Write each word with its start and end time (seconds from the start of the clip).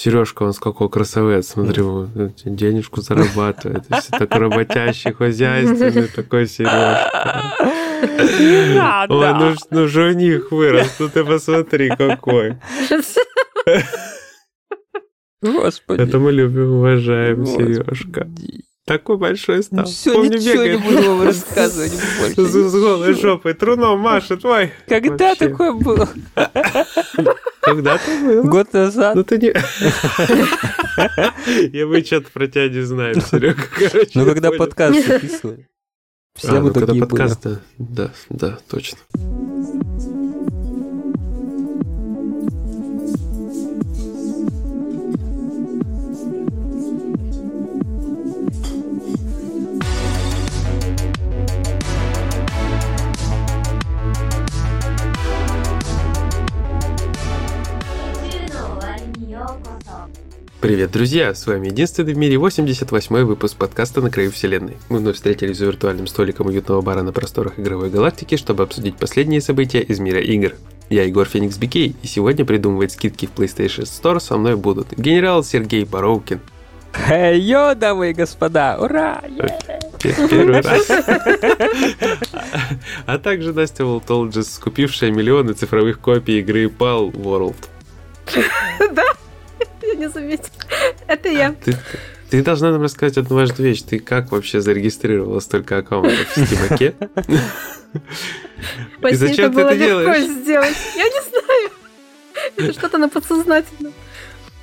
Сережка, 0.00 0.44
он 0.44 0.52
сколько 0.52 0.88
красавец, 0.88 1.48
смотри, 1.48 1.82
вот, 1.82 2.10
денежку 2.44 3.00
зарабатывает. 3.00 3.82
Все 3.86 4.16
такой 4.16 4.42
работящий, 4.42 5.12
хозяйственный, 5.12 6.06
такой 6.14 6.46
Сережка. 6.46 7.66
Ой, 9.08 9.34
ну, 9.34 9.56
ну 9.70 9.88
жених 9.88 10.52
вырос, 10.52 11.00
ну 11.00 11.08
ты 11.08 11.24
посмотри, 11.24 11.88
какой. 11.88 12.58
Господи. 15.42 16.00
Это 16.00 16.20
мы 16.20 16.30
любим, 16.30 16.74
уважаем, 16.74 17.44
Сережка. 17.44 18.28
Такой 18.88 19.18
большой 19.18 19.62
стал. 19.62 19.84
Все, 19.84 20.14
Помню, 20.14 20.38
ничего 20.38 20.64
бегает. 20.64 20.80
не 20.80 20.86
буду 20.88 21.08
вам 21.10 21.26
рассказывать 21.26 21.92
больше. 22.20 22.46
С, 22.46 22.70
с 22.70 22.72
голой 22.72 23.12
жопой, 23.12 23.52
труном 23.52 24.00
машет, 24.00 24.40
твой. 24.40 24.72
Когда 24.88 25.28
Вообще. 25.28 25.48
такое 25.48 25.72
было? 25.74 26.08
Когда 27.60 27.98
то 27.98 28.18
было? 28.22 28.42
Год 28.44 28.72
назад. 28.72 29.14
Ну 29.14 29.24
ты 29.24 29.36
не... 29.36 29.52
Я 31.76 31.86
бы 31.86 32.00
что-то 32.02 32.30
про 32.30 32.46
тебя 32.46 32.70
не 32.70 32.80
знаю, 32.80 33.20
Серега, 33.20 33.62
короче. 33.78 34.10
Ну 34.14 34.24
когда 34.24 34.50
подкаст 34.52 35.06
записывали. 35.06 35.68
Все 36.34 36.48
а, 36.48 36.60
мы 36.60 36.68
ну, 36.68 36.72
когда 36.72 36.94
подкаст, 36.94 37.46
да, 37.78 38.10
да, 38.30 38.58
точно. 38.70 38.98
Привет, 60.68 60.90
друзья! 60.90 61.34
С 61.34 61.46
вами 61.46 61.68
единственный 61.68 62.12
в 62.12 62.18
мире 62.18 62.34
88-й 62.36 63.24
выпуск 63.24 63.56
подкаста 63.56 64.02
«На 64.02 64.10
краю 64.10 64.30
вселенной». 64.30 64.76
Мы 64.90 64.98
вновь 64.98 65.16
встретились 65.16 65.56
за 65.56 65.64
виртуальным 65.64 66.06
столиком 66.06 66.48
уютного 66.48 66.82
бара 66.82 67.00
на 67.00 67.10
просторах 67.10 67.58
игровой 67.58 67.88
галактики, 67.88 68.36
чтобы 68.36 68.64
обсудить 68.64 68.94
последние 68.96 69.40
события 69.40 69.80
из 69.80 69.98
мира 69.98 70.20
игр. 70.20 70.52
Я 70.90 71.04
Егор 71.04 71.26
Феникс 71.26 71.56
Бикей, 71.56 71.96
и 72.02 72.06
сегодня 72.06 72.44
придумывать 72.44 72.92
скидки 72.92 73.24
в 73.24 73.30
PlayStation 73.30 73.84
Store 73.84 74.20
со 74.20 74.36
мной 74.36 74.56
будут 74.56 74.92
генерал 74.94 75.42
Сергей 75.42 75.86
Боровкин. 75.86 76.38
Хей, 76.92 77.40
йо, 77.40 77.74
дамы 77.74 78.10
и 78.10 78.12
господа! 78.12 78.76
Ура! 78.78 79.22
Первый 80.02 80.60
раз. 80.60 80.86
А 83.06 83.18
также 83.18 83.54
Настя 83.54 83.86
Волтолджес, 83.86 84.58
купившая 84.58 85.12
миллионы 85.12 85.54
цифровых 85.54 85.98
копий 85.98 86.40
игры 86.40 86.66
Pal 86.66 87.10
World. 87.10 87.56
Да? 88.92 89.04
Я 89.88 89.94
не 89.94 90.08
заметила. 90.08 90.50
Это 91.06 91.28
я. 91.28 91.52
Ты, 91.64 91.76
ты 92.30 92.42
должна 92.42 92.70
нам 92.70 92.82
рассказать 92.82 93.16
одну 93.16 93.36
важную 93.36 93.70
вещь. 93.70 93.82
Ты 93.82 93.98
как 93.98 94.30
вообще 94.32 94.60
зарегистрировала 94.60 95.40
столько 95.40 95.78
аккаунтов 95.78 96.28
в 96.36 96.46
Стимаке? 96.46 96.94
И 99.10 99.14
зачем 99.14 99.54
ты 99.54 99.60
это 99.62 99.76
делаешь? 99.76 100.24
сделать. 100.24 100.76
Я 100.96 101.04
не 101.04 101.30
знаю. 101.30 101.70
Это 102.56 102.72
что-то 102.72 102.98
на 102.98 103.08
подсознательном. 103.08 103.92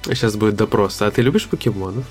Сейчас 0.03 0.35
будет 0.35 0.55
допрос. 0.55 1.01
А 1.01 1.09
ты 1.09 1.21
любишь 1.23 1.47
покемонов? 1.47 2.05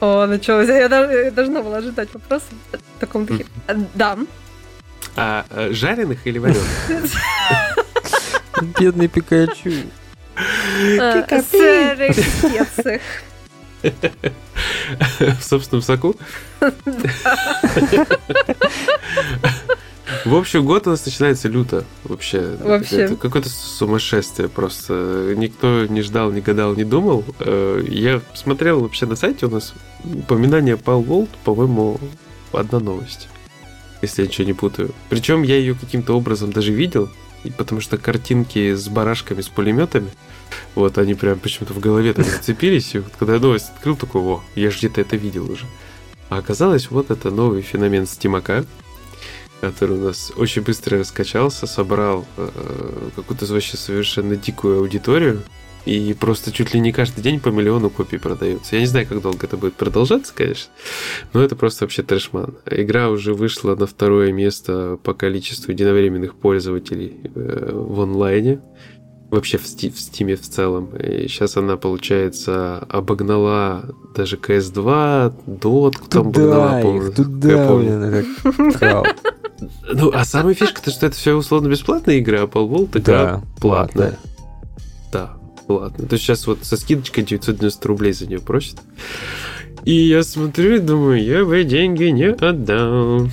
О, 0.00 0.26
началось. 0.26 0.68
Я 0.68 0.88
должна 1.30 1.62
была 1.62 1.78
ожидать 1.78 2.12
вопроса 2.12 2.46
в 2.72 3.00
таком 3.00 3.24
духе. 3.24 3.46
Да. 3.94 4.18
А 5.16 5.44
жареных 5.70 6.26
или 6.26 6.38
вареных? 6.38 6.66
Бедный 8.78 9.08
Пикачу. 9.08 9.70
Сырых 11.50 12.16
специях. 12.16 13.00
В 15.40 15.42
собственном 15.42 15.82
соку? 15.82 16.16
В 20.24 20.34
общем, 20.34 20.66
год 20.66 20.86
у 20.86 20.90
нас 20.90 21.06
начинается 21.06 21.48
люто. 21.48 21.84
Вообще. 22.04 22.56
Вообще. 22.60 23.02
Это 23.02 23.16
какое-то 23.16 23.48
сумасшествие 23.48 24.48
просто. 24.48 25.34
Никто 25.36 25.86
не 25.86 26.02
ждал, 26.02 26.32
не 26.32 26.40
гадал, 26.40 26.74
не 26.74 26.84
думал. 26.84 27.24
Э, 27.38 27.82
я 27.88 28.20
смотрел 28.34 28.80
вообще 28.80 29.06
на 29.06 29.16
сайте 29.16 29.46
у 29.46 29.50
нас 29.50 29.72
упоминание 30.04 30.76
Пал 30.76 31.02
Волт, 31.02 31.30
по-моему, 31.44 31.98
одна 32.52 32.80
новость. 32.80 33.28
Если 34.02 34.22
я 34.22 34.28
ничего 34.28 34.46
не 34.46 34.52
путаю. 34.52 34.90
Причем 35.08 35.42
я 35.42 35.56
ее 35.56 35.74
каким-то 35.74 36.16
образом 36.16 36.52
даже 36.52 36.72
видел, 36.72 37.08
потому 37.48 37.80
что 37.80 37.96
картинки 37.96 38.74
с 38.74 38.88
барашками, 38.88 39.40
с 39.40 39.48
пулеметами, 39.48 40.10
вот 40.74 40.98
они 40.98 41.14
прям 41.14 41.38
почему-то 41.38 41.72
в 41.72 41.80
голове 41.80 42.12
так 42.12 42.26
зацепились. 42.26 42.94
И 42.94 42.98
вот 42.98 43.12
когда 43.18 43.34
я 43.34 43.40
новость 43.40 43.70
открыл, 43.74 43.96
такой, 43.96 44.20
о, 44.20 44.42
я 44.54 44.70
же 44.70 44.78
где-то 44.78 45.00
это 45.00 45.16
видел 45.16 45.50
уже. 45.50 45.66
А 46.28 46.38
оказалось, 46.38 46.90
вот 46.90 47.10
это 47.10 47.30
новый 47.30 47.62
феномен 47.62 48.06
стимака, 48.06 48.64
который 49.60 49.98
у 49.98 50.04
нас 50.04 50.32
очень 50.36 50.62
быстро 50.62 50.98
раскачался, 50.98 51.66
собрал 51.66 52.24
э, 52.36 53.10
какую-то 53.16 53.46
вообще 53.46 53.76
совершенно 53.76 54.36
дикую 54.36 54.78
аудиторию. 54.78 55.42
И 55.84 56.14
просто 56.14 56.52
чуть 56.52 56.74
ли 56.74 56.80
не 56.80 56.92
каждый 56.92 57.22
день 57.22 57.40
по 57.40 57.48
миллиону 57.48 57.90
копий 57.90 58.18
продается. 58.18 58.76
Я 58.76 58.80
не 58.80 58.86
знаю, 58.86 59.06
как 59.06 59.22
долго 59.22 59.46
это 59.46 59.56
будет 59.56 59.74
продолжаться, 59.74 60.32
конечно, 60.34 60.70
но 61.32 61.42
это 61.42 61.56
просто 61.56 61.84
вообще 61.84 62.02
трэшман. 62.02 62.56
Игра 62.70 63.08
уже 63.08 63.34
вышла 63.34 63.74
на 63.74 63.86
второе 63.86 64.32
место 64.32 64.98
по 65.02 65.14
количеству 65.14 65.72
единовременных 65.72 66.34
пользователей 66.34 67.20
э, 67.34 67.70
в 67.72 68.00
онлайне 68.00 68.60
вообще 69.30 69.58
в, 69.58 69.64
Steam, 69.64 69.90
в 69.90 69.98
Steam 69.98 70.34
в 70.36 70.40
целом. 70.40 70.96
И 70.96 71.28
сейчас 71.28 71.56
она, 71.56 71.76
получается, 71.76 72.78
обогнала 72.88 73.94
даже 74.14 74.36
CS2, 74.36 75.34
Dot, 75.46 75.94
кто 76.04 76.20
обогнала, 76.20 76.82
помню. 76.82 77.12
Туда, 77.12 77.74
блин, 77.74 78.26
Ну, 79.92 80.10
а 80.14 80.24
самая 80.24 80.54
фишка, 80.54 80.82
то 80.82 80.90
что 80.90 81.06
это 81.06 81.16
все 81.16 81.34
условно 81.34 81.68
бесплатная 81.68 82.18
игра, 82.18 82.42
а 82.42 82.46
Palworld 82.46 82.98
игра 82.98 83.24
да, 83.24 83.42
платная. 83.60 84.10
Да, 84.12 84.29
платная. 85.70 86.08
То 86.08 86.14
есть 86.14 86.24
сейчас 86.24 86.48
вот 86.48 86.64
со 86.64 86.76
скидочкой 86.76 87.22
990 87.22 87.86
рублей 87.88 88.12
за 88.12 88.26
нее 88.26 88.40
просят. 88.40 88.80
И 89.84 89.92
я 89.92 90.22
смотрю 90.22 90.76
и 90.76 90.78
думаю, 90.78 91.22
я 91.22 91.44
бы 91.44 91.64
деньги 91.64 92.04
не 92.04 92.30
отдал. 92.32 93.28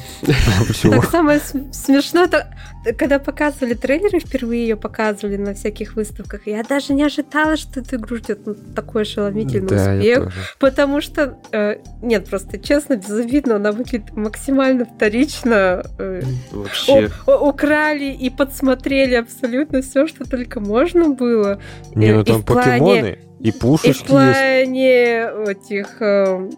Так 0.81 1.05
самое 1.09 1.39
смешное, 1.71 2.25
это 2.25 2.47
когда 2.93 3.19
показывали 3.19 3.73
трейлеры, 3.73 4.19
впервые 4.19 4.61
ее 4.61 4.75
показывали 4.75 5.37
на 5.37 5.53
всяких 5.53 5.95
выставках, 5.95 6.47
я 6.47 6.63
даже 6.63 6.93
не 6.93 7.03
ожидала, 7.03 7.57
что 7.57 7.79
эту 7.79 7.97
игру 7.97 8.17
ждет 8.17 8.39
такой 8.75 9.01
ошеломительный 9.01 9.67
да, 9.67 9.95
успех. 9.95 10.33
Потому 10.59 11.01
что, 11.01 11.37
э, 11.51 11.77
нет, 12.01 12.29
просто 12.29 12.57
честно, 12.59 12.95
безобидно, 12.95 13.55
она 13.55 13.71
выглядит 13.71 14.15
максимально 14.15 14.85
вторично. 14.85 15.83
Э, 15.97 16.21
Вообще. 16.51 17.09
Украли 17.25 18.11
и 18.13 18.29
подсмотрели 18.29 19.15
абсолютно 19.15 19.81
все, 19.81 20.07
что 20.07 20.23
только 20.29 20.59
можно 20.59 21.09
было. 21.09 21.59
Не, 21.95 22.13
ну 22.13 22.23
там 22.23 22.43
покемоны. 22.43 23.19
И 23.39 23.51
пушечки 23.51 24.01
и 24.01 24.03
в 24.03 24.07
плане 24.07 25.19
есть. 25.19 25.71
этих 25.71 26.01
э, 26.01 26.49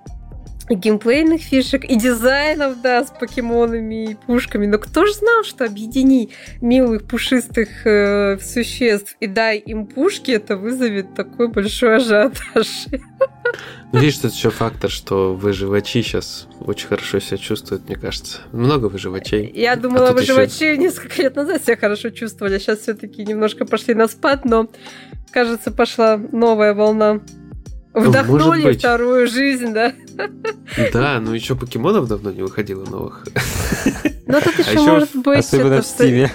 геймплейных 0.69 1.41
фишек 1.41 1.83
и 1.83 1.95
дизайнов, 1.95 2.81
да, 2.81 3.03
с 3.03 3.11
покемонами 3.11 4.11
и 4.11 4.15
пушками. 4.15 4.65
Но 4.65 4.77
кто 4.77 5.05
же 5.05 5.13
знал, 5.13 5.43
что 5.43 5.65
объедини 5.65 6.29
милых 6.61 7.07
пушистых 7.07 7.85
э, 7.85 8.37
существ 8.39 9.15
и 9.19 9.27
дай 9.27 9.57
им 9.57 9.87
пушки, 9.87 10.31
это 10.31 10.57
вызовет 10.57 11.13
такой 11.15 11.49
большой 11.49 11.97
ажиотаж. 11.97 12.87
Ну, 13.91 13.99
видишь, 13.99 14.17
тут 14.17 14.33
еще 14.33 14.49
фактор, 14.49 14.89
что 14.89 15.33
выживачи 15.33 16.01
сейчас 16.01 16.47
очень 16.59 16.87
хорошо 16.87 17.19
себя 17.19 17.37
чувствуют, 17.37 17.85
мне 17.87 17.95
кажется. 17.95 18.39
Много 18.51 18.85
выживачей. 18.85 19.51
Я 19.53 19.75
думала, 19.75 20.09
а 20.09 20.13
выживачи 20.13 20.63
еще... 20.63 20.77
несколько 20.77 21.21
лет 21.21 21.35
назад 21.35 21.63
себя 21.63 21.75
хорошо 21.75 22.09
чувствовали, 22.09 22.55
а 22.55 22.59
сейчас 22.59 22.79
все-таки 22.79 23.25
немножко 23.25 23.65
пошли 23.65 23.93
на 23.93 24.07
спад, 24.07 24.45
но 24.45 24.69
кажется, 25.31 25.71
пошла 25.71 26.17
новая 26.17 26.73
волна. 26.73 27.21
Ну, 27.93 28.09
Вдохнули 28.09 28.73
вторую 28.73 29.27
жизнь, 29.27 29.73
да? 29.73 29.93
Да, 30.93 31.19
ну 31.19 31.33
еще 31.33 31.55
покемонов 31.55 32.07
давно 32.07 32.31
не 32.31 32.43
выходило 32.43 32.85
новых. 32.85 33.25
Но 34.27 34.39
тут 34.41 34.59
еще, 34.59 34.69
а 34.69 34.73
еще 34.73 34.81
может 34.81 35.15
быть... 35.15 35.39
Особенно 35.39 35.81
в 35.81 35.85
Стиме. 35.85 36.31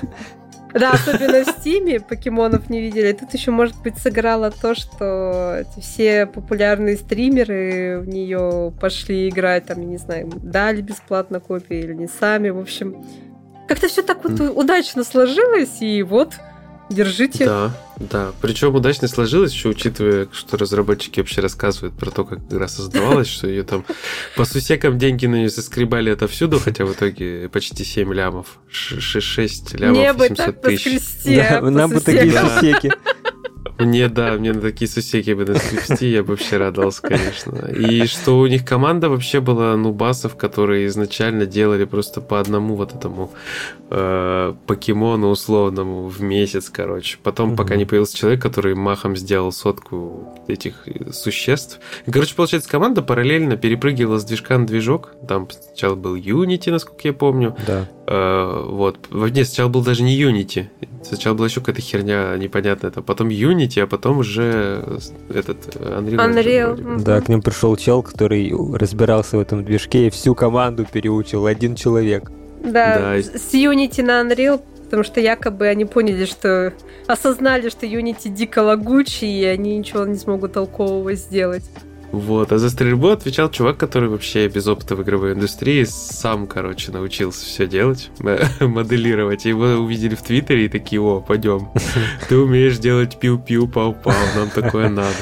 Да, 0.74 0.90
особенно 0.90 1.44
в 1.44 1.48
Стиме 1.48 2.00
покемонов 2.00 2.68
не 2.68 2.80
видели. 2.80 3.12
Тут 3.12 3.32
еще, 3.32 3.52
может 3.52 3.80
быть, 3.82 3.96
сыграло 3.96 4.50
то, 4.50 4.74
что 4.74 5.64
все 5.80 6.26
популярные 6.26 6.96
стримеры 6.96 8.00
в 8.00 8.08
нее 8.08 8.72
пошли 8.80 9.28
играть, 9.28 9.66
там, 9.66 9.80
я 9.80 9.86
не 9.86 9.98
знаю, 9.98 10.30
дали 10.42 10.82
бесплатно 10.82 11.38
копии 11.38 11.78
или 11.78 11.94
не 11.94 12.08
сами. 12.08 12.50
В 12.50 12.58
общем, 12.58 13.04
как-то 13.68 13.86
все 13.86 14.02
так 14.02 14.24
вот 14.24 14.40
удачно 14.40 15.04
сложилось, 15.04 15.80
и 15.80 16.02
вот 16.02 16.34
Держите. 16.94 17.44
Да, 17.44 17.70
да. 17.98 18.32
Причем 18.40 18.74
удачно 18.74 19.08
сложилось, 19.08 19.52
еще 19.52 19.68
учитывая, 19.68 20.28
что 20.32 20.56
разработчики 20.56 21.20
вообще 21.20 21.40
рассказывают 21.40 21.94
про 21.94 22.10
то, 22.10 22.24
как 22.24 22.38
игра 22.38 22.68
создавалась, 22.68 23.28
что 23.28 23.48
ее 23.48 23.64
там 23.64 23.84
по 24.36 24.44
сусекам 24.44 24.98
деньги 24.98 25.26
на 25.26 25.36
нее 25.36 25.50
соскребали 25.50 26.10
отовсюду, 26.10 26.60
хотя 26.60 26.84
в 26.84 26.92
итоге 26.92 27.48
почти 27.48 27.84
7 27.84 28.12
лямов. 28.12 28.58
6 28.70 29.74
лямов 29.74 29.96
Не 29.96 30.28
700 30.28 30.62
тысяч. 30.62 31.00
Да, 31.24 31.60
нам 31.62 31.90
бы 31.90 32.00
такие 32.00 32.32
сусеки. 32.32 32.92
Мне, 33.78 34.08
да, 34.08 34.32
мне 34.34 34.52
на 34.52 34.60
такие 34.60 34.88
сусеки 34.88 35.32
бы 35.32 35.44
наскрести, 35.44 36.08
я 36.08 36.22
бы 36.22 36.30
вообще 36.30 36.58
радовался, 36.58 37.02
конечно. 37.02 37.66
И 37.66 38.06
что 38.06 38.38
у 38.38 38.46
них 38.46 38.64
команда 38.64 39.08
вообще 39.08 39.40
была 39.40 39.76
нубасов, 39.76 40.36
которые 40.36 40.86
изначально 40.86 41.46
делали 41.46 41.84
просто 41.84 42.20
по 42.20 42.40
одному 42.40 42.76
вот 42.76 42.94
этому 42.94 43.32
э, 43.90 44.54
покемону 44.66 45.28
условному 45.28 46.08
в 46.08 46.22
месяц, 46.22 46.68
короче. 46.68 47.18
Потом, 47.22 47.50
угу. 47.50 47.56
пока 47.56 47.76
не 47.76 47.84
появился 47.84 48.16
человек, 48.16 48.42
который 48.42 48.74
махом 48.74 49.16
сделал 49.16 49.50
сотку 49.50 50.34
этих 50.46 50.86
существ. 51.12 51.80
Короче, 52.06 52.34
получается, 52.34 52.70
команда 52.70 53.02
параллельно 53.02 53.56
перепрыгивала 53.56 54.18
с 54.18 54.24
движка 54.24 54.58
на 54.58 54.66
движок. 54.66 55.14
Там 55.26 55.48
сначала 55.50 55.94
был 55.94 56.14
Unity, 56.16 56.70
насколько 56.70 57.08
я 57.08 57.12
помню. 57.12 57.56
Да. 57.66 57.88
Э, 58.06 58.66
вот. 58.68 59.08
Нет, 59.12 59.46
сначала 59.46 59.68
был 59.68 59.82
даже 59.82 60.02
не 60.02 60.20
Unity. 60.20 60.66
Сначала 61.02 61.34
была 61.34 61.46
еще 61.46 61.60
какая-то 61.60 61.82
херня 61.82 62.36
непонятная. 62.36 62.90
Там. 62.90 63.04
Потом 63.04 63.28
Unity, 63.28 63.80
а 63.80 63.86
потом 63.86 64.18
уже 64.18 65.00
этот 65.28 65.76
Unreal. 65.76 66.16
Unreal. 66.16 67.02
Да, 67.02 67.20
к 67.20 67.28
ним 67.28 67.42
пришел 67.42 67.76
чел, 67.76 68.02
который 68.02 68.52
разбирался 68.76 69.36
в 69.36 69.40
этом 69.40 69.64
движке 69.64 70.06
и 70.06 70.10
всю 70.10 70.34
команду 70.34 70.86
переучил. 70.90 71.46
Один 71.46 71.74
человек. 71.74 72.30
Да, 72.62 72.98
да. 72.98 73.22
с 73.22 73.52
Unity 73.54 74.02
на 74.02 74.22
Unreal 74.22 74.60
потому 74.84 75.02
что 75.02 75.18
якобы 75.18 75.66
они 75.66 75.86
поняли, 75.86 76.24
что 76.24 76.72
осознали, 77.08 77.68
что 77.68 77.84
Unity 77.84 78.28
дико 78.28 78.60
лагучий, 78.60 79.40
и 79.40 79.44
они 79.44 79.76
ничего 79.78 80.04
не 80.06 80.14
смогут 80.14 80.52
толкового 80.52 81.14
сделать. 81.14 81.64
Вот, 82.14 82.52
а 82.52 82.58
за 82.58 82.70
стрельбу 82.70 83.08
отвечал 83.08 83.50
чувак, 83.50 83.76
который 83.76 84.08
вообще 84.08 84.46
без 84.46 84.68
опыта 84.68 84.94
в 84.94 85.02
игровой 85.02 85.32
индустрии 85.32 85.82
сам, 85.84 86.46
короче, 86.46 86.92
научился 86.92 87.44
все 87.44 87.66
делать, 87.66 88.10
моделировать. 88.60 89.44
Его 89.44 89.64
увидели 89.82 90.14
в 90.14 90.22
Твиттере 90.22 90.66
и 90.66 90.68
такие, 90.68 91.00
о, 91.00 91.20
пойдем, 91.20 91.70
ты 92.28 92.36
умеешь 92.38 92.78
делать 92.78 93.18
пиу-пиу, 93.20 93.66
пау-пау, 93.66 94.14
нам 94.36 94.50
такое 94.50 94.88
надо. 94.88 95.16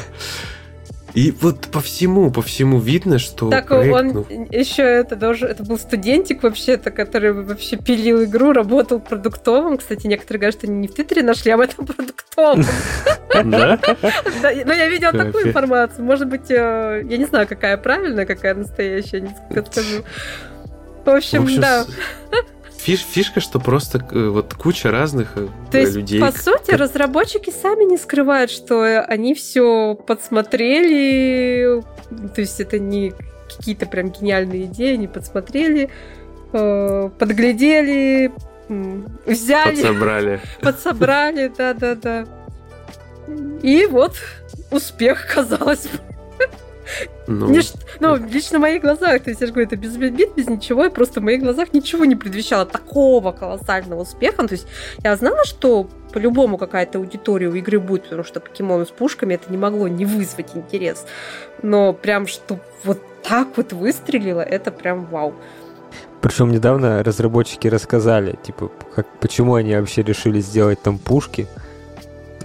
И 1.14 1.30
вот 1.40 1.68
по 1.68 1.80
всему, 1.80 2.30
по 2.30 2.42
всему 2.42 2.78
видно, 2.78 3.18
что 3.18 3.50
так 3.50 3.68
проект, 3.68 3.94
он 3.94 4.06
ну... 4.08 4.48
еще 4.50 4.82
это 4.82 5.14
даже 5.14 5.46
это 5.46 5.62
был 5.62 5.78
студентик 5.78 6.42
вообще-то, 6.42 6.90
который 6.90 7.32
вообще 7.32 7.76
пилил 7.76 8.24
игру, 8.24 8.52
работал 8.52 8.98
продуктовым. 9.00 9.76
Кстати, 9.76 10.06
некоторые 10.06 10.40
говорят, 10.40 10.54
что 10.54 10.66
они 10.66 10.78
не 10.78 10.88
в 10.88 10.94
Твиттере 10.94 11.22
нашли, 11.22 11.50
а 11.50 11.56
в 11.56 11.60
этом 11.60 11.86
продуктовом. 11.86 12.64
Да? 13.44 13.78
Но 14.42 14.72
я 14.72 14.88
видела 14.88 15.12
такую 15.12 15.48
информацию. 15.48 16.04
Может 16.04 16.28
быть, 16.28 16.50
э, 16.50 17.02
я 17.08 17.16
не 17.16 17.24
знаю, 17.24 17.48
какая 17.48 17.76
правильная, 17.76 18.26
какая 18.26 18.54
настоящая, 18.54 19.22
не 19.22 19.30
скажу. 19.64 20.04
В 21.04 21.10
общем, 21.10 21.60
да 21.60 21.86
фиш, 22.82 23.00
фишка, 23.00 23.40
что 23.40 23.60
просто 23.60 24.04
э, 24.10 24.28
вот 24.28 24.54
куча 24.54 24.90
разных 24.90 25.36
э, 25.36 25.48
То 25.70 25.78
есть, 25.78 25.94
людей. 25.94 26.20
По 26.20 26.32
сути, 26.32 26.72
разработчики 26.72 27.50
сами 27.50 27.84
не 27.84 27.96
скрывают, 27.96 28.50
что 28.50 29.02
они 29.02 29.34
все 29.34 29.94
подсмотрели. 29.94 31.82
То 32.34 32.40
есть 32.40 32.60
это 32.60 32.78
не 32.78 33.12
какие-то 33.48 33.86
прям 33.86 34.10
гениальные 34.10 34.64
идеи, 34.64 34.94
они 34.94 35.06
подсмотрели, 35.06 35.90
э, 36.52 37.10
подглядели, 37.18 38.32
взяли. 39.26 39.76
Подсобрали. 39.76 40.40
Подсобрали, 40.60 41.52
да-да-да. 41.56 42.26
И 43.62 43.86
вот 43.86 44.16
успех, 44.70 45.26
казалось 45.32 45.86
бы. 45.86 45.98
Ну, 47.26 47.48
Нич... 47.48 47.72
ну, 48.00 48.16
лично 48.16 48.58
в 48.58 48.62
моих 48.62 48.82
глазах, 48.82 49.22
то 49.22 49.30
есть 49.30 49.40
я 49.40 49.46
же 49.46 49.52
говорю, 49.52 49.68
это 49.68 49.76
без 49.76 49.96
бит, 49.96 50.34
без 50.34 50.48
ничего, 50.48 50.84
и 50.84 50.90
просто 50.90 51.20
в 51.20 51.22
моих 51.22 51.42
глазах 51.42 51.72
ничего 51.72 52.04
не 52.04 52.16
предвещало 52.16 52.66
такого 52.66 53.32
колоссального 53.32 54.02
успеха. 54.02 54.42
Ну, 54.42 54.48
то 54.48 54.54
есть 54.54 54.66
я 55.02 55.16
знала, 55.16 55.44
что 55.44 55.88
по-любому 56.12 56.58
какая-то 56.58 56.98
аудитория 56.98 57.48
у 57.48 57.54
игры 57.54 57.78
будет, 57.78 58.04
потому 58.04 58.24
что 58.24 58.40
покемоны 58.40 58.84
с 58.84 58.90
пушками 58.90 59.34
это 59.34 59.50
не 59.50 59.56
могло 59.56 59.88
не 59.88 60.04
вызвать 60.04 60.54
интерес. 60.54 61.06
Но 61.62 61.92
прям, 61.92 62.26
что 62.26 62.58
вот 62.84 63.00
так 63.22 63.48
вот 63.56 63.72
выстрелило, 63.72 64.40
это 64.40 64.70
прям 64.70 65.06
вау. 65.06 65.34
Причем 66.20 66.50
недавно 66.50 67.02
разработчики 67.02 67.66
рассказали, 67.66 68.38
типа, 68.42 68.70
как, 68.94 69.06
почему 69.20 69.54
они 69.54 69.74
вообще 69.74 70.02
решили 70.02 70.40
сделать 70.40 70.80
там 70.80 70.98
пушки. 70.98 71.48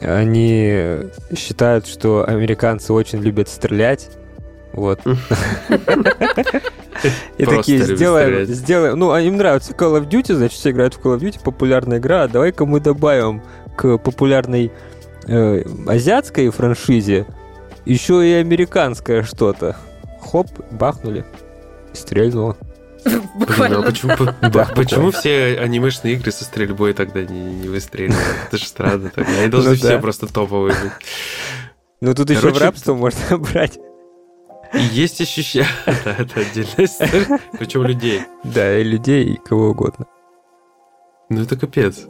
Они 0.01 1.09
считают, 1.35 1.87
что 1.87 2.27
американцы 2.27 2.93
очень 2.93 3.19
любят 3.19 3.49
стрелять, 3.49 4.09
вот. 4.77 5.01
И 7.37 7.45
такие, 7.45 7.83
сделаем, 7.83 8.45
сделаем, 8.45 8.97
ну, 8.99 9.11
а 9.11 9.19
им 9.21 9.37
нравится 9.37 9.73
Call 9.73 9.99
of 9.99 10.07
Duty, 10.07 10.35
значит, 10.35 10.57
все 10.57 10.69
играют 10.69 10.93
в 10.93 10.99
Call 10.99 11.17
of 11.17 11.19
Duty, 11.19 11.39
популярная 11.43 11.97
игра, 11.97 12.23
а 12.23 12.27
давай-ка 12.27 12.65
мы 12.65 12.79
добавим 12.79 13.41
к 13.75 13.97
популярной 13.97 14.71
э, 15.27 15.63
азиатской 15.87 16.49
франшизе 16.51 17.25
еще 17.85 18.27
и 18.27 18.33
американское 18.33 19.23
что-то. 19.23 19.75
Хоп, 20.21 20.47
бахнули, 20.71 21.25
стрельнуло. 21.93 22.55
Буквально. 23.35 23.77
Блин, 23.77 23.87
а 23.87 23.91
почему, 23.91 24.13
да, 24.51 24.65
почему 24.75 25.11
все 25.11 25.57
анимешные 25.59 26.13
игры 26.13 26.31
со 26.31 26.43
стрельбой 26.43 26.93
тогда 26.93 27.23
не, 27.23 27.55
не 27.55 27.67
выстреливают? 27.67 28.23
Это 28.47 28.57
же 28.57 28.65
странно 28.65 29.09
тогда. 29.09 29.31
Они 29.39 29.47
должны 29.47 29.71
ну, 29.71 29.75
все 29.75 29.89
да. 29.89 29.99
просто 29.99 30.31
топовые 30.31 30.75
быть. 30.83 30.91
Ну 32.01 32.13
тут 32.13 32.27
Короче, 32.27 32.47
еще 32.47 32.53
в 32.55 32.61
рабство 32.61 32.93
можно 32.93 33.37
брать. 33.39 33.79
Есть 34.73 35.21
ощущение. 35.21 35.67
Да, 36.05 36.15
это 36.17 36.39
отдельная 36.41 36.85
история. 36.85 37.39
Причем 37.57 37.83
людей. 37.83 38.21
Да, 38.43 38.79
и 38.79 38.83
людей, 38.83 39.25
и 39.33 39.37
кого 39.37 39.69
угодно. 39.69 40.05
Ну 41.29 41.41
это 41.41 41.57
капец. 41.57 42.07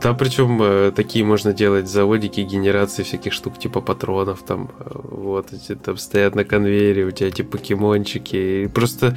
Там 0.00 0.16
причем 0.16 0.60
э, 0.62 0.92
такие 0.92 1.24
можно 1.24 1.52
делать 1.52 1.88
заводики 1.88 2.40
генерации 2.40 3.02
всяких 3.02 3.32
штук 3.32 3.58
типа 3.58 3.80
патронов 3.80 4.42
там 4.42 4.70
э, 4.78 4.90
вот 4.94 5.52
эти 5.52 5.74
там 5.74 5.98
стоят 5.98 6.34
на 6.34 6.44
конвейере 6.44 7.04
у 7.04 7.10
тебя 7.10 7.28
эти 7.28 7.42
покемончики 7.42 8.64
и 8.64 8.66
просто 8.66 9.16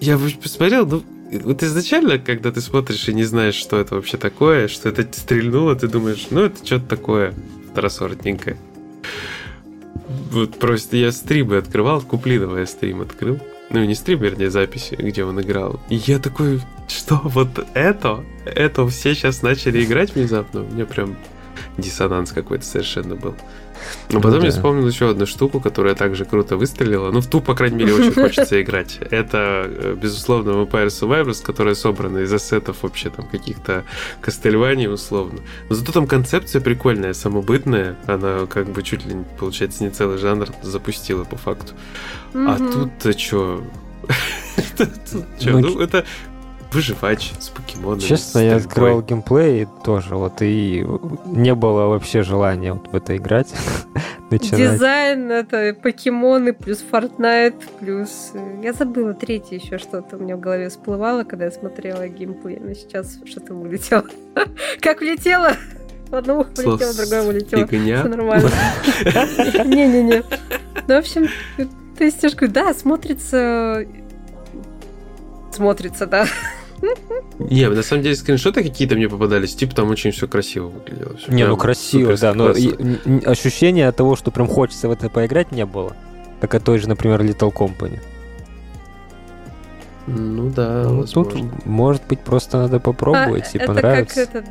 я 0.00 0.18
посмотрел 0.42 0.84
ну 0.86 1.02
вот 1.44 1.62
изначально 1.62 2.18
когда 2.18 2.50
ты 2.50 2.60
смотришь 2.60 3.08
и 3.08 3.14
не 3.14 3.22
знаешь 3.22 3.54
что 3.54 3.78
это 3.78 3.94
вообще 3.94 4.16
такое 4.16 4.66
что 4.66 4.88
это 4.88 5.06
стрельнуло 5.12 5.76
ты 5.76 5.86
думаешь 5.86 6.26
ну 6.30 6.40
это 6.42 6.64
что-то 6.66 6.86
такое 6.86 7.32
второсортненькое 7.70 8.56
вот 10.34 10.58
просто 10.58 10.96
я 10.96 11.12
стримы 11.12 11.56
открывал, 11.56 12.00
Куплинова 12.02 12.58
я 12.58 12.66
стрим 12.66 13.00
открыл. 13.00 13.38
Ну, 13.70 13.82
не 13.84 13.94
стрим, 13.94 14.20
вернее, 14.20 14.50
записи, 14.50 14.94
где 14.94 15.24
он 15.24 15.40
играл. 15.40 15.80
И 15.88 15.96
я 15.96 16.18
такой, 16.18 16.60
что, 16.88 17.20
вот 17.24 17.66
это? 17.74 18.24
Это 18.44 18.86
все 18.88 19.14
сейчас 19.14 19.42
начали 19.42 19.82
играть 19.82 20.14
внезапно? 20.14 20.62
У 20.62 20.66
меня 20.66 20.84
прям 20.84 21.16
диссонанс 21.78 22.32
какой-то 22.32 22.64
совершенно 22.64 23.16
был. 23.16 23.34
Но 24.10 24.20
потом 24.20 24.40
ну, 24.40 24.46
я 24.46 24.50
вспомнил 24.50 24.86
еще 24.86 25.10
одну 25.10 25.26
штуку, 25.26 25.60
которая 25.60 25.94
также 25.94 26.24
круто 26.24 26.56
выстрелила. 26.56 27.10
Ну, 27.10 27.20
в 27.20 27.26
ту, 27.26 27.40
по 27.40 27.54
крайней 27.54 27.76
мере, 27.76 27.94
очень 27.94 28.12
хочется 28.12 28.60
играть. 28.60 28.98
Это, 29.10 29.66
э, 29.66 29.96
безусловно, 30.00 30.50
Vampire 30.50 30.86
Survivors, 30.86 31.42
которая 31.42 31.74
собрана 31.74 32.18
из 32.18 32.32
ассетов 32.32 32.78
вообще 32.82 33.10
там 33.10 33.26
каких-то 33.26 33.84
Кастельваний, 34.20 34.88
условно. 34.88 35.40
Но 35.68 35.74
зато 35.74 35.92
там 35.92 36.06
концепция 36.06 36.60
прикольная, 36.60 37.14
самобытная. 37.14 37.96
Она 38.06 38.46
как 38.46 38.68
бы 38.68 38.82
чуть 38.82 39.04
ли, 39.06 39.16
получается, 39.38 39.84
не 39.84 39.90
целый 39.90 40.18
жанр 40.18 40.48
запустила 40.62 41.24
по 41.24 41.36
факту. 41.36 41.74
А 42.34 42.58
тут-то 42.58 43.18
что? 43.18 43.62
Ну, 45.40 45.80
это 45.80 46.04
выживать 46.74 47.32
с 47.38 47.48
покемонами. 47.48 48.00
Честно, 48.00 48.40
я 48.40 48.56
открыл 48.56 49.00
геймплей 49.02 49.66
тоже 49.84 50.16
вот 50.16 50.42
и 50.42 50.86
не 51.26 51.54
было 51.54 51.86
вообще 51.86 52.22
желания 52.22 52.72
вот 52.72 52.88
в 52.88 52.96
это 52.96 53.16
играть. 53.16 53.52
начинать. 54.30 54.72
Дизайн 54.72 55.30
это 55.30 55.76
покемоны 55.80 56.52
плюс 56.52 56.84
Fortnite 56.90 57.62
плюс... 57.80 58.32
Э, 58.34 58.60
я 58.62 58.72
забыла 58.72 59.14
третье 59.14 59.56
еще 59.56 59.78
что-то 59.78 60.16
у 60.16 60.20
меня 60.20 60.36
в 60.36 60.40
голове 60.40 60.68
всплывало, 60.68 61.24
когда 61.24 61.46
я 61.46 61.50
смотрела 61.50 62.08
геймплей, 62.08 62.58
но 62.60 62.74
сейчас 62.74 63.18
что-то 63.24 63.54
вылетело. 63.54 64.04
Как 64.80 65.00
влетело? 65.00 65.52
В 66.08 66.14
одного 66.14 66.44
влетело, 66.44 66.94
другое 66.94 67.22
вылетело. 67.22 67.66
Все 67.66 68.08
нормально. 68.08 68.50
Не-не-не. 69.64 70.22
Ну, 70.86 70.94
в 70.94 70.98
общем, 70.98 71.28
то 71.96 72.04
есть 72.04 72.22
я 72.22 72.28
же 72.28 72.36
говорю, 72.36 72.52
да, 72.52 72.74
смотрится... 72.74 73.84
Смотрится, 75.52 76.06
да. 76.06 76.26
Не, 77.38 77.68
на 77.68 77.82
самом 77.82 78.02
деле 78.02 78.14
скриншоты 78.14 78.62
какие-то 78.62 78.94
мне 78.94 79.08
попадались, 79.08 79.54
типа 79.54 79.74
там 79.74 79.90
очень 79.90 80.12
все 80.12 80.28
красиво 80.28 80.68
выглядело. 80.68 81.16
Всё 81.16 81.32
не, 81.32 81.46
ну 81.46 81.56
красиво, 81.56 82.16
да, 82.16 82.32
но 82.32 82.52
и, 82.52 82.72
ощущения 83.24 83.90
того, 83.92 84.14
что 84.16 84.30
прям 84.30 84.46
хочется 84.46 84.88
в 84.88 84.92
это 84.92 85.10
поиграть, 85.10 85.50
не 85.50 85.66
было. 85.66 85.96
Как 86.40 86.54
от 86.54 86.64
той 86.64 86.78
же, 86.78 86.88
например, 86.88 87.22
Little 87.22 87.52
Company. 87.52 88.00
Ну 90.06 90.50
да, 90.50 90.84
ну, 90.88 91.06
Тут, 91.06 91.64
может 91.64 92.02
быть, 92.08 92.20
просто 92.20 92.58
надо 92.58 92.78
попробовать 92.78 93.46
а, 93.46 93.50
и 93.54 93.58
это 93.58 93.66
понравится. 93.66 94.26
Как 94.26 94.34
это 94.34 94.48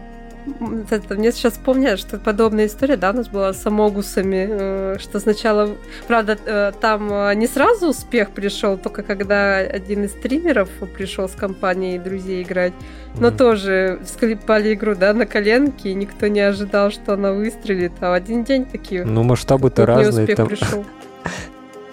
это, 0.90 1.16
мне 1.16 1.32
сейчас 1.32 1.54
вспомнят, 1.54 2.00
что 2.00 2.18
подобная 2.18 2.68
история, 2.68 2.98
да, 2.98 3.12
у 3.12 3.14
нас 3.14 3.28
была 3.28 3.54
с 3.54 3.66
Амогусами, 3.66 4.48
э, 4.50 4.96
что 5.00 5.20
сначала, 5.20 5.76
правда, 6.08 6.38
э, 6.46 6.72
там 6.80 7.12
э, 7.12 7.36
не 7.36 7.48
сразу 7.48 7.90
успех 7.90 8.32
пришел, 8.32 8.78
только 8.78 9.04
когда 9.04 9.58
один 9.58 10.04
из 10.04 10.12
стримеров 10.12 10.70
пришел 10.96 11.30
с 11.30 11.34
компанией 11.34 12.00
друзей 12.00 12.44
играть, 12.44 12.74
но 13.16 13.28
mm-hmm. 13.28 13.38
тоже 13.38 14.00
склепали 14.06 14.74
игру, 14.74 14.96
да, 14.96 15.14
на 15.14 15.26
коленке, 15.26 15.90
и 15.90 15.94
никто 15.94 16.28
не 16.28 16.42
ожидал, 16.42 16.92
что 16.92 17.14
она 17.14 17.34
выстрелит, 17.34 17.94
а 18.00 18.12
в 18.12 18.14
один 18.14 18.44
день 18.44 18.66
такие... 18.66 19.06
Ну, 19.06 19.24
масштабы-то 19.24 19.86
разные. 19.86 20.36
Там... 20.36 20.48
пришел. 20.48 20.86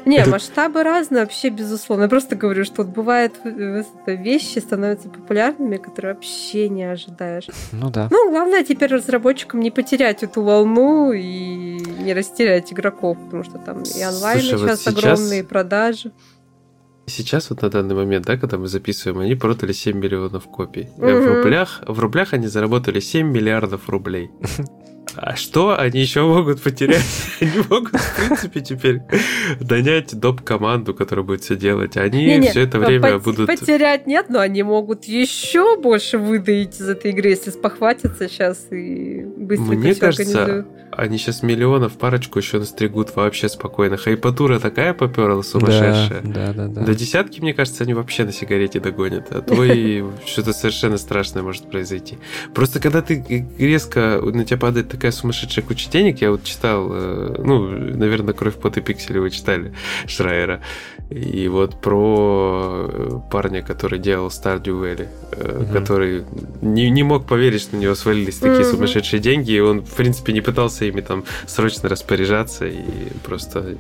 Не, 0.05 0.19
это... 0.19 0.31
масштабы 0.31 0.83
разные, 0.83 1.23
вообще, 1.23 1.49
безусловно. 1.49 2.05
Я 2.05 2.09
просто 2.09 2.37
говорю, 2.37 2.65
что 2.65 2.83
вот 2.83 2.93
бывают 2.93 3.35
э, 3.45 3.83
вещи 4.07 4.59
становятся 4.59 5.09
популярными, 5.09 5.77
которые 5.77 6.15
вообще 6.15 6.69
не 6.69 6.85
ожидаешь. 6.85 7.47
Ну 7.73 7.91
да. 7.91 8.09
Ну, 8.11 8.31
главное 8.31 8.65
теперь 8.65 8.93
разработчикам 8.93 9.61
не 9.61 9.71
потерять 9.71 10.23
эту 10.23 10.43
волну 10.43 11.13
и 11.13 11.81
не 11.81 12.15
растерять 12.15 12.73
игроков, 12.73 13.19
потому 13.25 13.45
что 13.45 13.59
там 13.59 13.83
и 13.83 14.05
онлайн 14.05 14.41
Слушай, 14.41 14.59
сейчас, 14.59 14.61
вот 14.61 14.79
сейчас 14.79 14.87
огромные 14.87 15.45
продажи. 15.45 16.13
Сейчас 17.07 17.51
вот 17.51 17.63
на 17.63 17.71
данный 17.71 17.95
момент, 17.95 18.25
да, 18.25 18.37
когда 18.37 18.57
мы 18.57 18.69
записываем, 18.69 19.21
они 19.21 19.35
продали 19.35 19.73
7 19.73 19.99
миллионов 19.99 20.45
копий. 20.45 20.89
Угу. 20.97 21.07
В 21.07 21.27
рублях, 21.27 21.83
в 21.87 21.99
рублях 21.99 22.33
они 22.33 22.47
заработали 22.47 23.01
7 23.01 23.27
миллиардов 23.27 23.89
рублей. 23.89 24.31
А 25.17 25.37
что 25.37 25.79
они 25.79 26.01
еще 26.01 26.23
могут 26.23 26.63
потерять? 26.63 27.05
Они 27.41 27.51
могут, 27.69 27.95
в 27.95 28.17
принципе, 28.17 28.61
теперь 28.61 29.03
нанять 29.61 30.19
доп-команду, 30.19 30.95
которая 30.95 31.25
будет 31.25 31.43
все 31.43 31.57
делать. 31.57 31.97
Они 31.97 32.25
не, 32.25 32.39
не, 32.39 32.51
все 32.51 32.63
это 32.63 32.79
время 32.79 33.15
пот- 33.15 33.25
будут... 33.25 33.47
Потерять 33.47 34.07
нет, 34.07 34.27
но 34.29 34.41
они 34.41 34.63
могут 34.63 35.05
еще 35.05 35.77
больше 35.77 36.19
выдаить 36.19 36.81
из 36.81 36.89
этой 36.89 37.11
игры, 37.11 37.31
если 37.31 37.51
спохватятся 37.51 38.29
сейчас 38.29 38.67
и 38.71 39.25
быстро 39.37 39.65
Мне 39.65 39.95
кажется, 39.95 40.43
организуют. 40.43 40.67
Они 41.01 41.19
сейчас 41.19 41.43
миллионов 41.43 41.95
парочку 41.95 42.39
еще 42.39 42.59
настригут 42.59 43.15
вообще 43.17 43.49
спокойно. 43.49 43.97
Хайпатура 43.97 44.59
такая 44.59 44.95
поперла 44.95 45.43
сумасшедшая. 45.43 46.21
Да, 46.23 46.53
да, 46.53 46.67
да. 46.67 46.83
До 46.83 46.95
десятки, 46.95 47.41
мне 47.41 47.55
кажется, 47.55 47.85
они 47.85 47.95
вообще 47.95 48.25
на 48.25 48.33
сигарете 48.33 48.81
догонят. 48.81 49.33
А 49.33 49.41
то 49.41 49.65
и 49.65 50.05
что-то 50.27 50.53
совершенно 50.53 50.99
страшное 50.99 51.43
может 51.43 51.71
произойти. 51.71 52.19
Просто 52.55 52.81
когда 52.81 53.03
ты 53.03 53.47
резко 53.59 54.21
на 54.23 54.45
тебя 54.45 54.59
падает 54.59 54.89
такая 54.89 55.13
сумасшедшая 55.13 55.65
куча 55.65 55.91
денег. 55.91 56.21
Я 56.21 56.31
вот 56.31 56.45
читал, 56.45 56.89
э, 56.93 57.37
ну, 57.39 57.67
наверное, 57.69 58.35
«Кровь, 58.35 58.57
пот 58.57 58.77
и 58.77 58.81
пиксели» 58.81 59.19
вы 59.19 59.31
читали 59.31 59.73
Шрайера. 60.07 60.61
И 61.11 61.49
вот 61.49 61.81
про 61.81 62.89
э, 62.89 63.21
парня, 63.33 63.63
который 63.63 63.99
делал 63.99 64.29
Stardew 64.29 64.81
Valley, 64.81 65.09
угу. 65.33 65.73
который 65.73 66.25
не, 66.63 66.89
не 66.89 67.03
мог 67.03 67.27
поверить, 67.27 67.63
что 67.63 67.77
на 67.77 67.81
него 67.81 67.97
свалились 67.97 68.39
такие 68.39 68.61
угу. 68.61 68.77
сумасшедшие 68.77 69.19
деньги, 69.19 69.51
и 69.51 69.61
он, 69.61 69.83
в 69.83 69.95
принципе, 69.95 70.33
не 70.33 70.41
пытался 70.41 70.85
ими 70.85 71.01
там 71.01 71.25
срочно 71.47 71.89
распоряжаться, 71.89 72.67
и 72.67 72.85
просто 73.25 73.77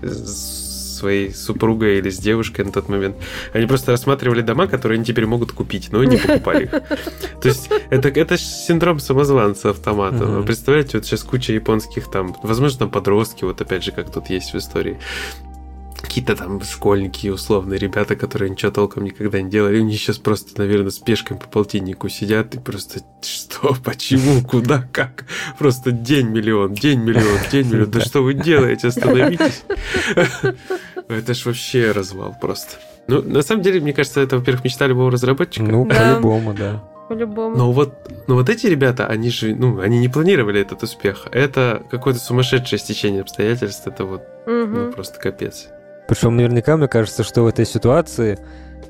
своей 1.00 1.32
супругой 1.32 1.99
или 1.99 2.10
с 2.10 2.18
девушкой 2.18 2.64
на 2.66 2.72
тот 2.72 2.88
момент. 2.88 3.16
Они 3.54 3.66
просто 3.66 3.92
рассматривали 3.92 4.42
дома, 4.42 4.66
которые 4.66 4.96
они 4.96 5.04
теперь 5.04 5.26
могут 5.26 5.52
купить, 5.52 5.88
но 5.92 6.04
не 6.04 6.18
покупали 6.18 6.64
их. 6.64 6.70
То 6.70 7.49
есть 7.49 7.70
это, 7.90 8.08
это 8.08 8.37
синдром 8.37 8.99
самозванца 8.99 9.70
автомата. 9.70 10.26
Вы 10.26 10.42
представляете, 10.42 10.99
вот 10.99 11.06
сейчас 11.06 11.22
куча 11.22 11.52
японских 11.52 12.10
там, 12.10 12.37
возможно, 12.42 12.80
там 12.80 12.90
подростки, 12.90 13.44
вот 13.44 13.60
опять 13.60 13.82
же, 13.82 13.92
как 13.92 14.12
тут 14.12 14.28
есть 14.28 14.52
в 14.52 14.58
истории, 14.58 14.99
какие-то 16.11 16.35
там 16.35 16.61
школьники, 16.61 17.29
условные 17.29 17.79
ребята, 17.79 18.17
которые 18.17 18.50
ничего 18.50 18.73
толком 18.73 19.05
никогда 19.05 19.40
не 19.40 19.49
делали, 19.49 19.79
они 19.79 19.93
сейчас 19.93 20.19
просто, 20.19 20.61
наверное, 20.61 20.90
с 20.90 20.99
пешкой 20.99 21.37
по 21.37 21.47
полтиннику 21.47 22.09
сидят 22.09 22.52
и 22.57 22.59
просто 22.59 22.99
что, 23.23 23.76
почему, 23.85 24.43
куда, 24.43 24.85
как? 24.90 25.25
Просто 25.57 25.93
день 25.93 26.26
миллион, 26.31 26.75
день 26.75 26.99
миллион, 27.00 27.38
день 27.52 27.69
миллион. 27.69 27.93
Да 27.93 28.00
что 28.00 28.25
вы 28.25 28.35
делаете? 28.35 28.88
Остановитесь. 28.88 29.62
Это 31.09 31.33
ж 31.33 31.47
вообще 31.47 31.93
развал 31.93 32.37
просто. 32.40 32.79
Ну, 33.07 33.23
на 33.23 33.43
самом 33.43 33.62
деле, 33.62 33.81
мне 33.81 33.93
кажется, 33.93 34.21
это, 34.21 34.37
во-первых, 34.37 34.64
мечта 34.64 34.87
любого 34.88 35.12
разработчика. 35.12 35.64
Ну, 35.64 35.87
по-любому, 35.87 36.55
да. 36.55 36.83
По-любому. 37.09 37.57
Но 37.57 37.73
вот, 37.73 37.95
но 38.26 38.35
вот 38.35 38.49
эти 38.49 38.67
ребята, 38.67 39.07
они 39.07 39.31
же, 39.31 39.55
ну, 39.55 39.81
они 39.81 40.00
не 40.00 40.09
планировали 40.09 40.61
этот 40.61 40.83
успех. 40.83 41.26
Это 41.33 41.83
какое-то 41.90 42.21
сумасшедшее 42.21 42.79
стечение 42.79 43.23
обстоятельств. 43.23 43.87
Это 43.87 44.05
вот, 44.05 44.23
угу. 44.47 44.67
ну, 44.67 44.93
просто 44.93 45.19
капец. 45.19 45.69
Причем 46.11 46.35
наверняка, 46.35 46.76
мне 46.76 46.88
кажется, 46.88 47.23
что 47.23 47.45
в 47.45 47.47
этой 47.47 47.64
ситуации 47.64 48.37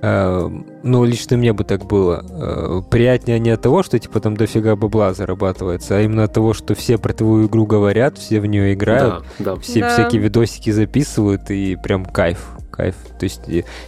э, 0.00 0.50
ну, 0.82 1.04
лично 1.04 1.36
мне 1.36 1.52
бы 1.52 1.64
так 1.64 1.84
было. 1.84 2.24
Э, 2.30 2.80
приятнее 2.90 3.38
не 3.38 3.50
от 3.50 3.60
того, 3.60 3.82
что 3.82 3.98
типа 3.98 4.20
там 4.20 4.38
дофига 4.38 4.74
бабла 4.74 5.12
зарабатывается, 5.12 5.98
а 5.98 6.00
именно 6.00 6.24
от 6.24 6.32
того, 6.32 6.54
что 6.54 6.74
все 6.74 6.96
про 6.96 7.12
твою 7.12 7.46
игру 7.46 7.66
говорят, 7.66 8.16
все 8.16 8.40
в 8.40 8.46
нее 8.46 8.72
играют, 8.72 9.26
да, 9.38 9.54
да. 9.54 9.60
все 9.60 9.80
да. 9.80 9.90
всякие 9.90 10.22
видосики 10.22 10.70
записывают, 10.70 11.50
и 11.50 11.76
прям 11.76 12.06
кайф. 12.06 12.52
Кайф. 12.70 12.94
То 13.18 13.24
есть 13.24 13.42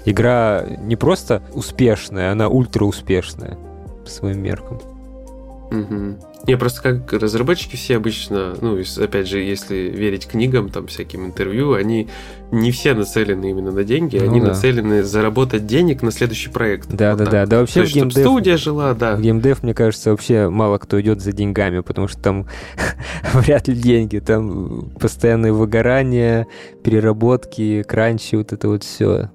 игра 0.05 0.67
не 0.81 0.97
просто 0.97 1.43
успешная, 1.55 2.33
она 2.33 2.51
ультра 2.51 2.85
успешная 2.85 3.57
по 4.05 4.11
своим 4.11 4.43
меркам. 4.43 4.79
Угу. 5.73 6.17
Не, 6.47 6.57
просто 6.57 6.83
как 6.83 7.13
разработчики 7.13 7.77
все 7.77 7.97
обычно, 7.97 8.55
ну, 8.61 8.79
опять 9.01 9.29
же, 9.29 9.39
если 9.39 9.77
верить 9.77 10.27
книгам, 10.27 10.69
там, 10.69 10.87
всяким 10.87 11.25
интервью, 11.25 11.73
они 11.73 12.09
не 12.51 12.71
все 12.73 12.95
нацелены 12.95 13.51
именно 13.51 13.71
на 13.71 13.85
деньги, 13.85 14.19
ну, 14.19 14.25
они 14.25 14.41
да. 14.41 14.49
нацелены 14.49 15.03
заработать 15.03 15.67
денег 15.67 16.03
на 16.03 16.11
следующий 16.11 16.51
проект. 16.51 16.89
Да, 16.91 17.13
вот 17.13 17.21
да, 17.21 17.25
так. 17.25 17.33
да. 17.33 17.47
Да 17.47 17.61
вообще 17.61 17.83
То 17.83 17.89
в 17.89 17.93
геймдев... 17.93 18.19
студия 18.19 18.57
жила, 18.57 18.93
да. 18.93 19.17
В 19.17 19.23
геймдев, 19.23 19.63
мне 19.63 19.73
кажется, 19.73 20.11
вообще 20.11 20.49
мало 20.51 20.79
кто 20.79 21.01
идет 21.01 21.23
за 21.23 21.33
деньгами, 21.33 21.81
потому 21.81 22.09
что 22.09 22.21
там 22.21 22.47
вряд 23.33 23.69
ли 23.69 23.75
деньги, 23.75 24.19
там 24.19 24.91
постоянные 25.01 25.53
выгорания, 25.53 26.47
переработки, 26.85 27.83
кранчи, 27.85 28.37
вот 28.37 28.53
это 28.53 28.69
вот 28.69 28.83
все. 28.83 29.31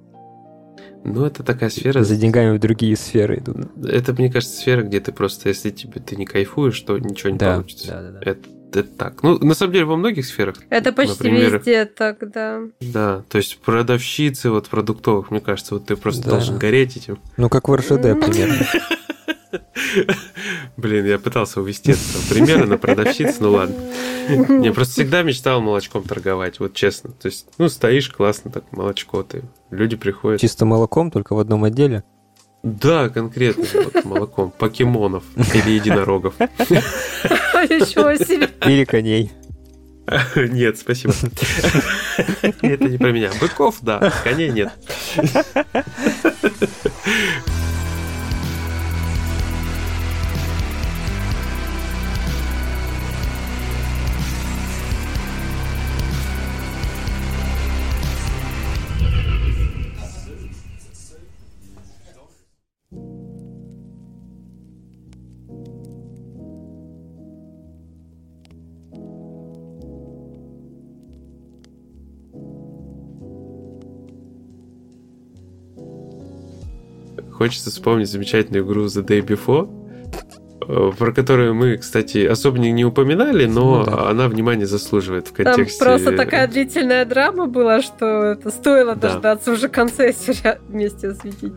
Ну, 1.08 1.26
это 1.26 1.42
такая 1.42 1.70
сфера... 1.70 2.04
За 2.04 2.16
деньгами 2.18 2.58
в 2.58 2.60
другие 2.60 2.98
сферы 2.98 3.38
идут. 3.38 3.70
Это, 3.86 4.14
мне 4.14 4.30
кажется, 4.32 4.58
сфера, 4.58 4.84
где 4.84 5.00
ты 5.00 5.12
просто, 5.14 5.50
если 5.50 5.70
тебе 5.70 6.02
ты 6.02 6.18
не 6.18 6.26
кайфуешь, 6.26 6.80
то 6.82 6.98
ничего 6.98 7.30
не 7.30 7.38
да, 7.38 7.56
получится. 7.56 7.88
Да, 7.88 8.02
да, 8.02 8.12
да. 8.12 8.20
Это, 8.22 8.50
это 8.74 8.90
так. 8.90 9.24
Ну, 9.24 9.40
на 9.40 9.54
самом 9.54 9.72
деле, 9.72 9.86
во 9.86 9.96
многих 9.96 10.26
сферах. 10.26 10.58
Это 10.70 10.92
почти 10.92 11.14
например, 11.14 11.60
везде 11.60 11.86
так, 11.86 12.30
да. 12.30 12.62
Да, 12.82 13.24
то 13.30 13.38
есть 13.38 13.58
продавщицы 13.60 14.50
вот 14.52 14.68
продуктовых, 14.68 15.32
мне 15.32 15.40
кажется, 15.40 15.76
вот 15.76 15.86
ты 15.86 15.96
просто 15.96 16.26
да. 16.26 16.32
должен 16.32 16.58
гореть 16.58 16.98
этим. 16.98 17.20
Ну, 17.38 17.48
как 17.48 17.70
в 17.70 17.74
РШД 17.74 18.02
примерно. 18.02 18.66
Блин, 20.78 21.06
я 21.06 21.20
пытался 21.20 21.62
увести 21.62 21.92
это 21.92 22.00
примеры 22.30 22.66
на 22.66 22.78
продавщиц, 22.78 23.40
ну 23.40 23.52
ладно. 23.52 23.76
Я 24.64 24.74
просто 24.74 24.94
всегда 24.94 25.24
мечтал 25.24 25.62
молочком 25.62 26.04
торговать, 26.04 26.60
вот 26.60 26.74
честно. 26.74 27.12
То 27.12 27.28
есть, 27.28 27.48
ну, 27.58 27.70
стоишь, 27.70 28.10
классно 28.10 28.52
так, 28.52 28.72
молочко 28.72 29.24
ты. 29.24 29.44
Люди 29.72 29.96
приходят. 29.96 30.42
Чисто 30.42 30.66
молоком, 30.66 31.12
только 31.12 31.34
в 31.34 31.40
одном 31.40 31.64
отделе? 31.64 32.04
Да, 32.64 33.10
конкретно 33.10 33.66
вот, 33.74 34.06
молоком. 34.06 34.52
Покемонов 34.52 35.24
или 35.54 35.72
единорогов. 35.72 36.36
Еще 36.40 38.26
себе. 38.26 38.50
Или 38.66 38.84
коней. 38.84 39.32
Нет, 40.36 40.78
спасибо. 40.78 41.14
Это 42.42 42.86
не 42.86 42.98
про 42.98 43.12
меня. 43.12 43.32
Быков, 43.40 43.78
да, 43.82 44.12
коней 44.24 44.50
нет. 44.50 44.72
Хочется 77.48 77.70
вспомнить 77.70 78.10
замечательную 78.10 78.66
игру 78.66 78.88
The 78.88 79.06
Day 79.06 79.26
Before, 79.26 79.70
э, 80.68 80.92
про 80.98 81.14
которую 81.14 81.56
мы, 81.56 81.78
кстати, 81.78 82.26
особо 82.26 82.60
не, 82.60 82.84
упоминали, 82.84 83.46
но 83.46 83.78
ну, 83.78 83.86
да. 83.86 84.10
она 84.10 84.28
внимание 84.28 84.68
заслуживает 84.68 85.30
в 85.30 85.34
контексте... 85.34 85.80
Там 85.80 85.88
просто 85.88 86.12
такая 86.12 86.46
длительная 86.50 87.06
драма 87.06 87.46
была, 87.46 87.82
что 87.82 88.06
это 88.34 88.50
стоило 88.50 88.96
да. 88.98 89.14
дождаться 89.14 89.54
уже 89.54 89.70
конца 89.70 90.04
вместе 90.68 91.08
осветить. 91.08 91.54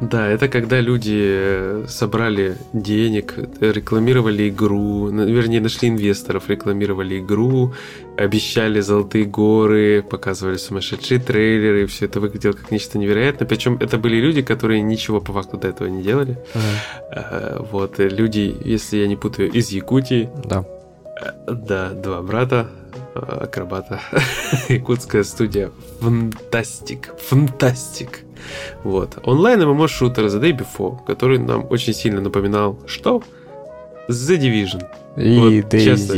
Да, 0.00 0.26
это 0.28 0.48
когда 0.48 0.80
люди 0.80 1.18
э, 1.18 1.84
собрали 1.86 2.56
денег, 2.72 3.34
рекламировали 3.60 4.48
игру, 4.48 5.08
вернее, 5.08 5.60
нашли 5.60 5.88
инвесторов, 5.88 6.48
рекламировали 6.48 7.18
игру, 7.18 7.74
обещали 8.16 8.80
золотые 8.80 9.26
горы, 9.26 10.02
показывали 10.02 10.56
сумасшедшие 10.56 11.20
трейлеры, 11.20 11.86
все 11.86 12.06
это 12.06 12.18
выглядело 12.18 12.52
как 12.52 12.70
нечто 12.70 12.98
невероятное. 12.98 13.46
Причем 13.46 13.76
это 13.78 13.98
были 13.98 14.16
люди, 14.16 14.40
которые 14.40 14.80
ничего 14.80 15.20
по 15.20 15.34
факту 15.34 15.58
до 15.58 15.68
этого 15.68 15.88
не 15.88 16.02
делали. 16.02 16.38
Ага. 17.12 17.66
Вот, 17.70 17.98
люди, 17.98 18.56
если 18.64 18.98
я 18.98 19.06
не 19.06 19.16
путаю, 19.16 19.50
из 19.50 19.68
Якутии. 19.70 20.30
Да. 20.46 20.64
Да, 21.46 21.90
два 21.90 22.22
брата, 22.22 22.70
акробата. 23.14 24.00
Якутская 24.68 25.24
студия. 25.24 25.70
Фантастик. 26.00 27.14
Фантастик. 27.18 28.20
Вот. 28.84 29.18
Онлайн 29.24 29.60
ММО-шутер 29.60 30.26
The 30.26 30.40
Day 30.40 30.58
Before, 30.58 31.04
который 31.06 31.38
нам 31.38 31.66
очень 31.70 31.94
сильно 31.94 32.20
напоминал, 32.20 32.78
что? 32.86 33.22
The 34.08 34.38
Division. 34.38 34.84
И 35.16 35.38
вот 35.38 35.74
DayZ. 35.74 35.84
Часто... 35.84 36.16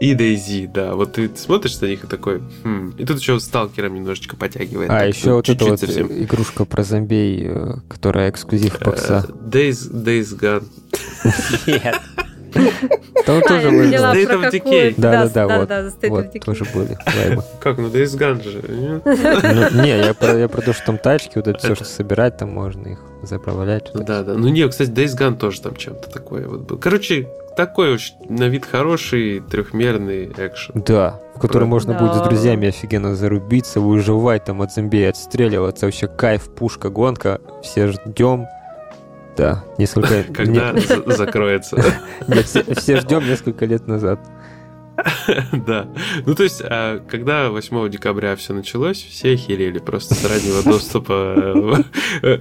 И 0.00 0.12
DayZ, 0.12 0.72
да. 0.72 0.94
Вот 0.94 1.14
ты 1.14 1.30
смотришь 1.36 1.80
на 1.80 1.86
них 1.86 2.04
и 2.04 2.06
такой... 2.06 2.42
Хм. 2.64 2.94
И 2.98 3.04
тут 3.04 3.20
еще 3.20 3.38
сталкером 3.40 3.94
немножечко 3.94 4.36
потягивает. 4.36 4.90
А, 4.90 5.06
еще 5.06 5.34
вот 5.34 5.48
эта 5.48 5.64
вот 5.64 5.80
совсем. 5.80 6.08
игрушка 6.08 6.64
про 6.64 6.82
зомбей, 6.82 7.46
э, 7.46 7.74
которая 7.88 8.30
эксклюзив 8.30 8.78
бокса. 8.80 9.24
Days, 9.30 9.90
Days 9.90 10.38
Gone. 10.38 10.66
Нет. 11.66 12.00
Там 13.26 13.40
тоже 13.42 13.70
были. 13.70 13.96
State 13.96 14.30
of 14.30 14.50
Decay. 14.50 14.94
Да, 14.96 15.26
да, 15.26 15.46
да, 15.46 15.58
вот, 15.58 15.68
да, 15.68 15.82
вот 16.08 16.44
тоже 16.44 16.64
были 16.74 16.96
Как, 17.60 17.78
ну 17.78 17.88
Days 17.88 18.16
Gone 18.18 18.42
же, 18.42 18.62
ну, 19.74 19.82
Не, 19.82 19.98
я 19.98 20.14
про, 20.14 20.62
то, 20.62 20.72
что 20.72 20.86
там 20.86 20.98
тачки, 20.98 21.32
вот 21.36 21.48
это 21.48 21.58
все, 21.58 21.74
что 21.74 21.84
собирать, 21.84 22.36
там 22.36 22.50
можно 22.50 22.88
их 22.88 22.98
заправлять. 23.22 23.90
Да, 23.94 24.22
да. 24.22 24.34
Ну 24.34 24.48
не, 24.48 24.68
кстати, 24.68 24.90
Days 24.90 25.16
Gone 25.18 25.36
тоже 25.36 25.60
там 25.60 25.76
чем-то 25.76 26.10
такое 26.10 26.46
вот 26.46 26.60
был. 26.60 26.78
Короче, 26.78 27.28
такой 27.56 27.94
уж 27.94 28.12
на 28.28 28.48
вид 28.48 28.64
хороший 28.64 29.40
трехмерный 29.40 30.26
экшен. 30.36 30.82
Да, 30.86 31.20
в 31.34 31.40
который 31.40 31.66
можно 31.66 31.94
будет 31.94 32.14
с 32.14 32.20
друзьями 32.20 32.68
офигенно 32.68 33.14
зарубиться, 33.16 33.80
выживать 33.80 34.44
там 34.44 34.62
от 34.62 34.72
зомби, 34.72 35.02
отстреливаться. 35.02 35.86
Вообще 35.86 36.06
кайф, 36.06 36.50
пушка, 36.54 36.90
гонка. 36.90 37.40
Все 37.62 37.88
ждем. 37.88 38.46
Да, 39.36 39.64
несколько... 39.78 40.24
Когда 40.34 40.74
закроется. 41.06 41.76
Все 42.76 42.96
ждем 42.96 43.26
несколько 43.26 43.64
лет 43.64 43.86
назад. 43.86 44.20
Да. 45.66 45.88
Ну, 46.26 46.34
то 46.34 46.42
есть, 46.42 46.62
а, 46.64 47.00
когда 47.08 47.50
8 47.50 47.90
декабря 47.90 48.36
все 48.36 48.52
началось, 48.52 49.02
все 49.02 49.34
охерели 49.34 49.78
просто 49.78 50.14
с 50.14 50.24
раннего 50.24 50.62
доступа. 50.62 51.84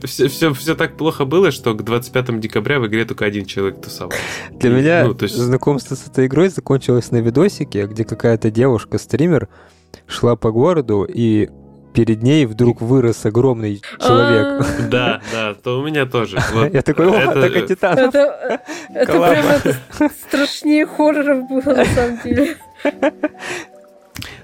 Все, 0.05 0.75
так 0.75 0.97
плохо 0.97 1.25
было, 1.25 1.51
что 1.51 1.73
к 1.73 1.83
25 1.83 2.39
декабря 2.39 2.79
в 2.79 2.87
игре 2.87 3.05
только 3.05 3.25
один 3.25 3.45
человек 3.45 3.81
тусовался. 3.81 4.19
Для 4.51 4.69
меня 4.69 5.05
ну, 5.05 5.27
знакомство 5.27 5.95
с 5.95 6.07
этой 6.07 6.27
игрой 6.27 6.49
закончилось 6.49 7.11
на 7.11 7.17
видосике, 7.17 7.85
где 7.87 8.05
какая-то 8.05 8.51
девушка-стример 8.51 9.49
шла 10.07 10.35
по 10.35 10.51
городу 10.51 11.07
и 11.07 11.49
перед 11.93 12.23
ней 12.23 12.45
вдруг 12.45 12.81
вырос 12.81 13.25
огромный 13.25 13.81
человек. 13.99 14.65
А. 14.65 14.87
Да, 14.89 15.21
да, 15.31 15.53
то 15.53 15.79
у 15.79 15.85
меня 15.85 16.05
тоже. 16.05 16.39
Я 16.73 16.81
такой, 16.81 17.07
о, 17.07 17.67
Титан. 17.67 17.97
Это 17.97 18.61
прям 18.99 20.11
страшнее 20.27 20.85
хорроров 20.85 21.47
было, 21.47 21.75
на 21.75 21.85
самом 21.85 22.19
деле. 22.23 22.57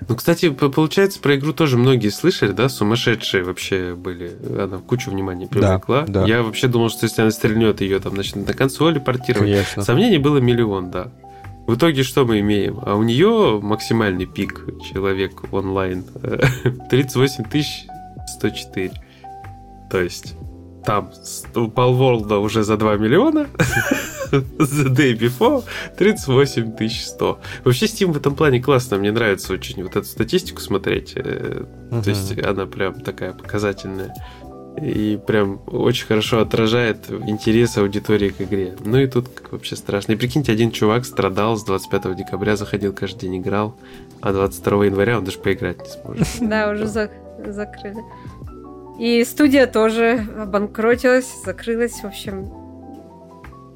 Ну, 0.07 0.15
кстати, 0.15 0.49
получается, 0.49 1.19
про 1.19 1.35
игру 1.35 1.53
тоже 1.53 1.77
многие 1.77 2.09
слышали, 2.09 2.51
да, 2.51 2.67
сумасшедшие 2.67 3.43
вообще 3.43 3.93
были. 3.93 4.35
Она 4.59 4.79
кучу 4.79 5.11
внимания 5.11 5.47
привлекла. 5.47 6.01
Да, 6.07 6.21
да. 6.21 6.25
Я 6.25 6.41
вообще 6.41 6.67
думал, 6.67 6.89
что 6.89 7.05
если 7.05 7.21
она 7.21 7.29
стрельнет 7.29 7.81
ее 7.81 7.99
там 7.99 8.15
начнет 8.15 8.47
на 8.47 8.53
консоли 8.53 8.97
портировать. 8.97 9.51
Конечно. 9.51 9.83
Сомнений 9.83 10.17
было 10.17 10.39
миллион, 10.39 10.89
да. 10.89 11.11
В 11.69 11.75
итоге 11.75 12.01
что 12.01 12.25
мы 12.25 12.39
имеем? 12.39 12.79
А 12.81 12.95
у 12.95 13.03
нее 13.03 13.59
максимальный 13.61 14.25
пик 14.25 14.65
человек 14.91 15.53
онлайн 15.53 16.03
38 16.89 17.45
104. 18.25 18.91
То 19.91 20.01
есть 20.01 20.33
там 20.83 21.11
Полворлда 21.75 22.39
уже 22.39 22.63
за 22.63 22.75
2 22.75 22.97
миллиона, 22.97 23.45
The 24.31 24.87
Day 24.87 25.15
Before 25.15 25.63
38 25.95 26.89
100. 26.89 27.39
Вообще 27.63 27.85
Steam 27.85 28.13
в 28.13 28.17
этом 28.17 28.35
плане 28.35 28.59
классно, 28.59 28.97
мне 28.97 29.11
нравится 29.11 29.53
очень 29.53 29.83
вот 29.83 29.95
эту 29.95 30.07
статистику 30.07 30.61
смотреть. 30.61 31.13
Uh-huh. 31.13 32.03
То 32.03 32.09
есть 32.09 32.35
она 32.39 32.65
прям 32.65 32.99
такая 33.01 33.33
показательная 33.33 34.15
и 34.77 35.19
прям 35.25 35.61
очень 35.67 36.07
хорошо 36.07 36.39
отражает 36.39 37.09
интерес 37.09 37.77
аудитории 37.77 38.29
к 38.29 38.41
игре. 38.41 38.75
Ну 38.83 38.97
и 38.97 39.07
тут 39.07 39.27
как 39.29 39.51
вообще 39.51 39.75
страшно. 39.75 40.13
И 40.13 40.15
прикиньте, 40.15 40.51
один 40.51 40.71
чувак 40.71 41.05
страдал 41.05 41.57
с 41.57 41.63
25 41.63 42.15
декабря, 42.15 42.55
заходил 42.55 42.93
каждый 42.93 43.21
день, 43.21 43.37
играл, 43.39 43.75
а 44.21 44.31
22 44.31 44.85
января 44.85 45.17
он 45.17 45.25
даже 45.25 45.39
поиграть 45.39 45.79
не 45.79 45.89
сможет. 45.89 46.27
Да, 46.41 46.71
уже 46.71 46.87
закрыли. 46.87 48.03
И 48.99 49.23
студия 49.23 49.65
тоже 49.65 50.25
обанкротилась, 50.37 51.29
закрылась, 51.45 52.01
в 52.01 52.05
общем. 52.05 52.51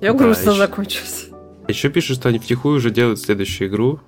Я 0.02 0.13
грустно 0.13 0.54
закончилась. 0.54 1.30
Еще 1.67 1.89
пишут, 1.89 2.17
что 2.17 2.30
они 2.30 2.39
втихую 2.39 2.78
уже 2.78 2.91
делают 2.91 3.19
следующую 3.19 3.69
игру. 3.69 3.99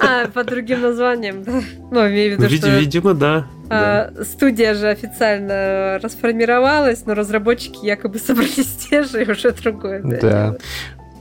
А, 0.00 0.26
под 0.28 0.46
другим 0.48 0.82
названием, 0.82 1.42
да? 1.42 1.62
Ну, 1.90 2.08
имею 2.08 2.36
в 2.36 2.42
виду, 2.42 2.54
что... 2.54 2.78
Видимо, 2.78 3.14
да. 3.14 3.46
А, 3.68 4.12
студия 4.24 4.74
же 4.74 4.88
официально 4.88 5.98
расформировалась, 6.02 7.06
но 7.06 7.14
разработчики 7.14 7.84
якобы 7.84 8.18
собрались 8.18 8.88
те 8.90 9.04
же 9.04 9.24
и 9.24 9.30
уже 9.30 9.52
другое. 9.52 10.02
Да. 10.02 10.56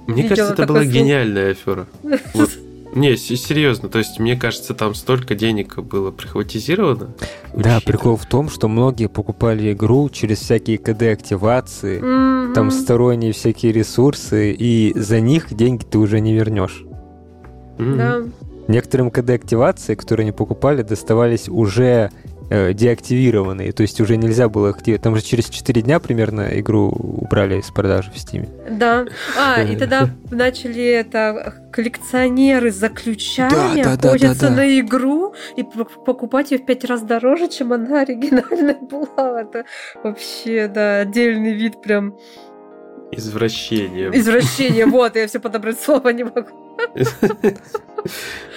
Мне 0.08 0.28
кажется, 0.28 0.54
это 0.54 0.65
была 0.65 0.84
гениальная 0.86 1.52
афера. 1.52 1.88
Вот 2.34 2.49
не, 2.93 3.15
серьезно, 3.17 3.88
то 3.89 3.99
есть 3.99 4.19
мне 4.19 4.36
кажется, 4.36 4.73
там 4.73 4.95
столько 4.95 5.36
денег 5.36 5.78
было 5.78 6.12
прихватизировано. 6.12 7.12
Да, 7.54 7.80
прикол 7.86 8.15
в 8.15 8.25
том, 8.25 8.49
что 8.49 8.67
многие 8.67 9.08
покупали 9.08 9.73
игру 9.73 10.10
через 10.10 10.39
всякие 10.39 10.78
КД-активации, 10.78 12.02
mm-hmm. 12.02 12.54
там 12.54 12.71
сторонние 12.71 13.32
всякие 13.32 13.71
ресурсы, 13.71 14.52
и 14.52 14.93
за 14.95 15.19
них 15.19 15.54
деньги 15.54 15.84
ты 15.84 15.99
уже 15.99 16.19
не 16.19 16.34
вернешь. 16.34 16.84
Mm-hmm. 17.78 17.97
Да. 17.97 18.23
Некоторым 18.67 19.10
КД-активации, 19.10 19.95
которые 19.95 20.25
они 20.25 20.32
покупали, 20.32 20.84
доставались 20.84 21.49
уже 21.49 22.12
э, 22.50 22.74
деактивированные, 22.74 23.72
то 23.72 23.82
есть 23.82 24.00
уже 24.02 24.18
нельзя 24.18 24.50
было 24.50 24.70
активировать. 24.70 25.04
Там 25.04 25.16
же 25.16 25.22
через 25.22 25.50
4 25.50 25.82
дня 25.82 26.00
примерно 26.00 26.60
игру 26.60 26.90
убрали 26.90 27.60
из 27.60 27.68
продажи 27.68 28.12
в 28.12 28.16
Steam. 28.16 28.48
Да. 28.70 29.06
А, 29.38 29.62
и 29.62 29.76
тогда 29.76 30.10
начали 30.32 30.84
это 30.84 31.56
коллекционеры 31.72 32.72
заключания 32.72 33.84
да, 33.84 33.98
да, 33.98 34.10
охотятся 34.10 34.42
да, 34.42 34.50
да, 34.50 34.56
да. 34.56 34.62
на 34.62 34.80
игру 34.80 35.34
и 35.56 35.64
покупать 35.64 36.52
ее 36.52 36.58
в 36.60 36.66
5 36.66 36.86
раз 36.86 37.02
дороже, 37.02 37.48
чем 37.48 37.74
она 37.74 38.02
оригинальная 38.02 38.78
была. 38.82 39.42
Это 39.42 39.66
вообще, 40.04 40.68
да, 40.68 41.00
отдельный 41.00 41.54
вид 41.54 41.82
прям... 41.82 42.18
Извращение. 43.12 44.12
Извращение, 44.14 44.86
вот, 44.86 45.16
я 45.16 45.28
все 45.28 45.40
подобрать 45.40 45.80
слово 45.80 46.10
не 46.10 46.24
могу. 46.24 46.50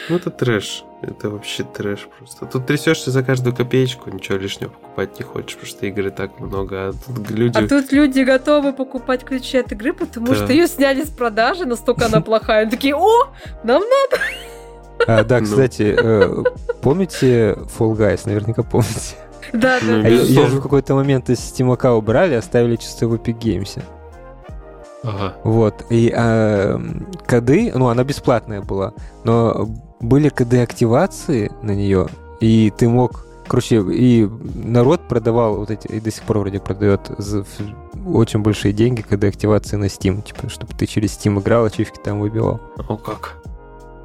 Ну, 0.09 0.17
это 0.17 0.31
трэш. 0.31 0.85
Это 1.03 1.31
вообще 1.31 1.65
трэш 1.65 2.09
просто. 2.17 2.47
Тут 2.47 2.67
трясешься 2.67 3.11
за 3.11 3.23
каждую 3.23 3.55
копеечку, 3.55 4.11
ничего 4.11 4.38
лишнего 4.38 4.71
покупать 4.71 5.19
не 5.19 5.25
хочешь, 5.25 5.55
потому 5.55 5.67
что 5.67 5.87
игры 5.87 6.11
так 6.11 6.38
много. 6.41 6.88
А 6.88 6.93
тут 6.93 7.31
люди... 7.31 7.59
А 7.59 7.69
тут 7.69 7.93
люди 7.93 8.21
готовы 8.21 8.73
покупать 8.73 9.25
ключи 9.25 9.59
от 9.59 9.73
игры, 9.73 9.93
потому 9.93 10.29
да. 10.29 10.35
что 10.35 10.53
ее 10.53 10.67
сняли 10.67 11.05
с 11.05 11.11
продажи, 11.11 11.65
настолько 11.65 12.07
она 12.07 12.21
плохая. 12.21 12.62
Они 12.62 12.71
такие, 12.71 12.95
о, 12.95 13.29
нам 13.65 13.83
надо. 13.83 14.23
А, 15.07 15.25
да, 15.25 15.41
ну. 15.41 15.45
кстати, 15.45 15.97
э, 15.99 16.45
помните 16.83 17.57
Fall 17.77 17.97
Guys? 17.97 18.23
Наверняка 18.25 18.62
помните. 18.62 19.17
Да, 19.53 19.81
да. 19.81 20.01
А 20.05 20.09
ее 20.09 20.47
же 20.47 20.59
в 20.59 20.62
какой-то 20.62 20.95
момент 20.95 21.29
из 21.31 21.38
Steam 21.38 21.97
убрали, 21.97 22.35
оставили 22.35 22.77
чисто 22.77 23.09
в 23.09 23.15
Epic 23.15 23.38
Games. 23.38 23.83
Ага. 25.03 25.35
Вот. 25.43 25.85
И 25.91 26.12
э, 26.15 26.79
коды, 27.27 27.73
ну, 27.75 27.88
она 27.88 28.05
бесплатная 28.05 28.62
была, 28.62 28.93
но 29.25 29.69
были 30.03 30.29
коды 30.29 30.61
активации 30.61 31.51
на 31.62 31.71
нее, 31.75 32.09
и 32.41 32.73
ты 32.77 32.88
мог 32.88 33.25
Короче, 33.49 33.83
и 33.93 34.27
народ 34.55 35.09
продавал 35.09 35.57
вот 35.57 35.71
эти, 35.71 35.87
и 35.88 36.01
до 36.01 36.11
сих 36.11 36.23
пор 36.23 36.38
вроде 36.38 36.61
продает 36.61 37.11
за 37.19 37.45
очень 38.07 38.41
большие 38.41 38.73
деньги, 38.73 39.03
когда 39.03 39.29
активации 39.29 39.77
на 39.77 39.87
Steam, 39.87 40.23
типа, 40.23 40.49
чтобы 40.49 40.73
ты 40.75 40.87
через 40.87 41.11
Steam 41.11 41.38
играл, 41.41 41.65
ачивки 41.65 41.99
там 42.03 42.21
выбивал. 42.21 42.61
О, 42.88 42.97
как. 42.97 43.43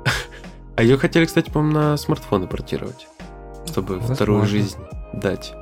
А 0.75 0.83
ее 0.83 0.97
хотели, 0.97 1.25
кстати, 1.25 1.49
по-моему, 1.49 1.79
на 1.79 1.97
смартфоны 1.97 2.47
портировать, 2.47 3.07
чтобы 3.65 3.95
Возможно. 3.95 4.15
вторую 4.15 4.45
жизнь 4.45 4.77
дать. 5.13 5.53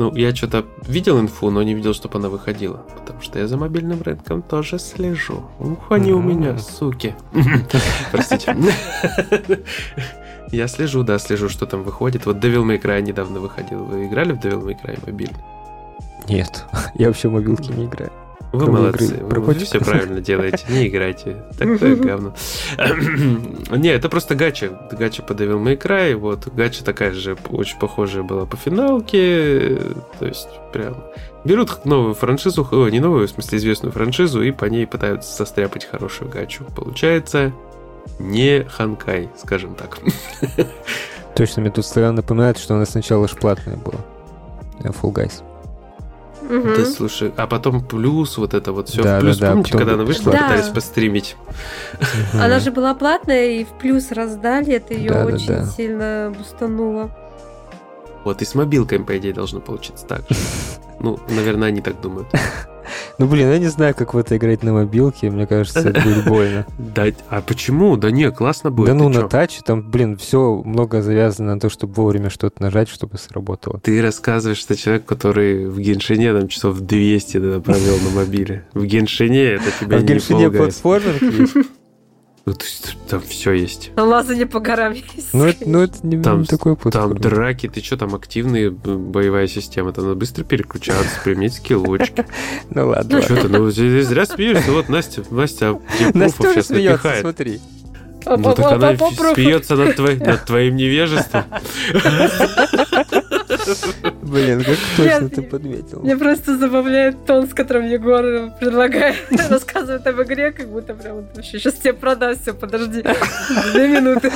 Ну, 0.00 0.16
я 0.16 0.34
что-то 0.34 0.64
видел 0.86 1.20
инфу, 1.20 1.50
но 1.50 1.62
не 1.62 1.74
видел, 1.74 1.92
чтобы 1.92 2.18
она 2.18 2.30
выходила. 2.30 2.78
Потому 2.96 3.20
что 3.20 3.38
я 3.38 3.46
за 3.46 3.58
мобильным 3.58 4.00
рынком 4.00 4.40
тоже 4.40 4.78
слежу. 4.78 5.42
Ух, 5.58 5.92
они 5.92 6.12
у 6.12 6.22
меня, 6.22 6.56
суки. 6.56 7.14
Простите. 8.10 8.56
Я 10.52 10.68
слежу, 10.68 11.02
да, 11.02 11.18
слежу, 11.18 11.50
что 11.50 11.66
там 11.66 11.82
выходит. 11.82 12.24
Вот 12.24 12.38
Devil 12.38 12.64
May 12.64 12.80
Cry 12.80 13.02
недавно 13.02 13.40
выходил. 13.40 13.84
Вы 13.84 14.06
играли 14.06 14.32
в 14.32 14.38
Devil 14.38 14.64
May 14.64 14.82
Cry 14.82 14.98
мобильный? 15.04 15.44
Нет, 16.30 16.64
я 16.94 17.08
вообще 17.08 17.28
в 17.28 17.32
мобилки 17.32 17.70
не 17.70 17.84
играю. 17.84 18.10
Вы 18.52 18.64
Кроме 18.64 18.78
молодцы, 18.78 19.04
игры 19.04 19.40
вы 19.40 19.54
все 19.54 19.78
правильно 19.78 20.20
делаете, 20.20 20.64
не 20.68 20.88
играйте. 20.88 21.44
Такое 21.56 21.94
говно. 21.94 22.34
Не, 23.76 23.90
это 23.90 24.08
просто 24.08 24.34
гача. 24.34 24.70
Гача 24.90 25.22
по 25.22 25.32
Devil 25.32 25.62
May 25.62 25.80
Cry, 25.80 26.16
вот. 26.16 26.48
Гача 26.48 26.84
такая 26.84 27.12
же, 27.12 27.36
очень 27.48 27.78
похожая 27.78 28.24
была 28.24 28.46
по 28.46 28.56
финалке. 28.56 29.78
То 30.18 30.26
есть, 30.26 30.48
прям... 30.72 30.96
Берут 31.44 31.84
новую 31.84 32.14
франшизу, 32.14 32.66
о, 32.70 32.88
не 32.88 32.98
новую, 32.98 33.28
в 33.28 33.30
смысле 33.30 33.58
известную 33.58 33.92
франшизу, 33.92 34.42
и 34.42 34.50
по 34.50 34.64
ней 34.64 34.86
пытаются 34.86 35.32
состряпать 35.32 35.86
хорошую 35.86 36.28
гачу. 36.30 36.64
Получается 36.76 37.52
не 38.18 38.64
Ханкай, 38.64 39.30
скажем 39.36 39.74
так. 39.74 39.98
Точно, 41.36 41.62
мне 41.62 41.70
тут 41.70 41.86
стоял 41.86 42.12
напоминает, 42.12 42.58
что 42.58 42.74
она 42.74 42.84
сначала 42.84 43.28
ж 43.28 43.36
платная 43.36 43.76
была. 43.76 44.00
Fall 44.80 45.12
Guys. 45.12 45.42
Мгм. 46.50 46.74
Да, 46.74 46.84
слушай, 46.84 47.32
а 47.36 47.46
потом 47.46 47.80
плюс 47.80 48.36
вот 48.36 48.54
это 48.54 48.72
вот 48.72 48.88
все. 48.88 49.02
Да, 49.02 49.20
плюс, 49.20 49.38
да, 49.38 49.46
да, 49.46 49.52
помните, 49.52 49.72
потом 49.72 49.78
когда 49.86 49.94
она 49.94 50.04
вышла, 50.04 50.32
Да. 50.32 50.42
пытались 50.48 50.68
постримить? 50.68 51.36
Она 52.34 52.58
же 52.58 52.72
была 52.72 52.92
платная, 52.94 53.50
и 53.52 53.64
в 53.64 53.68
плюс 53.68 54.10
раздали, 54.10 54.74
это 54.74 54.94
ее 54.94 55.10
Да, 55.10 55.24
да, 55.24 55.34
очень 55.34 55.46
да. 55.46 55.66
сильно 55.66 56.34
бустануло. 56.36 57.10
Вот 58.24 58.42
и 58.42 58.44
с 58.44 58.54
мобилками, 58.54 59.04
по 59.04 59.16
идее, 59.16 59.32
должно 59.32 59.60
получиться 59.60 60.04
так 60.06 60.22
же. 60.28 60.36
Ну, 61.02 61.18
наверное, 61.30 61.68
они 61.68 61.80
так 61.80 61.98
думают. 62.02 62.28
Ну, 63.18 63.26
блин, 63.26 63.50
я 63.50 63.58
не 63.58 63.68
знаю, 63.68 63.94
как 63.94 64.14
в 64.14 64.18
это 64.18 64.36
играть 64.36 64.62
на 64.62 64.72
мобилке. 64.72 65.30
Мне 65.30 65.46
кажется, 65.46 65.80
это 65.80 66.00
будет 66.00 66.24
больно. 66.26 66.66
Да, 66.78 67.06
а 67.28 67.40
почему? 67.40 67.96
Да 67.96 68.10
не, 68.10 68.30
классно 68.32 68.70
будет. 68.70 68.88
Да 68.88 68.94
ну, 68.94 69.08
на 69.08 69.28
таче 69.28 69.60
там, 69.64 69.88
блин, 69.88 70.16
все 70.16 70.62
много 70.64 71.02
завязано 71.02 71.54
на 71.54 71.60
то, 71.60 71.68
чтобы 71.68 71.94
вовремя 71.94 72.30
что-то 72.30 72.62
нажать, 72.62 72.88
чтобы 72.88 73.18
сработало. 73.18 73.78
Ты 73.80 74.02
рассказываешь, 74.02 74.58
что 74.58 74.74
человек, 74.76 75.04
который 75.04 75.66
в 75.66 75.78
Геншине 75.78 76.32
там 76.32 76.48
часов 76.48 76.80
200 76.80 77.38
да, 77.38 77.60
провел 77.60 77.98
на 77.98 78.10
мобиле. 78.10 78.66
В 78.72 78.84
Геншине 78.84 79.42
это 79.42 79.64
тебя 79.80 79.96
А 79.96 80.00
в 80.00 80.02
не 80.02 80.08
Геншине 80.08 80.44
Fall 80.46 80.50
Guys. 80.50 80.56
платформинг 80.56 81.22
есть? 81.22 81.54
Ну, 82.50 82.56
то 82.56 82.64
есть 82.64 82.96
Там 83.08 83.20
все 83.20 83.52
есть. 83.52 83.92
Лазание 83.96 84.44
по 84.44 84.58
горам 84.58 84.92
есть. 84.92 85.32
Ну, 85.32 85.44
это, 85.44 85.68
ну, 85.68 85.82
это 85.82 86.04
не, 86.04 86.20
Там- 86.20 86.40
не 86.40 86.46
такой 86.46 86.74
Там 86.74 86.82
платформинг. 86.82 87.20
драки, 87.20 87.68
ты 87.68 87.80
что, 87.80 87.96
там 87.96 88.12
активная 88.16 88.70
боевая 88.70 89.46
система. 89.46 89.92
Там 89.92 90.02
надо 90.04 90.16
быстро 90.16 90.42
переключаться, 90.42 91.20
применять 91.22 91.54
скиллочки. 91.54 92.26
Ну 92.70 92.88
ладно. 92.88 93.22
Что 93.22 93.36
ты, 93.36 93.48
ну 93.48 93.70
здесь 93.70 94.04
зря 94.08 94.26
смеешься. 94.26 94.72
Вот 94.72 94.88
Настя, 94.88 95.22
Настя 95.30 95.78
Настя 96.14 96.42
сейчас 96.54 96.70
напихает. 96.70 97.20
смотри. 97.20 97.60
Ну 98.26 98.52
так 98.54 98.72
она 98.72 98.96
смеется 98.96 99.76
над 99.76 100.44
твоим 100.44 100.74
невежеством. 100.74 101.44
Блин, 104.22 104.64
как 104.64 104.76
точно 104.96 105.20
Нет, 105.20 105.34
ты 105.34 105.42
подметил. 105.42 106.00
Мне 106.00 106.16
просто 106.16 106.56
забавляет 106.56 107.24
тон, 107.26 107.48
с 107.48 107.54
которым 107.54 107.86
Егор 107.86 108.22
предлагает, 108.58 109.16
рассказывает 109.50 110.06
об 110.06 110.22
игре, 110.22 110.52
как 110.52 110.68
будто 110.68 110.94
прям 110.94 111.26
вообще 111.34 111.58
сейчас 111.58 111.74
тебе 111.74 111.94
продаст 111.94 112.42
все, 112.42 112.54
подожди, 112.54 113.02
две 113.72 113.88
минуты. 113.88 114.30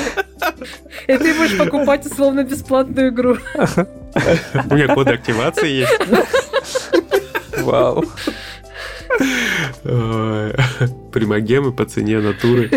И 1.06 1.16
ты 1.16 1.34
будешь 1.34 1.56
покупать 1.56 2.06
условно 2.06 2.44
бесплатную 2.44 3.10
игру. 3.10 3.37
У 3.54 4.74
меня 4.74 4.94
коды 4.94 5.12
активации 5.12 5.68
есть. 5.68 5.98
Вау. 7.58 8.04
Примагемы 11.12 11.72
по 11.72 11.84
цене 11.84 12.20
натуры. 12.20 12.70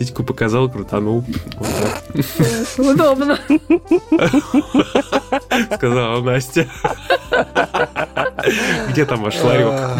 Титьку 0.00 0.22
показал, 0.24 0.70
крутанул. 0.70 1.22
Вот 1.58 1.68
так 1.76 2.78
Удобно. 2.78 3.38
сказала 5.76 6.22
Настя. 6.22 6.66
Где 8.88 9.04
там 9.04 9.22
ваш 9.22 9.38
ларек? 9.42 9.90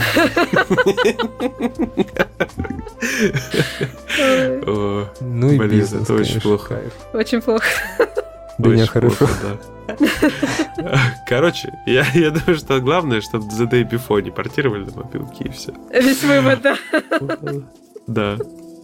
Ну 5.20 5.52
и 5.52 5.58
Блин, 5.58 5.70
бизнес, 5.70 6.02
это 6.04 6.14
очень 6.14 6.40
плохо. 6.40 6.80
Очень 7.12 7.42
плохо. 7.42 7.66
Да 8.56 8.70
не, 8.70 8.86
хорошо. 8.86 9.28
Короче, 11.28 11.74
я, 11.84 12.06
я 12.14 12.30
думаю, 12.30 12.56
что 12.56 12.80
главное, 12.80 13.20
чтобы 13.20 13.44
Day 13.48 13.86
Before 13.86 14.22
не 14.22 14.30
портировали 14.30 14.84
на 14.84 15.02
мобилки 15.02 15.42
и 15.42 15.50
все. 15.50 15.74
Весь 15.92 16.22
вывод, 16.22 16.62
да. 16.62 16.76
Да. 18.06 18.38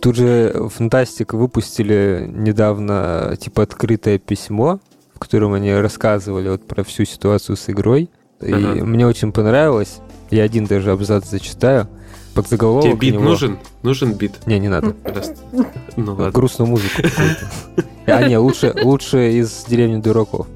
Тут 0.06 0.14
же 0.14 0.68
Фантастик 0.72 1.32
выпустили 1.34 2.30
недавно 2.32 3.36
типа 3.40 3.64
открытое 3.64 4.18
письмо, 4.20 4.78
в 5.12 5.18
котором 5.18 5.52
они 5.54 5.74
рассказывали 5.74 6.48
вот 6.48 6.64
про 6.64 6.84
всю 6.84 7.04
ситуацию 7.04 7.56
с 7.56 7.68
игрой. 7.68 8.08
И 8.40 8.52
Ага. 8.52 8.84
мне 8.84 9.04
очень 9.04 9.32
понравилось. 9.32 9.98
Я 10.30 10.44
один 10.44 10.66
даже 10.66 10.92
абзац 10.92 11.28
зачитаю. 11.28 11.88
Под 12.36 12.46
заголовок 12.48 12.84
Тебе 12.84 12.94
бит 12.94 13.14
него- 13.14 13.24
нужен? 13.24 13.58
Нужен 13.82 14.12
бит? 14.12 14.46
Не, 14.46 14.60
не 14.60 14.68
надо. 14.68 14.94
Раз. 15.02 15.32
Ну 15.96 16.12
ладно. 16.12 16.30
Грустную 16.30 16.70
музыку 16.70 17.02
какую-то. 17.02 17.84
А, 18.06 18.28
не, 18.28 18.38
лучше, 18.38 18.76
лучше 18.84 19.32
из 19.32 19.64
деревни 19.64 20.00
дураков. 20.00 20.46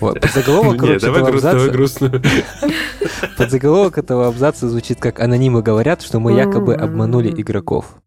Вот, 0.00 0.20
под 0.20 0.32
заголовок, 0.32 0.72
Не, 0.72 0.78
короче, 0.80 1.06
давай 1.06 1.22
этого 1.22 1.40
давай 1.40 1.52
абзаца, 1.54 1.70
грустную. 1.72 2.22
под 3.38 3.50
заголовок 3.52 3.98
этого 3.98 4.26
абзаца 4.26 4.68
звучит 4.68 4.98
как 4.98 5.20
«Анонимы 5.20 5.62
говорят, 5.62 6.02
что 6.02 6.18
мы 6.18 6.32
якобы 6.32 6.74
обманули 6.74 7.30
игроков». 7.30 7.98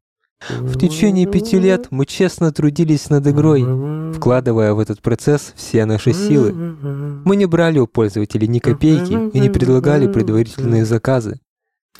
В 0.47 0.77
течение 0.77 1.25
пяти 1.25 1.59
лет 1.59 1.87
мы 1.91 2.05
честно 2.05 2.51
трудились 2.51 3.09
над 3.09 3.27
игрой, 3.27 3.63
вкладывая 4.13 4.73
в 4.73 4.79
этот 4.79 5.01
процесс 5.01 5.53
все 5.55 5.85
наши 5.85 6.13
силы. 6.13 6.53
Мы 7.25 7.35
не 7.35 7.45
брали 7.45 7.79
у 7.79 7.87
пользователей 7.87 8.47
ни 8.47 8.59
копейки 8.59 9.13
и 9.35 9.39
не 9.39 9.49
предлагали 9.49 10.07
предварительные 10.07 10.85
заказы. 10.85 11.39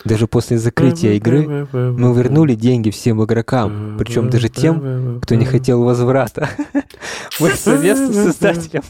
Даже 0.06 0.28
после 0.28 0.58
закрытия 0.58 1.14
игры 1.14 1.68
мы 1.74 2.14
вернули 2.14 2.56
деньги 2.56 2.90
всем 2.90 3.22
игрокам, 3.24 3.98
причем 3.98 4.30
даже 4.30 4.48
тем, 4.48 5.20
кто 5.22 5.36
не 5.36 5.46
хотел 5.46 5.84
возврата. 5.84 6.50
Мы 7.40 7.50
совместно 7.52 8.14
с 8.14 8.16
создателем 8.16 8.84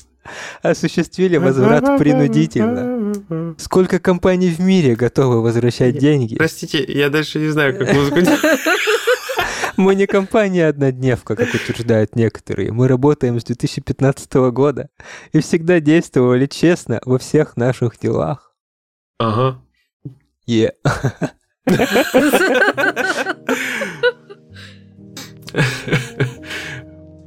осуществили 0.61 1.37
возврат 1.37 1.97
принудительно. 1.97 3.55
Сколько 3.57 3.99
компаний 3.99 4.49
в 4.49 4.59
мире 4.59 4.95
готовы 4.95 5.41
возвращать 5.41 5.97
деньги? 5.97 6.35
Простите, 6.35 6.83
я 6.87 7.09
дальше 7.09 7.39
не 7.39 7.49
знаю, 7.49 7.77
как 7.77 7.93
музыку. 7.93 8.19
Мы 9.79 9.95
не 9.95 10.07
компания-однодневка, 10.07 11.37
как 11.37 11.53
утверждают 11.53 12.13
некоторые. 12.13 12.73
Мы 12.73 12.89
работаем 12.89 13.39
с 13.39 13.45
2015 13.45 14.33
года 14.51 14.89
и 15.31 15.39
всегда 15.39 15.79
действовали 15.79 16.47
честно 16.47 16.99
во 17.05 17.17
всех 17.17 17.55
наших 17.55 17.97
делах. 17.97 18.53
Ага. 19.19 19.61
Е. 20.45 20.73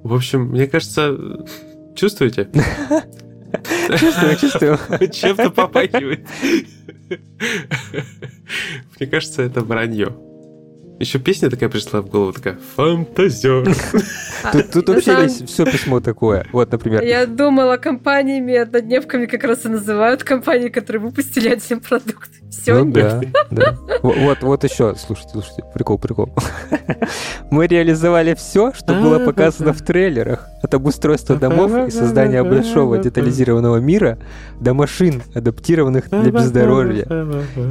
В 0.02 0.12
общем, 0.12 0.42
мне 0.50 0.66
кажется, 0.66 1.16
чувствуете? 1.96 2.50
Чувствую, 3.98 4.36
чувствую. 4.36 4.78
Чем-то 5.10 5.48
попахивает. 5.48 6.28
Мне 8.98 9.06
кажется, 9.06 9.40
это 9.40 9.62
вранье. 9.62 10.14
Еще 11.02 11.18
песня 11.18 11.50
такая 11.50 11.68
пришла 11.68 12.00
в 12.00 12.06
голову, 12.08 12.32
такая 12.32 12.56
«Фантазер». 12.76 13.64
Тут, 14.72 14.88
вообще 14.88 15.26
все 15.46 15.64
письмо 15.64 15.98
такое. 15.98 16.46
Вот, 16.52 16.70
например. 16.70 17.02
Я 17.02 17.26
думала, 17.26 17.76
компаниями 17.76 18.54
однодневками 18.54 19.26
как 19.26 19.42
раз 19.42 19.64
и 19.64 19.68
называют 19.68 20.22
компании, 20.22 20.68
которые 20.68 21.02
выпустили 21.02 21.48
один 21.48 21.80
продукт. 21.80 22.30
Все, 22.52 22.74
Ну 22.84 22.92
да, 22.92 23.20
да. 23.50 23.76
Во- 24.00 24.12
Вот, 24.12 24.42
вот 24.42 24.62
еще, 24.62 24.94
слушайте, 24.94 25.30
слушайте, 25.32 25.64
прикол, 25.74 25.98
прикол. 25.98 26.32
Мы 27.50 27.66
реализовали 27.66 28.34
все, 28.34 28.72
что 28.72 28.94
было 28.94 29.18
показано 29.18 29.72
в 29.72 29.82
трейлерах. 29.82 30.46
От 30.72 30.76
обустройства 30.76 31.36
домов 31.36 31.70
и 31.86 31.90
создания 31.90 32.42
большого 32.42 32.96
детализированного 32.96 33.76
мира 33.76 34.16
до 34.58 34.72
машин, 34.72 35.22
адаптированных 35.34 36.08
для 36.08 36.30
бездорожья. 36.30 37.04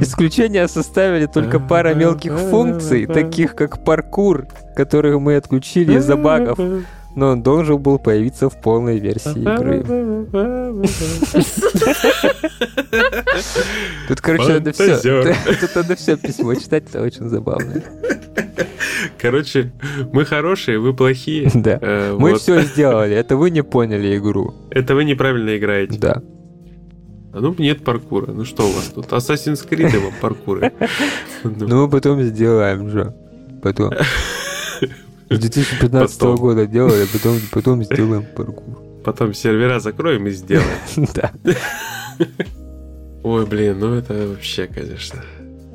Исключения 0.00 0.68
составили 0.68 1.26
только 1.26 1.58
пара 1.58 1.94
мелких 1.94 2.38
функций, 2.38 3.06
таких 3.06 3.56
как 3.56 3.84
паркур, 3.84 4.46
которые 4.76 5.18
мы 5.18 5.34
отключили 5.34 5.98
из-за 5.98 6.16
багов, 6.16 6.60
но 7.14 7.30
он 7.30 7.42
должен 7.42 7.78
был 7.78 7.98
появиться 7.98 8.48
в 8.48 8.60
полной 8.60 8.98
версии 8.98 9.40
игры. 9.40 9.82
Тут, 14.08 14.20
короче, 14.20 14.54
надо 14.54 14.72
все. 14.72 14.96
Тут 15.60 15.74
надо 15.74 15.96
все 15.96 16.16
письмо 16.16 16.54
читать, 16.54 16.84
это 16.88 17.02
очень 17.02 17.28
забавно. 17.28 17.82
Короче, 19.18 19.72
мы 20.12 20.24
хорошие, 20.24 20.78
вы 20.78 20.94
плохие. 20.94 21.50
Да. 21.54 21.78
Э, 21.80 22.16
Мы 22.18 22.32
вот. 22.32 22.40
все 22.40 22.62
сделали, 22.62 23.14
это 23.14 23.36
вы 23.36 23.50
не 23.50 23.62
поняли 23.62 24.16
игру. 24.16 24.54
Это 24.70 24.94
вы 24.94 25.04
неправильно 25.04 25.56
играете. 25.56 25.98
Да. 25.98 26.22
А 27.32 27.40
ну 27.40 27.54
нет 27.58 27.84
паркура. 27.84 28.32
Ну 28.32 28.44
что 28.44 28.64
у 28.64 28.72
вас 28.72 28.92
тут? 28.94 29.06
Assassin's 29.06 29.66
Creed 29.68 29.98
вам 29.98 30.12
паркуры. 30.20 30.72
Ну, 31.44 31.84
мы 31.84 31.90
потом 31.90 32.22
сделаем 32.22 32.90
же. 32.90 33.14
Потом. 33.62 33.92
С 35.36 35.38
2015 35.38 36.18
Потом. 36.18 36.36
года 36.36 36.66
делали, 36.66 37.04
а 37.04 37.06
потом, 37.12 37.38
потом 37.50 37.84
сделаем 37.84 38.24
паркур. 38.36 38.82
Потом 39.04 39.34
сервера 39.34 39.80
закроем 39.80 40.26
и 40.26 40.30
сделаем. 40.30 40.68
Да. 41.14 41.32
Ой, 43.24 43.46
блин, 43.46 43.78
ну 43.78 43.94
это 43.94 44.28
вообще, 44.28 44.66
конечно. 44.66 45.22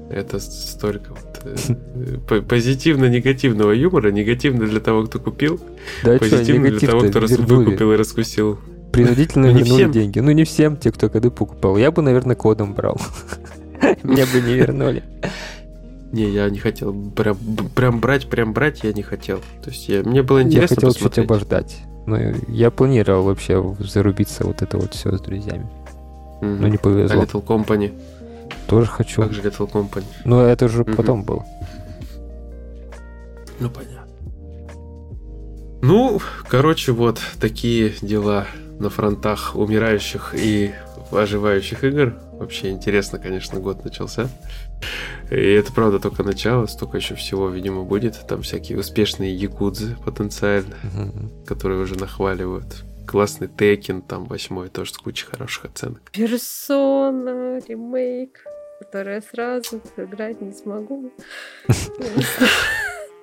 Это 0.10 0.40
столько 0.40 1.10
вот 1.10 1.42
э, 1.44 2.42
позитивно-негативного 2.42 3.72
юмора. 3.72 4.12
Негативно 4.12 4.66
для 4.66 4.80
того, 4.80 5.04
кто 5.04 5.20
купил. 5.20 5.60
Да, 6.04 6.18
позитивно 6.18 6.70
для 6.70 6.88
того, 6.88 7.02
кто 7.02 7.20
выкупил 7.20 7.92
и 7.92 7.96
раскусил. 7.98 8.60
Принудительно 8.92 9.52
ну, 9.52 9.60
вернули 9.60 9.92
деньги. 9.92 10.20
Ну, 10.20 10.32
не 10.32 10.46
всем, 10.46 10.78
те, 10.78 10.92
кто 10.92 11.10
коды 11.10 11.30
покупал. 11.30 11.78
Я 11.78 11.92
бы, 11.92 12.02
наверное, 12.02 12.36
кодом 12.36 12.74
брал. 12.74 13.00
Мне 14.04 14.26
бы 14.26 14.42
не 14.42 14.56
вернули. 14.56 15.04
Не, 16.12 16.30
я 16.30 16.50
не 16.50 16.60
хотел 16.60 16.94
прям, 17.12 17.38
прям 17.76 18.00
брать, 18.00 18.30
прям 18.30 18.54
брать 18.54 18.84
я 18.84 18.94
не 18.94 19.04
хотел. 19.04 19.40
То 19.62 19.70
есть 19.70 19.90
я, 19.90 20.04
мне 20.04 20.24
было 20.24 20.42
интересно 20.42 20.74
Я 20.74 20.76
хотел 20.76 20.94
посмотреть. 20.94 21.16
чуть 21.16 21.26
обождать. 21.26 21.78
Но 22.06 22.18
я 22.48 22.72
планировал 22.72 23.24
вообще 23.24 23.76
зарубиться 23.80 24.46
вот 24.46 24.62
это 24.62 24.78
вот 24.78 24.94
все 24.94 25.16
с 25.18 25.22
друзьями. 25.22 25.68
Mm-hmm. 26.42 26.58
Но 26.60 26.68
не 26.68 26.78
повезло. 26.78 27.22
А 27.22 27.26
Little 27.26 27.46
Company? 27.46 27.94
Тоже 28.68 28.88
хочу. 28.88 29.22
Как 29.22 29.34
же 29.34 29.42
Little 29.42 29.70
Company? 29.70 30.06
Но 30.24 30.44
это 30.46 30.70
же 30.70 30.84
mm-hmm. 30.84 30.96
потом 30.96 31.24
было. 31.24 31.46
Ну, 33.60 33.70
понятно. 33.70 33.98
Ну, 35.82 36.22
короче, 36.48 36.92
вот 36.92 37.20
такие 37.40 37.94
дела 38.02 38.48
на 38.80 38.90
фронтах 38.90 39.56
умирающих 39.56 40.34
и 40.36 40.72
оживающих 41.12 41.84
игр. 41.84 42.16
Вообще 42.34 42.70
интересно, 42.70 43.20
конечно, 43.20 43.60
год 43.60 43.84
начался. 43.84 44.30
И 45.30 45.36
это, 45.36 45.74
правда, 45.74 46.00
только 46.00 46.24
начало, 46.24 46.66
столько 46.68 46.98
еще 46.98 47.16
всего, 47.16 47.50
видимо, 47.50 47.84
будет. 47.84 48.28
Там 48.28 48.42
всякие 48.42 48.80
успешные 48.80 49.36
якудзы 49.36 49.98
потенциально, 50.06 50.76
угу. 50.84 51.30
которые 51.46 51.82
уже 51.82 51.96
нахваливают. 51.96 52.84
Классный 53.06 53.48
Текен, 53.48 54.02
там 54.02 54.26
восьмой, 54.26 54.70
тоже 54.70 54.94
с 54.94 54.98
кучей 54.98 55.26
хороших 55.26 55.66
оценок. 55.66 56.02
Персона, 56.12 57.60
ремейк, 57.68 58.40
который 58.80 59.16
я 59.16 59.22
сразу 59.22 59.82
играть 59.98 60.42
не 60.42 60.54
смогу. 60.54 61.12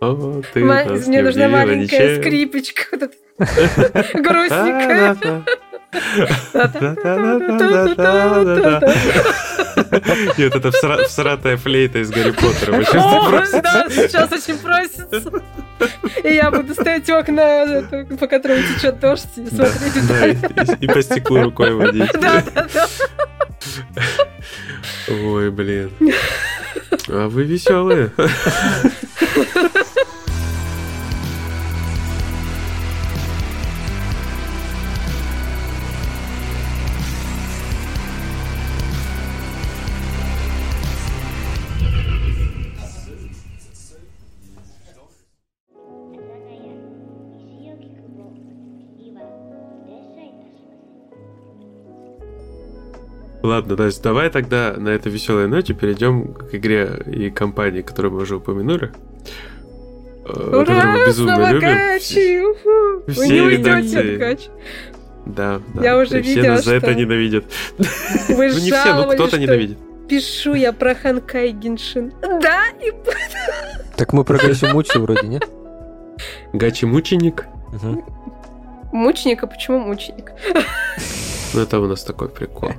О, 0.01 0.43
ты 0.53 0.64
Мне 0.64 1.23
нужна 1.23 1.49
маленькая 1.49 2.21
скрипочка. 2.21 2.97
Грустненькая. 3.38 5.17
Нет, 10.38 10.54
это 10.54 10.70
всратая 11.09 11.57
флейта 11.57 11.98
из 12.00 12.11
Гарри 12.11 12.33
Поттера. 12.33 12.85
Да, 13.62 13.87
сейчас 13.88 14.33
очень 14.33 14.59
просится. 14.59 15.22
И 16.22 16.35
я 16.35 16.50
буду 16.50 16.74
стоять 16.74 17.09
у 17.11 17.14
окна, 17.14 17.83
по 18.18 18.26
которому 18.26 18.62
течет 18.62 19.00
дождь, 19.00 19.28
и 19.37 19.46
смотреть. 19.48 20.38
И 20.80 20.87
по 20.87 21.02
стеклу 21.02 21.42
рукой 21.42 21.74
водить. 21.74 22.11
Да, 22.14 22.42
да, 22.54 22.66
да. 22.72 22.87
Ой, 25.09 25.50
блин. 25.50 25.90
А 27.09 27.28
вы 27.28 27.44
веселые. 27.44 28.11
Ладно, 53.44 53.76
Настя, 53.76 54.04
давай 54.04 54.30
тогда 54.30 54.72
на 54.78 54.88
этой 54.88 55.12
веселой 55.12 55.48
ноте 55.48 55.74
перейдем 55.74 56.33
к 56.33 56.54
игре 56.54 56.98
и 57.04 57.28
компании, 57.28 57.83
которую 57.83 58.14
мы 58.14 58.22
уже 58.22 58.37
упомянули. 58.37 58.90
Ура, 60.24 60.64
которую 60.64 61.07
безумно 61.07 61.52
любим. 61.52 61.68
Гачи, 61.68 62.40
Вы 63.07 63.28
не 63.28 63.40
уйдете 63.42 64.00
от 64.00 64.50
Да, 65.26 65.61
да. 65.74 65.83
Я 65.85 65.98
уже 65.98 66.22
все 66.22 66.37
видела, 66.37 66.54
нас 66.54 66.64
за 66.64 66.76
это 66.76 66.94
ненавидят. 66.94 67.44
Вы 68.30 68.48
ну 68.50 68.59
не 68.61 68.70
все, 68.70 68.94
но 68.94 69.11
кто-то 69.11 69.38
ненавидит. 69.38 69.76
Пишу 70.09 70.54
я 70.54 70.72
про 70.72 70.94
Ханкай 70.94 71.50
Геншин. 71.50 72.14
Да, 72.22 72.68
и... 72.83 72.94
Так 73.98 74.14
мы 74.14 74.24
про 74.24 74.38
Гачи 74.38 74.64
Мучи 74.72 74.96
вроде, 74.96 75.28
нет? 75.28 75.46
Гачи 76.54 76.87
Мученик? 76.87 77.44
Мученик, 78.90 79.42
а 79.42 79.46
почему 79.46 79.80
мученик? 79.80 80.33
Ну, 81.55 81.61
это 81.61 81.81
у 81.81 81.87
нас 81.87 82.03
такой 82.03 82.29
прикол. 82.29 82.73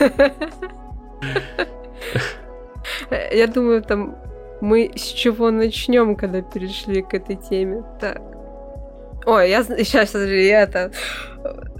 Я 3.32 3.46
думаю, 3.46 3.82
там 3.82 4.16
мы 4.60 4.90
с 4.94 5.02
чего 5.02 5.50
начнем, 5.50 6.16
когда 6.16 6.42
перешли 6.42 7.02
к 7.02 7.14
этой 7.14 7.36
теме. 7.36 7.82
Так. 8.00 8.20
Ой, 9.24 9.50
я 9.50 9.62
сейчас, 9.62 10.10
смотри, 10.10 10.46
я 10.48 10.62
это 10.62 10.90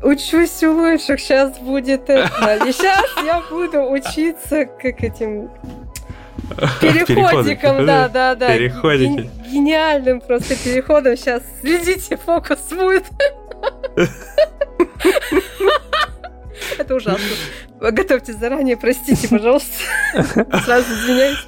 учусь 0.03 0.62
у 0.62 0.73
лучших, 0.73 1.21
сейчас 1.21 1.59
будет 1.59 2.09
это. 2.09 2.64
И 2.66 2.73
сейчас 2.73 3.05
я 3.25 3.42
буду 3.51 3.90
учиться 3.90 4.66
как 4.66 5.03
этим 5.03 5.51
переходиком, 6.81 7.85
да, 7.87 8.09
да, 8.09 8.35
да. 8.35 8.57
Переходики. 8.57 9.31
Гениальным 9.51 10.21
просто 10.21 10.55
переходом. 10.57 11.16
Сейчас 11.16 11.42
следите, 11.61 12.16
фокус 12.16 12.61
будет. 12.71 13.05
Это 16.78 16.94
ужасно. 16.94 17.26
Готовьте 17.80 18.32
заранее, 18.32 18.76
простите, 18.76 19.28
пожалуйста. 19.28 19.72
Сразу 20.64 20.92
извиняюсь. 20.92 21.46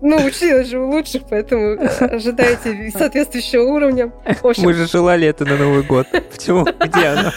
Ну, 0.00 0.16
училась 0.24 0.68
же 0.68 0.80
у 0.80 0.90
лучших, 0.90 1.22
поэтому 1.30 1.78
ожидайте 2.00 2.90
соответствующего 2.90 3.62
уровня. 3.62 4.12
Общем... 4.42 4.64
Мы 4.64 4.72
же 4.74 4.88
желали 4.88 5.28
это 5.28 5.44
на 5.44 5.56
Новый 5.56 5.84
год. 5.84 6.08
Почему? 6.10 6.64
Где 6.64 7.06
оно? 7.06 7.32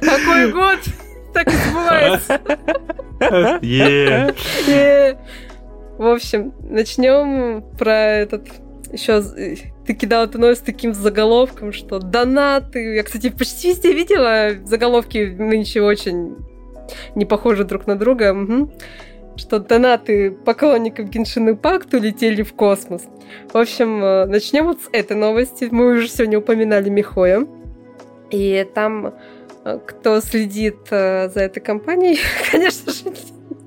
Какой 0.00 0.50
год? 0.50 0.78
Так 1.34 1.48
и 1.48 1.50
сбывается. 1.50 2.40
В 5.98 6.06
общем, 6.06 6.54
начнем 6.62 7.62
про 7.76 7.92
этот 7.92 8.48
еще 8.90 9.22
ты 9.90 9.94
кидал 9.94 10.28
новость 10.32 10.60
с 10.60 10.64
таким 10.64 10.94
заголовком, 10.94 11.72
что 11.72 11.98
донаты. 11.98 12.94
Я, 12.94 13.02
кстати, 13.02 13.28
почти 13.28 13.70
везде 13.70 13.92
видела 13.92 14.50
заголовки 14.64 15.34
нынче 15.36 15.82
очень 15.82 16.36
не 17.16 17.24
похожи 17.24 17.64
друг 17.64 17.88
на 17.88 17.96
друга. 17.96 18.32
Угу. 18.32 18.70
Что 19.36 19.58
донаты 19.58 20.30
поклонников 20.30 21.08
Геншин 21.08 21.50
Импакт 21.50 21.92
улетели 21.92 22.42
в 22.42 22.54
космос. 22.54 23.02
В 23.52 23.58
общем, 23.58 24.00
э, 24.04 24.26
начнем 24.26 24.66
вот 24.66 24.80
с 24.80 24.88
этой 24.92 25.16
новости. 25.16 25.66
Мы 25.68 25.94
уже 25.94 26.06
сегодня 26.06 26.38
упоминали 26.38 26.88
Михоя. 26.88 27.44
И 28.30 28.64
там, 28.72 29.14
э, 29.64 29.80
кто 29.84 30.20
следит 30.20 30.86
э, 30.90 31.30
за 31.30 31.40
этой 31.40 31.60
компанией, 31.60 32.20
конечно 32.52 32.92
же, 32.92 33.12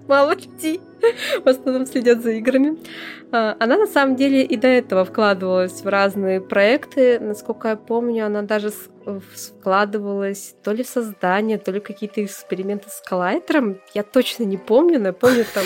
мало 0.07 0.35
людей 0.35 0.79
в 1.43 1.47
основном 1.47 1.85
следят 1.85 2.21
за 2.21 2.31
играми. 2.31 2.77
А, 3.31 3.55
она 3.59 3.77
на 3.77 3.87
самом 3.87 4.15
деле 4.15 4.43
и 4.43 4.57
до 4.57 4.67
этого 4.67 5.05
вкладывалась 5.05 5.83
в 5.83 5.87
разные 5.87 6.41
проекты. 6.41 7.19
Насколько 7.19 7.69
я 7.69 7.75
помню, 7.75 8.25
она 8.25 8.41
даже 8.43 8.71
вкладывалась 9.35 10.55
то 10.63 10.71
ли 10.71 10.83
в 10.83 10.87
создание, 10.87 11.57
то 11.57 11.71
ли 11.71 11.79
какие-то 11.79 12.23
эксперименты 12.23 12.89
с 12.89 13.01
коллайдером. 13.01 13.79
Я 13.93 14.03
точно 14.03 14.43
не 14.43 14.57
помню, 14.57 14.99
но 14.99 15.07
я 15.07 15.13
помню, 15.13 15.45
там 15.53 15.65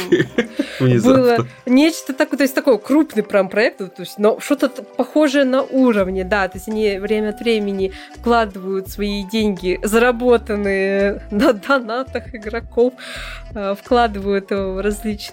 было 1.04 1.46
нечто 1.66 2.14
такое, 2.14 2.38
то 2.38 2.44
есть 2.44 2.56
такой 2.56 2.80
крупный 2.80 3.24
прям 3.24 3.50
проект, 3.50 3.78
то 3.78 3.92
есть, 4.00 4.18
но 4.18 4.40
что-то 4.40 4.70
похожее 4.70 5.46
на 5.46 5.62
уровне, 5.62 6.24
да, 6.24 6.48
то 6.48 6.58
есть 6.58 6.68
они 6.68 6.98
время 6.98 7.30
от 7.30 7.40
времени 7.40 7.94
вкладывают 8.16 8.90
свои 8.90 9.24
деньги, 9.24 9.80
заработанные 9.84 11.22
на 11.32 11.54
донатах 11.54 12.34
игроков, 12.34 12.94
а, 13.56 13.76
вкладывают 13.76 14.50
в 14.50 14.82
различные 14.82 15.27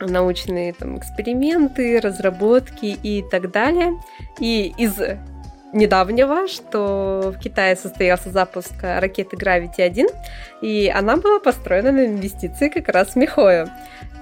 научные 0.00 0.72
там, 0.72 0.98
эксперименты, 0.98 2.00
разработки 2.00 2.86
и 2.86 3.24
так 3.30 3.50
далее. 3.50 4.00
И 4.40 4.72
из 4.76 4.98
недавнего, 5.72 6.46
что 6.48 7.34
в 7.36 7.38
Китае 7.40 7.76
состоялся 7.76 8.30
запуск 8.30 8.72
ракеты 8.80 9.36
Gravity 9.36 9.82
1, 9.82 10.06
и 10.62 10.92
она 10.94 11.16
была 11.16 11.40
построена 11.40 11.92
на 11.92 12.06
инвестиции 12.06 12.68
как 12.68 12.88
раз 12.88 13.16
Михоя. 13.16 13.68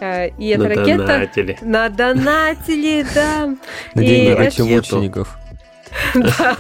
Э, 0.01 0.29
и 0.31 0.49
эта 0.49 0.63
на 0.65 0.69
ракета... 0.69 1.07
Донатили. 1.07 1.59
На 1.61 1.89
донатили, 1.89 3.07
да. 3.15 3.55
На 3.95 4.03
деньги 4.03 4.63
мучеников. 4.63 5.39
Да. 6.15 6.57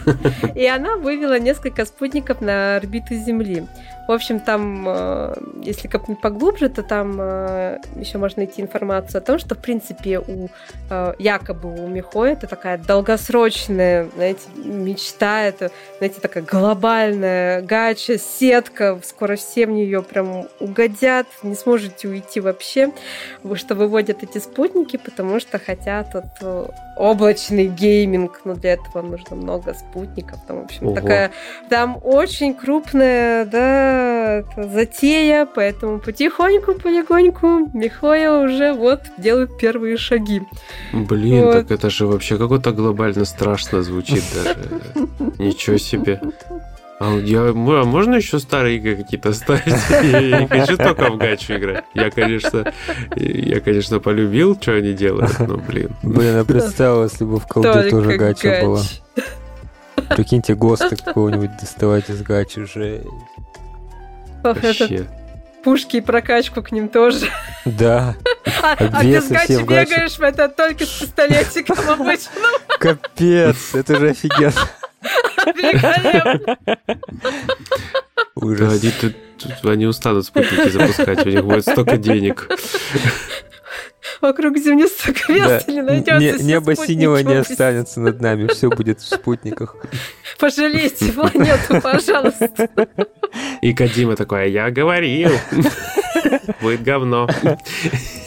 И 0.55 0.67
она 0.67 0.97
вывела 0.97 1.39
несколько 1.39 1.87
спутников 1.87 2.43
на 2.43 2.77
орбиту 2.77 3.15
Земли. 3.15 3.67
В 4.09 4.13
общем, 4.13 4.41
там, 4.41 4.85
э, 4.89 5.35
если 5.63 5.87
копнуть 5.87 6.21
поглубже, 6.21 6.69
то 6.69 6.83
там 6.83 7.17
э, 7.21 7.79
еще 7.97 8.19
можно 8.19 8.43
найти 8.43 8.61
информацию 8.61 9.19
о 9.19 9.23
том, 9.23 9.39
что, 9.39 9.55
в 9.55 9.59
принципе, 9.59 10.19
у 10.19 10.49
э, 10.91 11.15
якобы 11.19 11.73
у 11.73 11.87
Михо 11.87 12.25
это 12.25 12.49
такая 12.49 12.79
долгосрочная, 12.79 14.09
знаете, 14.15 14.43
мечта, 14.57 15.43
это, 15.43 15.71
знаете, 15.99 16.21
такая 16.21 16.43
глобальная 16.43 17.63
гача, 17.63 18.19
сетка, 18.19 18.99
скоро 19.05 19.37
все 19.37 19.67
в 19.67 19.71
нее 19.71 20.03
прям 20.03 20.47
угодят, 20.59 21.27
не 21.45 21.55
сможете 21.55 22.09
уйти 22.09 22.41
вообще, 22.41 22.93
что 23.55 23.75
выводят 23.77 24.25
эти 24.25 24.39
спутники, 24.39 24.97
потому 24.97 25.39
что 25.39 25.59
хотят 25.61 26.15
вот 26.15 26.67
облачный 26.97 27.67
гейминг, 27.69 28.41
но 28.45 28.55
для 28.55 28.75
этого 28.75 29.03
нужно 29.03 29.37
много 29.37 29.75
спутников, 29.75 30.39
там, 30.47 30.63
в 30.63 30.65
общем, 30.65 30.89
Ого. 30.89 30.95
такая, 30.97 31.31
там 31.71 31.99
очень 32.03 32.55
крупная, 32.55 33.45
да, 33.45 33.92
затея, 34.57 35.47
поэтому 35.47 35.99
потихоньку, 35.99 36.75
полегоньку 36.75 37.71
Михоя 37.75 38.33
уже 38.45 38.73
вот 38.73 39.01
делают 39.19 39.59
первые 39.59 39.97
шаги. 39.97 40.43
Блин, 40.93 41.45
вот. 41.45 41.53
так 41.53 41.71
это 41.71 41.91
же 41.91 42.07
вообще 42.07 42.39
какое-то 42.39 42.73
глобально 42.73 43.25
страшно 43.25 43.83
звучит 43.83 44.23
даже. 44.35 44.57
Ничего 45.39 45.79
себе. 45.79 46.21
А, 47.01 47.17
я, 47.19 47.49
а 47.49 47.85
можно 47.85 48.15
еще 48.15 48.39
старые 48.39 48.77
игры 48.77 48.95
какие-то 48.95 49.33
ставить? 49.33 49.65
Я 50.03 50.41
не 50.43 50.47
хочу 50.47 50.77
только 50.77 51.11
в 51.11 51.17
гачу 51.17 51.55
играть. 51.55 51.85
Я, 51.95 52.11
конечно, 52.11 52.73
я, 53.17 53.61
конечно, 53.61 53.99
полюбил, 53.99 54.57
что 54.61 54.75
они 54.75 54.93
делают, 54.93 55.37
но, 55.41 55.57
блин. 55.57 55.91
Блин, 56.05 56.37
я 56.37 56.45
представил, 56.45 57.03
если 57.03 57.25
бы 57.25 57.41
в 57.41 57.47
колде 57.49 57.91
тоже 57.91 58.17
гача 58.17 58.61
была. 58.63 58.83
Прикиньте, 60.11 60.55
ГОСТа 60.55 60.95
какого-нибудь 60.95 61.51
доставать 61.61 62.09
из 62.09 62.23
гачи, 62.23 62.65
жесть. 62.67 63.07
Вообще. 64.43 65.09
Пушки 65.65 65.99
и 65.99 66.01
прокачку 66.01 66.63
к 66.63 66.73
ним 66.73 66.89
тоже. 66.89 67.27
Да. 67.65 68.17
А, 68.63 68.77
а 68.79 69.05
без 69.05 69.29
гачи 69.29 69.63
бегаешь, 69.63 70.19
это 70.19 70.49
только 70.49 70.85
с 70.85 70.89
пистолетиком 70.89 71.79
обычно. 71.89 72.33
Капец, 72.81 73.75
это 73.75 73.99
же 73.99 74.11
офигенно. 74.11 74.53
Великолепно. 75.47 76.59
Ужас. 78.35 78.83
Они, 78.83 78.93
тут, 79.01 79.17
они 79.65 79.87
устанут 79.87 80.27
спутники 80.27 80.69
запускать, 80.69 81.25
у 81.27 81.31
них 81.31 81.45
будет 81.45 81.63
столько 81.63 81.97
денег. 81.97 82.49
Вокруг 84.23 84.57
Земли 84.57 84.87
столько 84.87 85.33
места 85.33 85.65
да. 85.67 85.73
не 85.73 85.83
найдется. 85.83 86.43
Не, 86.45 86.53
небо 86.53 86.77
синего 86.77 87.17
не 87.19 87.35
останется 87.35 88.01
над 88.01 88.21
нами, 88.21 88.47
все 88.47 88.71
будет 88.71 89.01
в 89.01 89.05
спутниках. 89.05 89.75
Пожалейте 90.39 91.13
планету, 91.13 91.81
пожалуйста. 91.83 92.69
И 93.63 93.75
Кадима 93.75 94.15
такой, 94.15 94.53
я 94.53 94.71
говорил, 94.71 95.33
будет 96.61 96.85
говно. 96.85 97.29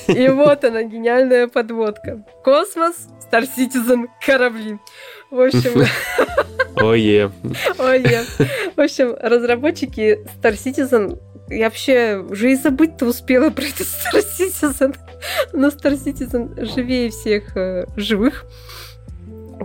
И 0.07 0.27
вот 0.27 0.65
она, 0.65 0.83
гениальная 0.83 1.47
подводка. 1.47 2.25
Космос, 2.43 3.07
Star 3.31 3.47
Citizen, 3.57 4.07
корабли. 4.23 4.77
В 5.31 5.39
общем... 5.39 5.85
Ое. 6.75 7.31
Ое. 7.77 8.25
В 8.75 8.81
общем, 8.81 9.15
разработчики 9.17 10.19
Star 10.41 10.53
Citizen 10.53 11.17
я 11.49 11.65
вообще 11.65 12.17
уже 12.17 12.51
и 12.51 12.55
забыть-то 12.55 13.05
успела 13.05 13.49
про 13.49 13.63
этот 13.63 13.87
Star 13.87 14.23
Citizen. 14.39 14.95
Но 15.53 15.67
Star 15.67 15.93
Citizen 15.93 16.65
живее 16.65 17.09
всех 17.09 17.55
э, 17.55 17.85
живых. 17.95 18.45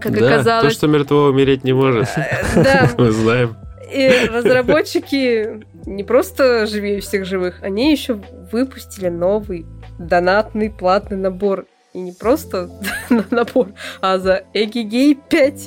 Как 0.00 0.18
да, 0.18 0.34
оказалось. 0.34 0.72
То, 0.74 0.78
что 0.78 0.86
мертвого 0.86 1.30
умереть 1.30 1.64
не 1.64 1.72
может. 1.72 2.08
Э, 2.16 2.62
да. 2.62 2.90
Мы 2.98 3.10
знаем. 3.10 3.56
И 3.92 4.08
разработчики 4.30 5.64
не 5.86 6.04
просто 6.04 6.66
живее 6.66 7.00
всех 7.00 7.24
живых, 7.24 7.62
они 7.62 7.90
еще 7.90 8.20
выпустили 8.52 9.08
новый 9.08 9.66
донатный 9.98 10.70
платный 10.70 11.16
набор 11.16 11.66
и 11.92 12.00
не 12.00 12.12
просто 12.12 12.70
на 13.10 13.24
набор, 13.30 13.68
а 14.00 14.18
за 14.18 14.44
эгигей 14.54 15.14
5 15.14 15.66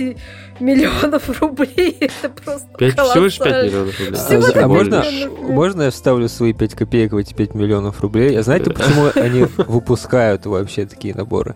миллионов 0.60 1.42
рублей. 1.42 1.98
Это 2.22 2.30
просто 2.30 2.68
5, 2.78 2.94
Всего 2.94 3.26
лишь 3.26 3.38
5 3.38 3.66
миллионов 3.66 4.00
рублей. 4.00 4.16
Всего 4.16 4.60
а, 4.60 4.64
а 4.64 4.68
можно, 4.68 5.04
можно 5.42 5.82
я 5.84 5.92
вставлю 5.92 6.30
свои 6.30 6.54
5 6.54 6.76
копеек 6.76 7.14
в 7.14 7.18
эти 7.18 7.34
5 7.34 7.56
миллионов 7.56 8.02
рублей? 8.02 8.38
А 8.40 8.44
знаете, 8.44 8.72
почему 8.72 9.10
они 9.16 9.46
выпускают 9.58 10.46
вообще 10.46 10.86
такие 10.86 11.14
наборы? 11.14 11.56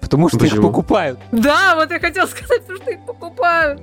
Потому 0.00 0.28
что 0.28 0.38
Почему? 0.38 0.56
их 0.56 0.62
покупают. 0.62 1.18
Да, 1.32 1.74
вот 1.74 1.90
я 1.90 1.98
хотел 1.98 2.26
сказать, 2.28 2.62
потому 2.62 2.78
что 2.78 2.90
их 2.90 3.04
покупают. 3.04 3.82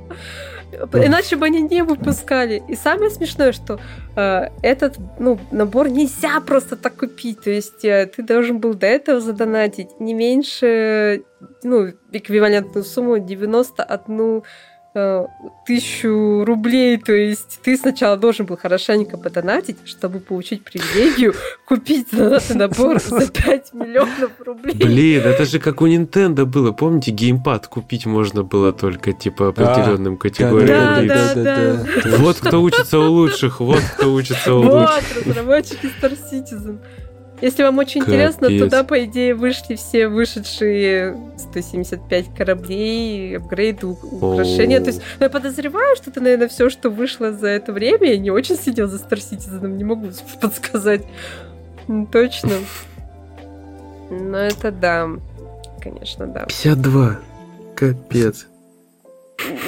Иначе 0.94 1.36
бы 1.36 1.46
они 1.46 1.62
не 1.62 1.84
выпускали. 1.84 2.62
И 2.68 2.76
самое 2.76 3.10
смешное, 3.10 3.52
что 3.52 3.80
э, 4.16 4.50
этот 4.62 4.98
ну, 5.20 5.40
набор 5.52 5.90
нельзя 5.90 6.40
просто 6.42 6.76
так 6.76 6.96
купить. 6.98 7.42
То 7.42 7.52
есть 7.52 7.86
э, 7.86 8.12
ты 8.16 8.24
должен 8.24 8.60
был 8.60 8.74
до 8.74 8.88
этого 8.88 9.20
задонатить 9.22 10.00
не 10.00 10.14
меньше, 10.14 11.24
ну, 11.64 11.94
эквивалентную 12.12 12.84
сумму 12.84 13.20
91 13.20 14.18
Э, 14.38 14.42
тысячу 15.66 16.44
рублей, 16.46 16.98
то 16.98 17.12
есть 17.12 17.60
ты 17.64 17.76
сначала 17.78 18.18
должен 18.18 18.46
был 18.46 18.58
хорошенько 18.58 19.18
подонатить, 19.18 19.78
чтобы 19.86 20.20
получить 20.20 20.64
привилегию 20.64 21.34
купить 21.66 22.08
донатный 22.12 22.56
набор 22.56 23.02
за 23.02 23.28
5 23.32 23.74
миллионов 23.74 24.32
рублей. 24.40 24.76
Блин, 24.76 25.24
это 25.24 25.46
же 25.46 25.60
как 25.60 25.82
у 25.82 25.88
Nintendo 25.88 26.46
было, 26.46 26.72
помните, 26.72 27.12
геймпад 27.12 27.68
купить 27.68 28.06
можно 28.06 28.44
было 28.44 28.72
только 28.72 29.12
типа 29.14 29.50
определенным 29.50 30.18
категориям. 30.18 31.08
Да, 31.08 31.34
да, 31.36 31.44
да, 32.04 32.18
Вот 32.18 32.38
кто 32.38 32.62
учится 32.62 33.00
у 33.00 33.12
лучших, 33.12 33.60
вот 33.60 33.82
кто 33.98 34.14
учится 34.14 34.54
у 34.54 34.62
лучших. 34.62 35.04
Вот, 35.16 35.28
разработчики 35.28 35.90
Star 36.02 36.18
Citizen. 36.32 36.80
Если 37.42 37.64
вам 37.64 37.78
очень 37.80 38.02
Капец. 38.02 38.14
интересно, 38.14 38.48
туда, 38.48 38.84
по 38.84 39.04
идее, 39.04 39.36
вышли 39.36 39.76
все 39.76 40.08
вышедшие 40.08 41.18
175 41.38 42.34
кораблей, 42.34 43.38
апгрейды, 43.38 43.88
украшения. 43.88 44.80
То 44.80 44.88
есть, 44.88 45.02
ну, 45.20 45.26
я 45.26 45.30
подозреваю, 45.30 45.96
что 45.98 46.12
это, 46.12 46.22
наверное, 46.22 46.48
все, 46.48 46.70
что 46.70 46.90
вышло 46.90 47.34
за 47.34 47.48
это 47.48 47.74
время. 47.74 48.08
Я 48.10 48.18
не 48.18 48.32
очень 48.32 48.56
сидел 48.56 48.88
за 48.88 48.98
Star 48.98 49.18
Citizen, 49.18 49.68
не 49.68 49.84
могу 49.84 50.10
подсказать. 50.42 51.06
Точно. 52.12 52.52
Но 54.10 54.38
это 54.38 54.72
да. 54.72 55.10
Конечно, 55.82 56.28
да. 56.28 56.46
52. 56.46 57.20
Капец. 57.76 58.48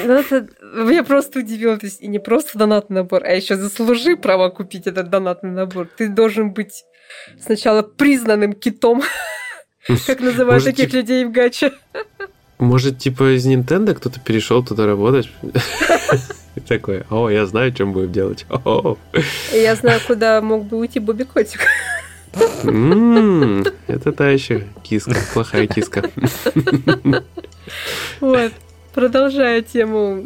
Ну, 0.04 0.14
это 0.14 0.48
меня 0.62 1.04
просто 1.04 1.40
удивило. 1.40 1.76
То 1.76 1.86
есть, 1.86 2.00
и 2.00 2.08
не 2.08 2.18
просто 2.18 2.58
донатный 2.58 3.02
набор, 3.02 3.22
а 3.24 3.32
еще 3.32 3.56
заслужи 3.56 4.16
право 4.16 4.48
купить 4.48 4.86
этот 4.86 5.10
донатный 5.10 5.50
набор. 5.50 5.88
Ты 5.96 6.08
должен 6.08 6.52
быть 6.52 6.84
сначала 7.40 7.82
признанным 7.82 8.52
китом, 8.52 9.02
как 10.06 10.20
называют 10.20 10.64
таких 10.64 10.92
людей 10.92 11.24
в 11.24 11.32
гаче. 11.32 11.72
Может, 12.58 12.98
типа 12.98 13.36
из 13.36 13.46
Nintendo 13.46 13.94
кто-то 13.94 14.18
перешел 14.20 14.64
туда 14.64 14.86
работать? 14.86 15.30
Такой, 16.66 17.04
о, 17.08 17.28
я 17.30 17.46
знаю, 17.46 17.72
чем 17.72 17.92
будем 17.92 18.12
делать. 18.12 18.44
Я 19.52 19.76
знаю, 19.76 20.00
куда 20.04 20.40
мог 20.40 20.64
бы 20.64 20.76
уйти 20.78 20.98
Бобби 20.98 21.22
Котик. 21.22 21.60
Это 23.86 24.12
та 24.12 24.28
еще 24.28 24.64
киска, 24.82 25.14
плохая 25.32 25.68
киска. 25.68 26.02
Вот. 28.20 28.52
Продолжая 28.98 29.62
тему 29.62 30.24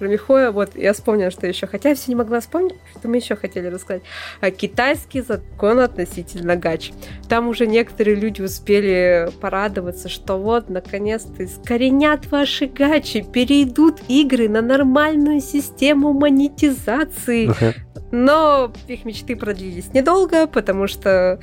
про 0.00 0.08
Михоя, 0.08 0.50
вот 0.50 0.74
я 0.74 0.92
вспомнила, 0.92 1.30
что 1.30 1.46
еще, 1.46 1.68
хотя 1.68 1.90
я 1.90 1.94
все 1.94 2.06
не 2.08 2.16
могла 2.16 2.40
вспомнить, 2.40 2.74
что 2.98 3.06
мы 3.06 3.18
еще 3.18 3.36
хотели 3.36 3.68
рассказать. 3.68 4.02
А, 4.40 4.50
китайский 4.50 5.20
закон 5.20 5.78
относительно 5.78 6.56
гач. 6.56 6.90
Там 7.28 7.46
уже 7.46 7.68
некоторые 7.68 8.16
люди 8.16 8.42
успели 8.42 9.30
порадоваться, 9.40 10.08
что 10.08 10.36
вот, 10.36 10.68
наконец-то, 10.68 11.44
искоренят 11.44 12.26
ваши 12.32 12.66
гачи, 12.66 13.22
перейдут 13.22 14.00
игры 14.08 14.48
на 14.48 14.62
нормальную 14.62 15.40
систему 15.40 16.12
монетизации. 16.12 17.50
Uh-huh. 17.50 17.74
Но 18.10 18.72
их 18.88 19.04
мечты 19.04 19.36
продлились 19.36 19.92
недолго, 19.92 20.46
потому 20.46 20.86
что, 20.86 21.38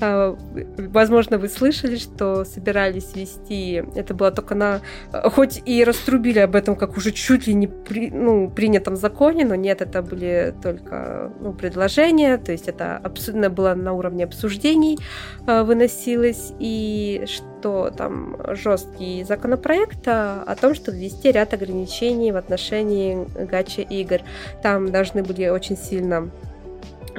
а, 0.00 0.36
возможно, 0.76 1.38
вы 1.38 1.48
слышали, 1.48 1.96
что 1.96 2.44
собирались 2.44 3.14
вести, 3.14 3.84
это 3.94 4.14
было 4.14 4.30
только 4.30 4.54
на, 4.54 4.80
хоть 5.12 5.62
и 5.64 5.84
раструбили 5.84 6.40
об 6.40 6.56
этом, 6.56 6.76
как 6.76 6.96
уже 6.96 7.12
чуть 7.12 7.46
ли 7.46 7.54
не 7.54 7.68
при, 7.68 8.10
ну, 8.10 8.50
принятом 8.50 8.96
законе, 8.96 9.44
но 9.44 9.54
нет, 9.54 9.80
это 9.80 10.02
были 10.02 10.54
только 10.62 11.32
ну, 11.40 11.52
предложения, 11.52 12.36
то 12.38 12.52
есть 12.52 12.68
это 12.68 12.96
абсолютно 12.96 13.50
было 13.50 13.74
на 13.74 13.92
уровне 13.92 14.24
обсуждений 14.24 14.98
а, 15.46 15.64
выносилось, 15.64 16.52
и 16.58 17.24
что 17.26 17.57
там 17.96 18.36
жесткий 18.48 19.24
законопроект 19.24 20.06
о 20.06 20.56
том, 20.60 20.74
что 20.74 20.92
ввести 20.92 21.32
ряд 21.32 21.52
ограничений 21.54 22.32
в 22.32 22.36
отношении 22.36 23.26
гача 23.46 23.82
игр. 23.82 24.20
Там 24.62 24.90
должны 24.90 25.22
были 25.22 25.48
очень 25.48 25.76
сильно 25.76 26.30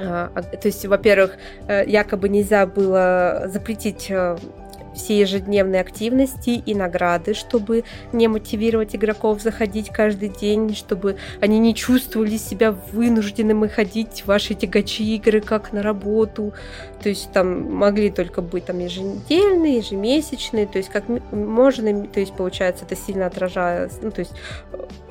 а, 0.01 0.31
а, 0.33 0.41
то 0.41 0.67
есть, 0.67 0.85
во-первых, 0.85 1.37
э, 1.67 1.83
якобы 1.85 2.29
нельзя 2.29 2.65
было 2.65 3.43
запретить 3.47 4.07
э, 4.09 4.37
все 4.99 5.19
ежедневные 5.19 5.81
активности 5.81 6.49
и 6.49 6.75
награды, 6.75 7.33
чтобы 7.33 7.85
не 8.11 8.27
мотивировать 8.27 8.95
игроков 8.95 9.41
заходить 9.41 9.89
каждый 9.89 10.27
день, 10.29 10.75
чтобы 10.75 11.15
они 11.39 11.57
не 11.57 11.73
чувствовали 11.73 12.35
себя 12.35 12.71
вынужденными 12.71 13.67
ходить 13.67 14.21
в 14.21 14.25
ваши 14.27 14.53
тягачи 14.53 15.15
игры 15.15 15.39
как 15.39 15.71
на 15.71 15.81
работу. 15.81 16.53
То 17.01 17.09
есть 17.09 17.31
там 17.31 17.71
могли 17.73 18.11
только 18.11 18.41
быть 18.41 18.65
там 18.65 18.79
еженедельные, 18.79 19.77
ежемесячные, 19.77 20.67
то 20.67 20.77
есть 20.77 20.89
как 20.89 21.05
можно, 21.31 22.05
то 22.07 22.19
есть 22.19 22.33
получается 22.33 22.83
это 22.83 22.95
сильно 22.95 23.25
отражает, 23.25 23.93
ну 24.01 24.11
то 24.11 24.19
есть 24.19 24.33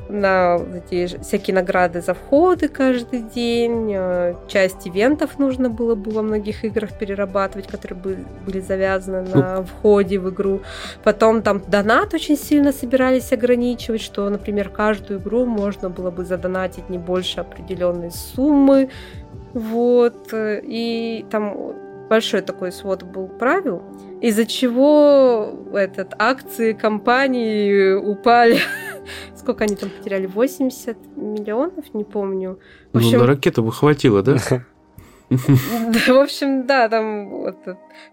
на 0.08 0.58
эти 0.74 1.18
всякие 1.20 1.54
награды 1.54 2.00
за 2.00 2.14
входы 2.14 2.68
каждый 2.68 3.22
день. 3.22 3.92
Э, 3.94 4.34
часть 4.48 4.86
ивентов 4.86 5.38
нужно 5.38 5.70
было 5.70 5.94
бы 5.94 6.10
во 6.10 6.22
многих 6.22 6.64
играх 6.64 6.98
перерабатывать, 6.98 7.66
которые 7.66 7.98
были 8.46 8.60
завязаны 8.60 9.22
на 9.34 9.62
входе 9.62 10.18
в 10.18 10.30
игру. 10.30 10.60
Потом 11.04 11.42
там 11.42 11.62
донат 11.66 12.14
очень 12.14 12.36
сильно 12.36 12.72
собирались 12.72 13.32
ограничивать, 13.32 14.00
что, 14.00 14.28
например, 14.28 14.68
каждую 14.68 15.20
игру 15.20 15.44
можно 15.46 15.90
было 15.90 16.10
бы 16.10 16.24
задонатить 16.24 16.88
не 16.88 16.98
больше 16.98 17.40
определенной 17.40 18.10
суммы. 18.10 18.90
Вот. 19.52 20.28
И 20.32 21.26
там 21.30 21.74
большой 22.08 22.40
такой 22.40 22.72
свод 22.72 23.02
был 23.02 23.28
правил, 23.28 23.82
из-за 24.20 24.46
чего 24.46 25.52
этот, 25.72 26.14
акции 26.18 26.72
компании 26.72 27.92
упали 27.92 28.58
сколько 29.48 29.64
они 29.64 29.76
там 29.76 29.88
потеряли? 29.90 30.26
80 30.26 30.96
миллионов, 31.16 31.94
не 31.94 32.04
помню. 32.04 32.58
В 32.92 32.98
общем, 32.98 33.12
ну, 33.12 33.18
на 33.20 33.26
ракету 33.26 33.62
бы 33.62 33.72
хватило, 33.72 34.22
да? 34.22 34.36
В 35.30 36.18
общем, 36.18 36.66
да, 36.66 36.88
там 36.88 37.28
вот, 37.28 37.58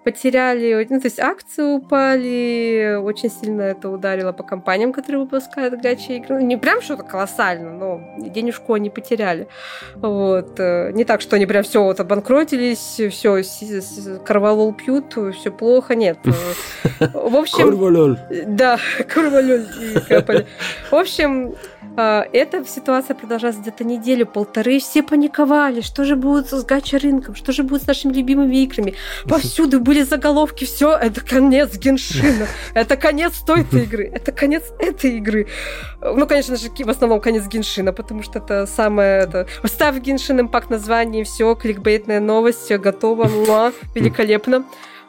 потеряли, 0.04 0.86
ну, 0.90 1.00
то 1.00 1.08
есть 1.08 1.20
акции 1.20 1.64
упали, 1.64 2.98
очень 3.02 3.32
сильно 3.32 3.62
это 3.62 3.90
ударило 3.90 4.34
по 4.34 4.44
компаниям, 4.44 4.92
которые 4.92 5.22
выпускают 5.22 5.82
гачи 5.82 6.18
игры. 6.18 6.44
Не 6.44 6.58
прям 6.58 6.82
что-то 6.82 7.04
колоссально, 7.04 7.72
но 7.72 8.02
денежку 8.18 8.74
они 8.74 8.90
потеряли. 8.90 9.48
Вот. 9.96 10.60
Э, 10.60 10.92
не 10.92 11.06
так, 11.06 11.22
что 11.22 11.38
они 11.38 11.46
прям 11.46 11.64
все 11.64 11.82
вот 11.84 12.02
обанкротились, 12.02 13.00
все, 13.10 13.42
корвалол 14.26 14.74
пьют, 14.74 15.18
все 15.36 15.52
плохо, 15.52 15.96
нет. 15.96 16.18
В 17.00 17.36
общем... 17.36 17.70
Корвалол. 17.70 18.18
Да, 18.46 18.78
корвалол. 19.08 19.62
В 20.92 20.96
общем, 20.96 21.56
эта 21.98 22.66
ситуация 22.66 23.16
продолжалась 23.16 23.58
где-то 23.58 23.84
неделю-полторы. 23.84 24.80
Все 24.80 25.04
паниковали, 25.04 25.82
что 25.82 26.04
же 26.04 26.16
будет 26.16 26.50
с 26.50 26.64
гача 26.64 26.98
рынком, 26.98 27.36
что 27.36 27.52
же 27.52 27.64
будет 27.64 27.84
с 27.84 27.88
нашими 27.88 28.14
любимыми 28.14 28.58
играми. 28.64 28.96
Повсюду 29.26 29.80
были 29.80 30.04
заголовки, 30.04 30.66
все, 30.66 30.96
это 30.96 31.22
конец 31.22 31.78
Геншина, 31.78 32.48
это 32.74 32.98
конец 32.98 33.34
той-то 33.46 33.78
игры, 33.78 34.12
это 34.14 34.32
конец 34.32 34.64
этой 34.80 35.18
игры. 35.18 35.48
Ну, 36.02 36.28
конечно 36.28 36.56
же, 36.58 36.70
в 36.70 36.90
основном 36.90 37.22
конец 37.22 37.46
Геншина, 37.48 37.94
потому 37.94 38.24
что 38.24 38.40
это 38.40 38.66
самое... 38.66 39.22
Это... 39.22 39.48
Ставь 39.64 40.00
Геншин 40.00 40.42
Импакт 40.42 40.70
название, 40.70 41.24
все, 41.24 41.56
кликбейтная 41.56 42.20
новость, 42.20 42.72
готово, 42.72 43.28
муа, 43.28 43.72
великолепно. 43.96 44.66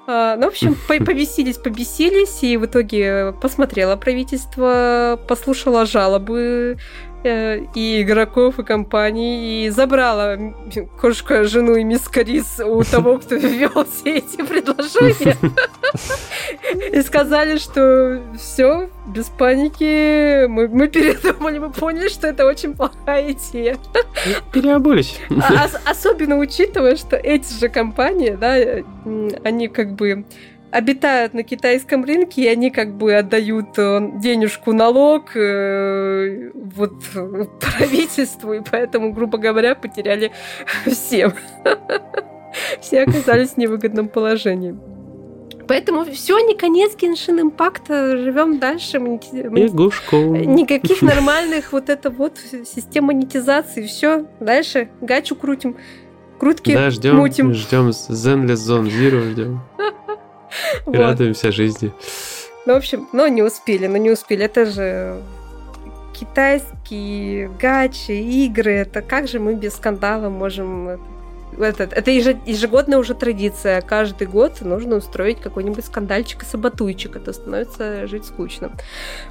А, 0.06 0.36
ну, 0.36 0.46
в 0.46 0.48
общем, 0.48 0.76
повесились, 0.88 1.58
побесились, 1.58 2.42
и 2.42 2.56
в 2.56 2.66
итоге 2.66 3.34
посмотрело 3.40 3.96
правительство, 3.96 5.18
послушало 5.28 5.84
жалобы 5.84 6.76
э, 6.78 6.78
и 7.24 8.02
игроков, 8.02 8.58
и 8.58 8.62
компаний, 8.62 9.66
и 9.66 9.70
забрала 9.70 10.36
кошка 11.00 11.44
жену 11.44 11.76
и 11.76 11.84
мисс 11.84 12.08
Карис 12.08 12.60
у 12.60 12.82
того, 12.84 13.18
кто 13.18 13.34
ввел 13.36 13.84
все 13.84 14.16
эти 14.18 14.36
предложения. 14.42 15.36
И 16.92 17.00
сказали, 17.02 17.58
что 17.58 18.22
все, 18.38 18.88
без 19.06 19.26
паники, 19.26 20.46
мы, 20.46 20.68
мы 20.68 20.88
передумали, 20.88 21.58
мы 21.58 21.70
поняли, 21.70 22.08
что 22.08 22.26
это 22.26 22.46
очень 22.46 22.74
плохая 22.74 23.32
идея. 23.32 23.76
Переобулись. 24.52 25.18
А, 25.30 25.68
особенно 25.84 26.36
учитывая, 26.38 26.96
что 26.96 27.16
эти 27.16 27.52
же 27.58 27.68
компании, 27.68 28.36
да, 28.38 28.56
они 29.44 29.68
как 29.68 29.92
бы 29.92 30.24
обитают 30.76 31.32
на 31.32 31.42
китайском 31.42 32.04
рынке, 32.04 32.42
и 32.42 32.48
они 32.48 32.70
как 32.70 32.94
бы 32.96 33.14
отдают 33.14 33.78
э, 33.78 34.10
денежку 34.16 34.74
налог 34.74 35.34
э, 35.34 36.50
вот 36.52 36.92
правительству, 37.60 38.52
и 38.52 38.60
поэтому, 38.60 39.12
грубо 39.12 39.38
говоря, 39.38 39.74
потеряли 39.74 40.32
всем. 40.86 41.32
Все 42.80 43.02
оказались 43.02 43.50
в 43.50 43.56
невыгодном 43.56 44.08
положении. 44.08 44.76
Поэтому 45.68 46.04
все, 46.04 46.38
не 46.38 46.54
конец 46.54 46.94
Геншин 46.94 47.40
Импакта, 47.40 48.16
живем 48.16 48.58
дальше. 48.60 48.98
Игушку. 48.98 50.16
Никаких 50.16 51.02
нормальных 51.02 51.72
вот 51.72 51.88
это 51.88 52.10
вот 52.10 52.38
систем 52.38 53.04
монетизации. 53.06 53.84
Все, 53.86 54.26
дальше 54.38 54.90
гачу 55.00 55.34
крутим. 55.34 55.76
Крутки 56.38 56.72
да, 56.72 56.90
ждем, 56.90 57.16
мутим. 57.16 57.52
Ждем 57.52 57.88
Zenless 57.88 58.54
Zone 58.54 58.86
Zero, 58.86 59.32
ждем. 59.32 59.60
Вот. 60.86 60.96
Радуемся 60.96 61.52
жизни. 61.52 61.92
Ну, 62.66 62.74
в 62.74 62.76
общем, 62.76 63.08
но 63.12 63.28
не 63.28 63.42
успели, 63.42 63.86
но 63.86 63.96
не 63.96 64.10
успели. 64.10 64.44
Это 64.44 64.66
же 64.66 65.22
китайские 66.12 67.48
гачи, 67.60 68.12
игры. 68.46 68.72
Это 68.72 69.02
как 69.02 69.28
же 69.28 69.38
мы 69.38 69.54
без 69.54 69.74
скандала 69.74 70.28
можем 70.28 71.00
этот, 71.58 71.92
это 71.92 72.10
ежегодная 72.10 72.98
уже 72.98 73.14
традиция. 73.14 73.80
Каждый 73.80 74.26
год 74.26 74.60
нужно 74.60 74.96
устроить 74.96 75.40
какой-нибудь 75.40 75.84
скандальчик 75.84 76.42
и 76.42 76.46
саботуйчик. 76.46 77.16
Это 77.16 77.32
становится 77.32 78.06
жить 78.06 78.24
скучно. 78.24 78.72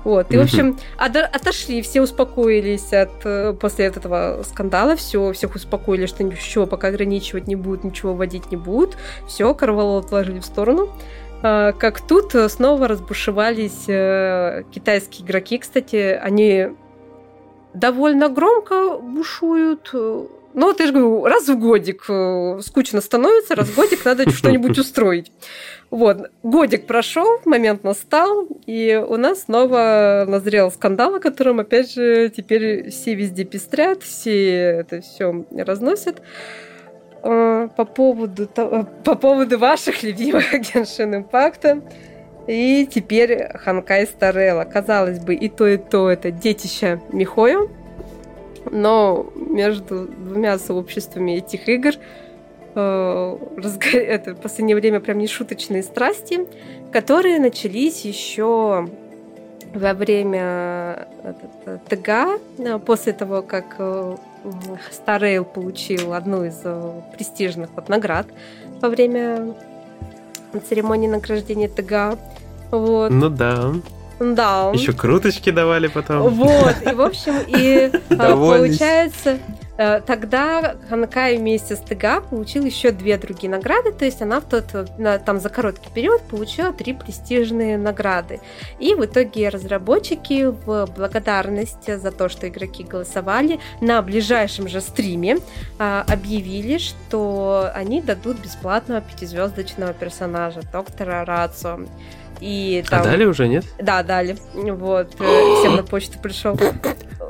Вот. 0.04 0.32
И, 0.32 0.38
в 0.38 0.42
общем, 0.42 0.78
отошли, 0.98 1.82
все 1.82 2.02
успокоились 2.02 2.94
от, 2.94 3.26
э, 3.26 3.54
после 3.54 3.86
этого 3.86 4.44
скандала. 4.44 4.96
Все, 4.96 5.32
всех 5.34 5.56
успокоили, 5.56 6.06
что 6.06 6.24
ничего 6.24 6.66
пока 6.66 6.88
ограничивать 6.88 7.48
не 7.48 7.56
будут, 7.56 7.84
ничего 7.84 8.14
вводить 8.14 8.52
не 8.52 8.58
будут. 8.58 8.98
Все, 9.28 9.54
Карвалол 9.54 10.00
отложили 10.00 10.40
в 10.40 10.46
сторону. 10.46 10.90
А, 11.42 11.74
как 11.74 12.02
тут 12.02 12.34
снова 12.50 12.88
разбушевались 12.88 13.86
э, 13.88 14.64
китайские 14.72 15.26
игроки. 15.26 15.58
Кстати, 15.58 16.20
они 16.22 16.70
довольно 17.76 18.30
громко 18.30 18.98
бушуют 18.98 19.94
ну, 20.56 20.68
вот 20.68 20.80
я 20.80 20.88
же 20.88 20.94
говорю, 20.94 21.26
раз 21.26 21.48
в 21.48 21.60
годик 21.60 22.06
э, 22.10 22.60
скучно 22.62 23.02
становится, 23.02 23.56
раз 23.56 23.68
в 23.68 23.76
годик 23.76 24.06
надо 24.06 24.30
что-нибудь 24.30 24.78
устроить. 24.80 25.32
Вот, 25.92 26.32
годик 26.44 26.88
прошел, 26.88 27.28
момент 27.46 27.84
настал, 27.84 28.48
и 28.66 29.02
у 29.08 29.18
нас 29.18 29.44
снова 29.44 30.26
назрел 30.28 30.72
скандал, 30.72 31.16
о 31.16 31.20
котором, 31.20 31.60
опять 31.60 31.94
же, 31.94 32.30
теперь 32.30 32.90
все 32.90 33.16
везде 33.16 33.44
пестрят, 33.44 34.02
все 34.02 34.80
это 34.80 35.02
все 35.02 35.46
разносят. 35.56 36.22
Э, 37.22 37.70
по 37.76 37.86
поводу, 37.86 38.48
по 38.48 39.16
поводу 39.16 39.58
ваших 39.58 40.04
любимых 40.04 40.52
Геншин 40.74 41.16
Импакта. 41.16 41.82
И 42.48 42.88
теперь 42.90 43.48
Ханкай 43.56 44.06
Старелла. 44.06 44.64
Казалось 44.64 45.20
бы, 45.20 45.34
и 45.34 45.50
то, 45.50 45.68
и 45.68 45.78
то 45.78 46.10
это 46.10 46.30
детище 46.30 47.02
Михоя, 47.12 47.68
но 48.72 49.32
между 49.36 50.08
двумя 50.08 50.58
сообществами 50.58 51.38
этих 51.38 51.68
игр 51.70 51.94
э, 52.76 53.38
разго... 53.58 53.88
это 53.94 54.34
в 54.34 54.42
последнее 54.42 54.76
время 54.76 55.00
прям 55.00 55.18
нешуточные 55.18 55.84
страсти, 55.84 56.48
которые 56.92 57.40
начались 57.40 58.06
еще 58.06 58.88
во 59.74 59.94
время 59.94 61.08
э, 61.66 61.78
ТГА, 61.90 62.40
э, 62.58 62.80
после 62.80 63.14
того, 63.14 63.42
как 63.42 63.78
Старейл 64.92 65.44
получил 65.44 66.14
одну 66.14 66.46
из 66.46 66.62
престижных 67.16 67.72
вот 67.76 67.90
наград 67.90 68.28
во 68.80 68.90
время 68.90 69.56
церемонии 70.70 71.08
награждения 71.08 71.68
ТГА. 71.68 72.18
Вот. 72.72 73.10
Ну 73.10 73.30
да. 73.30 73.74
Да. 74.20 74.72
Еще 74.74 74.94
круточки 74.94 75.50
давали 75.50 75.88
потом. 75.88 76.30
Вот, 76.30 76.76
и 76.86 76.94
в 76.94 77.02
общем, 77.02 77.36
и 77.48 77.92
а, 78.12 78.36
получается, 78.36 79.40
э, 79.78 80.02
тогда 80.02 80.76
Ханкай 80.90 81.38
вместе 81.38 81.76
с 81.76 81.80
ТГА 81.80 82.22
получил 82.22 82.64
еще 82.64 82.92
две 82.92 83.18
другие 83.18 83.50
награды, 83.50 83.92
то 83.92 84.06
есть 84.06 84.22
она 84.22 84.40
в 84.40 84.46
тот, 84.46 84.66
там 85.26 85.40
за 85.40 85.50
короткий 85.50 85.90
период 85.94 86.22
получила 86.24 86.72
три 86.72 86.94
престижные 86.94 87.78
награды. 87.78 88.40
И 88.80 88.96
в 88.96 89.04
итоге 89.04 89.50
разработчики 89.50 90.46
в 90.46 90.88
благодарность 90.96 91.94
за 91.94 92.12
то, 92.12 92.30
что 92.30 92.48
игроки 92.48 92.84
голосовали, 92.84 93.60
на 93.82 94.02
ближайшем 94.02 94.70
же 94.70 94.80
стриме 94.80 95.40
а, 95.78 96.06
объявили, 96.08 96.78
что 96.78 97.70
они 97.74 98.02
дадут 98.02 98.40
бесплатного 98.40 99.02
пятизвездочного 99.02 99.94
персонажа, 99.94 100.62
доктора 100.72 101.26
Рацо. 101.26 101.82
И 102.40 102.84
а 102.86 102.90
там... 102.90 103.02
А 103.02 103.04
дали 103.04 103.26
уже, 103.26 103.48
нет? 103.48 103.66
Да, 103.80 104.04
дали. 104.04 104.38
Вот. 104.54 105.16
Э, 105.20 105.56
всем 105.60 105.76
на 105.76 105.84
почту 105.84 106.20
пришел. 106.20 106.60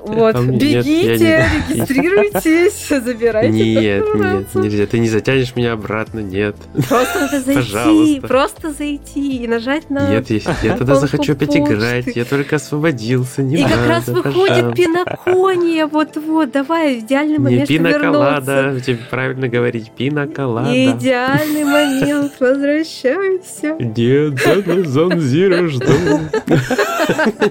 Вот, 0.05 0.39
бегите, 0.45 1.49
регистрируйтесь, 1.69 2.87
забирайте. 2.87 3.49
Нет, 3.49 4.05
нет, 4.15 4.55
нельзя. 4.55 4.85
Ты 4.85 4.99
не 4.99 5.09
затянешь 5.09 5.55
меня 5.55 5.73
обратно, 5.73 6.19
нет. 6.19 6.55
Просто 6.87 7.21
надо 7.21 7.41
зайти, 7.41 8.19
просто 8.19 8.71
зайти 8.71 9.43
и 9.43 9.47
нажать 9.47 9.89
на 9.89 10.09
Нет, 10.09 10.29
я 10.29 10.77
тогда 10.77 10.95
захочу 10.95 11.33
опять 11.33 11.55
играть. 11.55 12.15
Я 12.15 12.25
только 12.25 12.57
освободился, 12.57 13.41
не 13.41 13.57
И 13.57 13.63
как 13.63 13.87
раз 13.87 14.07
выходит 14.07 14.75
пинокония, 14.75 15.87
вот-вот, 15.87 16.51
давай, 16.51 16.99
идеальный 16.99 17.39
момент 17.39 17.69
Не 17.69 17.77
пиноколада, 17.77 18.79
тебе 18.85 18.99
правильно 19.09 19.47
говорить, 19.47 19.91
пиноколада. 19.91 20.71
Идеальный 20.71 21.63
момент, 21.63 22.33
возвращайся. 22.39 23.75
Нет, 23.79 24.85
Зон 24.87 25.19
Зиро 25.19 25.67
жду. 25.67 25.85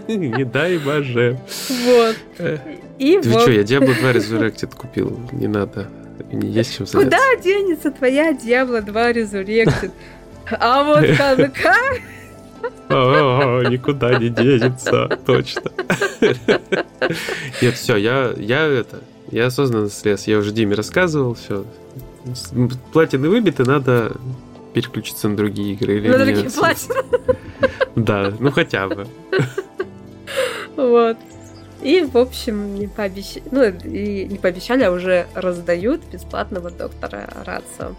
Не 0.09 0.45
дай 0.45 0.79
боже. 0.79 1.39
Вот. 1.85 2.17
И 2.99 3.21
Ты 3.21 3.29
вот. 3.31 3.43
что, 3.43 3.51
я 3.51 3.63
Diablo 3.63 3.99
2 3.99 4.13
Resurrected 4.13 4.77
купил, 4.77 5.19
не 5.33 5.47
надо. 5.49 5.89
Не 6.33 6.49
есть 6.49 6.77
чем 6.77 6.87
заняться. 6.87 7.19
Куда 7.19 7.43
денется 7.43 7.91
твоя 7.91 8.33
Diablo 8.33 8.81
2 8.81 9.11
Resurrected? 9.13 9.91
А 10.51 10.83
вот 10.85 11.01
КНК... 11.17 11.75
О, 12.89 13.63
никуда 13.69 14.19
не 14.19 14.29
денется, 14.29 15.19
точно. 15.27 15.71
Нет, 17.61 17.75
все, 17.75 17.97
я, 17.97 18.33
я 18.37 18.67
это, 18.67 19.01
я 19.31 19.47
осознанно 19.47 19.91
слез. 19.91 20.27
Я 20.27 20.39
уже 20.39 20.53
Диме 20.53 20.75
рассказывал, 20.75 21.35
все. 21.35 21.65
Платины 22.93 23.29
выбиты, 23.29 23.65
надо 23.65 24.13
переключиться 24.73 25.29
на 25.29 25.37
другие 25.37 25.75
игры. 25.75 25.97
Или 25.97 26.09
на 26.09 26.19
другие 26.19 26.51
платины? 26.51 26.95
Да, 27.97 28.33
ну 28.39 28.51
хотя 28.51 28.89
бы. 28.89 29.07
Вот. 30.77 31.17
И, 31.85 32.01
в 32.01 32.17
общем, 32.17 32.77
не 32.77 32.89
пообещали, 32.89 33.45
ну, 33.51 33.63
и 33.63 34.25
не 34.25 34.39
пообещали, 34.39 34.83
а 34.85 34.91
уже 34.91 35.27
раздают 35.35 36.01
бесплатного 36.11 36.71
доктора 36.71 37.29
Рацио. 37.45 37.95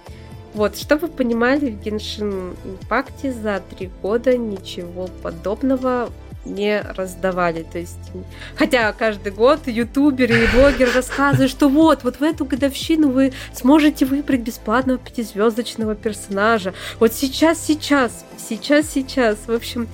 Вот, 0.56 0.78
чтобы 0.78 1.08
вы 1.08 1.14
понимали, 1.14 1.70
в 1.70 1.82
Genshin 1.82 2.56
Impact 2.66 3.42
за 3.42 3.62
три 3.70 3.92
года 4.02 4.36
ничего 4.38 5.08
подобного 5.22 6.10
не 6.46 6.82
раздавали. 6.82 7.64
То 7.64 7.80
есть, 7.80 8.12
хотя 8.56 8.92
каждый 8.94 9.32
год 9.32 9.68
ютуберы 9.68 10.44
и 10.44 10.48
блогеры 10.48 10.92
рассказывают, 10.92 11.52
что 11.52 11.68
вот, 11.68 12.04
вот 12.04 12.20
в 12.20 12.24
эту 12.24 12.46
годовщину 12.46 13.10
вы 13.10 13.34
сможете 13.54 14.06
выбрать 14.06 14.42
бесплатного 14.42 15.00
пятизвездочного 15.00 15.96
персонажа. 15.96 16.74
Вот 17.00 17.14
сейчас, 17.14 17.60
сейчас, 17.60 18.26
сейчас, 18.38 18.90
сейчас. 18.90 19.38
В 19.48 19.52
общем, 19.52 19.88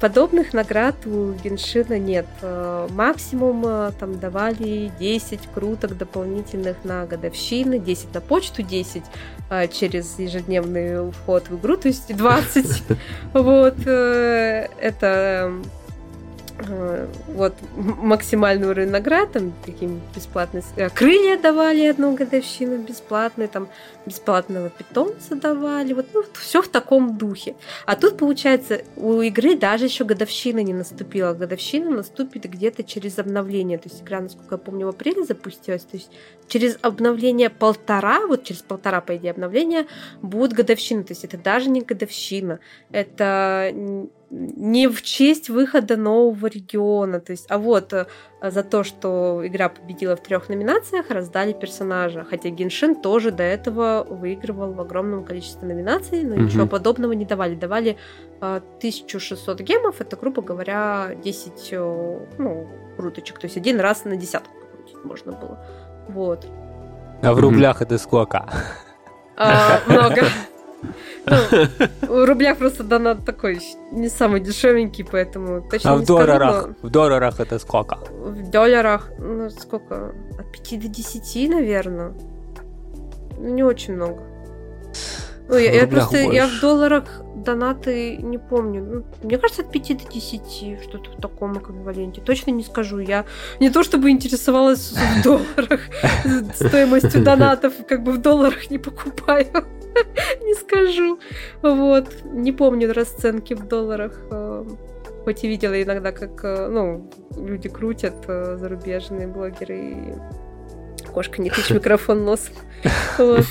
подобных 0.00 0.52
наград 0.52 0.96
у 1.06 1.32
Геншина 1.32 1.98
нет. 1.98 2.26
Э, 2.42 2.88
максимум 2.90 3.64
э, 3.66 3.92
там 3.98 4.18
давали 4.18 4.90
10 4.98 5.40
круток 5.54 5.96
дополнительных 5.96 6.84
на 6.84 7.06
годовщины, 7.06 7.78
10 7.78 8.14
на 8.14 8.20
почту, 8.20 8.62
10 8.62 9.02
через 9.70 10.18
ежедневный 10.18 11.12
вход 11.12 11.50
в 11.50 11.58
игру, 11.58 11.76
то 11.76 11.88
есть 11.88 12.14
20. 12.16 12.82
Вот 13.34 13.76
это 13.86 15.42
Э, 15.42 15.62
вот 17.28 17.54
максимальный 17.76 18.68
уровень 18.68 18.90
наград, 18.90 19.32
там 19.32 19.52
таким 19.64 20.00
бесплатные 20.14 20.62
э, 20.76 20.90
крылья 20.90 21.38
давали 21.38 21.86
одну 21.86 22.14
годовщину 22.14 22.78
бесплатные, 22.78 23.48
там 23.48 23.68
бесплатного 24.06 24.70
питомца 24.70 25.34
давали, 25.34 25.92
вот 25.92 26.06
ну, 26.12 26.24
все 26.34 26.62
в 26.62 26.68
таком 26.68 27.16
духе. 27.16 27.54
А 27.86 27.96
тут 27.96 28.18
получается 28.18 28.82
у 28.96 29.20
игры 29.20 29.56
даже 29.56 29.86
еще 29.86 30.04
годовщина 30.04 30.62
не 30.62 30.74
наступила, 30.74 31.34
годовщина 31.34 31.90
наступит 31.90 32.44
где-то 32.44 32.82
через 32.84 33.18
обновление, 33.18 33.78
то 33.78 33.88
есть 33.88 34.02
игра, 34.02 34.20
насколько 34.20 34.54
я 34.54 34.58
помню, 34.58 34.86
в 34.86 34.90
апреле 34.90 35.24
запустилась, 35.24 35.82
то 35.82 35.96
есть 35.96 36.10
через 36.48 36.78
обновление 36.82 37.50
полтора, 37.50 38.26
вот 38.26 38.44
через 38.44 38.62
полтора 38.62 39.00
по 39.00 39.16
идее 39.16 39.30
обновления 39.30 39.86
будет 40.20 40.52
годовщина, 40.52 41.04
то 41.04 41.12
есть 41.12 41.24
это 41.24 41.38
даже 41.38 41.70
не 41.70 41.80
годовщина, 41.80 42.60
это 42.90 43.72
не 44.32 44.88
в 44.88 45.02
честь 45.02 45.50
выхода 45.50 45.96
нового 45.96 46.46
региона, 46.46 47.20
то 47.20 47.32
есть, 47.32 47.46
а 47.50 47.58
вот 47.58 47.92
э, 47.92 48.06
за 48.40 48.62
то, 48.62 48.82
что 48.82 49.42
игра 49.44 49.68
победила 49.68 50.16
в 50.16 50.22
трех 50.22 50.48
номинациях, 50.48 51.10
раздали 51.10 51.52
персонажа, 51.52 52.24
хотя 52.24 52.48
Геншин 52.48 52.94
тоже 52.94 53.30
до 53.30 53.42
этого 53.42 54.06
выигрывал 54.08 54.72
в 54.72 54.80
огромном 54.80 55.24
количестве 55.24 55.68
номинаций, 55.68 56.22
но 56.22 56.34
угу. 56.34 56.44
ничего 56.44 56.66
подобного 56.66 57.12
не 57.12 57.26
давали, 57.26 57.54
давали 57.54 57.98
1600 58.40 59.60
э, 59.60 59.64
гемов, 59.64 60.00
это, 60.00 60.16
грубо 60.16 60.40
говоря, 60.40 61.10
10 61.22 61.68
э, 61.72 62.18
ну, 62.38 62.68
круточек, 62.96 63.38
то 63.38 63.44
есть 63.44 63.58
один 63.58 63.80
раз 63.80 64.06
на 64.06 64.16
десятку 64.16 64.54
покрутить 64.58 65.04
можно 65.04 65.32
было, 65.32 65.62
вот. 66.08 66.46
А 67.22 67.34
в 67.34 67.38
рублях 67.38 67.82
это 67.82 67.98
сколько? 67.98 68.48
А, 69.36 69.80
много. 69.86 70.22
Ну, 71.26 71.36
в 72.22 72.24
рублях 72.24 72.58
просто 72.58 72.82
донат 72.82 73.24
такой 73.24 73.60
не 73.92 74.08
самый 74.08 74.40
дешевенький, 74.40 75.04
поэтому 75.04 75.62
точно 75.70 75.92
А 75.92 75.96
в 75.96 76.04
долларах? 76.04 76.68
В 76.82 76.90
долларах 76.90 77.40
это 77.40 77.58
сколько? 77.58 77.98
В 78.10 78.50
долларах, 78.50 79.10
ну, 79.18 79.50
сколько? 79.50 80.12
От 80.38 80.52
5 80.52 80.80
до 80.80 80.88
10, 80.88 81.50
наверное. 81.50 82.12
Ну, 83.38 83.54
не 83.54 83.62
очень 83.62 83.94
много. 83.94 84.22
Ну, 85.48 85.58
я, 85.58 85.72
я 85.72 85.86
просто 85.86 86.22
больше. 86.22 86.36
я 86.36 86.46
в 86.46 86.60
долларах 86.60 87.04
донаты 87.34 88.16
не 88.16 88.38
помню. 88.38 88.84
Ну, 88.84 89.04
мне 89.22 89.38
кажется, 89.38 89.62
от 89.62 89.72
5 89.72 90.04
до 90.04 90.12
10, 90.12 90.82
что-то 90.82 91.10
в 91.10 91.20
таком 91.20 91.58
эквиваленте. 91.58 92.20
Точно 92.20 92.50
не 92.50 92.62
скажу. 92.62 92.98
Я 92.98 93.24
не 93.60 93.70
то 93.70 93.82
чтобы 93.82 94.10
интересовалась 94.10 94.92
в 94.92 95.22
долларах 95.24 95.80
стоимостью 96.54 97.22
донатов, 97.22 97.74
как 97.86 98.02
бы 98.02 98.12
в 98.12 98.18
долларах 98.18 98.70
не 98.70 98.78
покупаю. 98.78 99.46
Не 100.42 100.54
скажу. 100.54 101.18
Вот. 101.60 102.08
Не 102.24 102.52
помню 102.52 102.92
расценки 102.94 103.52
в 103.52 103.68
долларах. 103.68 104.18
Э, 104.30 104.64
хоть 105.24 105.44
и 105.44 105.48
видела 105.48 105.80
иногда, 105.82 106.12
как 106.12 106.44
э, 106.44 106.68
ну, 106.68 107.10
люди 107.36 107.68
крутят, 107.68 108.14
э, 108.26 108.56
зарубежные 108.58 109.26
блогеры, 109.26 109.78
и 109.78 110.14
кошка 111.12 111.40
не 111.40 111.50
тычь 111.50 111.70
микрофон 111.70 112.24
носом. 112.24 112.54
Вот. 113.18 113.44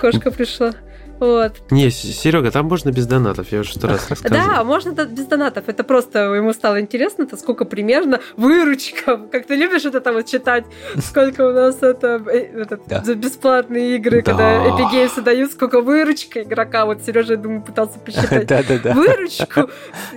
Кошка 0.00 0.32
пришла. 0.32 0.74
Вот. 1.20 1.62
Не, 1.70 1.90
Серега, 1.90 2.50
там 2.50 2.66
можно 2.66 2.90
без 2.90 3.06
донатов, 3.06 3.52
я 3.52 3.60
уже 3.60 3.74
сто 3.74 3.86
раз 3.86 4.10
рассказывал. 4.10 4.46
Да, 4.46 4.64
можно 4.64 4.90
без 4.90 5.26
донатов. 5.26 5.68
Это 5.68 5.84
просто 5.84 6.34
ему 6.34 6.52
стало 6.52 6.80
интересно, 6.80 7.22
это 7.22 7.36
сколько 7.36 7.64
примерно 7.64 8.20
выручка. 8.36 9.16
Как 9.30 9.46
ты 9.46 9.54
любишь 9.54 9.84
вот 9.84 9.94
это 9.94 10.12
вот 10.12 10.26
читать, 10.26 10.64
сколько 10.98 11.48
у 11.48 11.52
нас 11.52 11.82
это, 11.82 12.22
э, 12.26 12.60
это 12.62 12.80
да. 12.86 13.02
за 13.02 13.14
бесплатные 13.14 13.96
игры, 13.96 14.22
да. 14.22 14.32
когда 14.32 14.66
Epic 14.66 14.92
Games 14.92 15.22
дают, 15.22 15.52
сколько 15.52 15.80
выручка 15.80 16.42
игрока. 16.42 16.84
Вот 16.84 17.02
Сережа, 17.02 17.34
я 17.34 17.38
думаю, 17.38 17.62
пытался 17.62 17.98
посчитать 17.98 18.46
да, 18.48 18.62
да, 18.62 18.78
да. 18.78 18.92
выручку. 18.94 19.70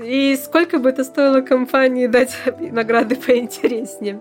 И 0.04 0.38
сколько 0.44 0.80
бы 0.80 0.90
это 0.90 1.04
стоило 1.04 1.42
компании 1.42 2.08
дать 2.08 2.36
награды 2.72 3.16
поинтереснее. 3.16 4.20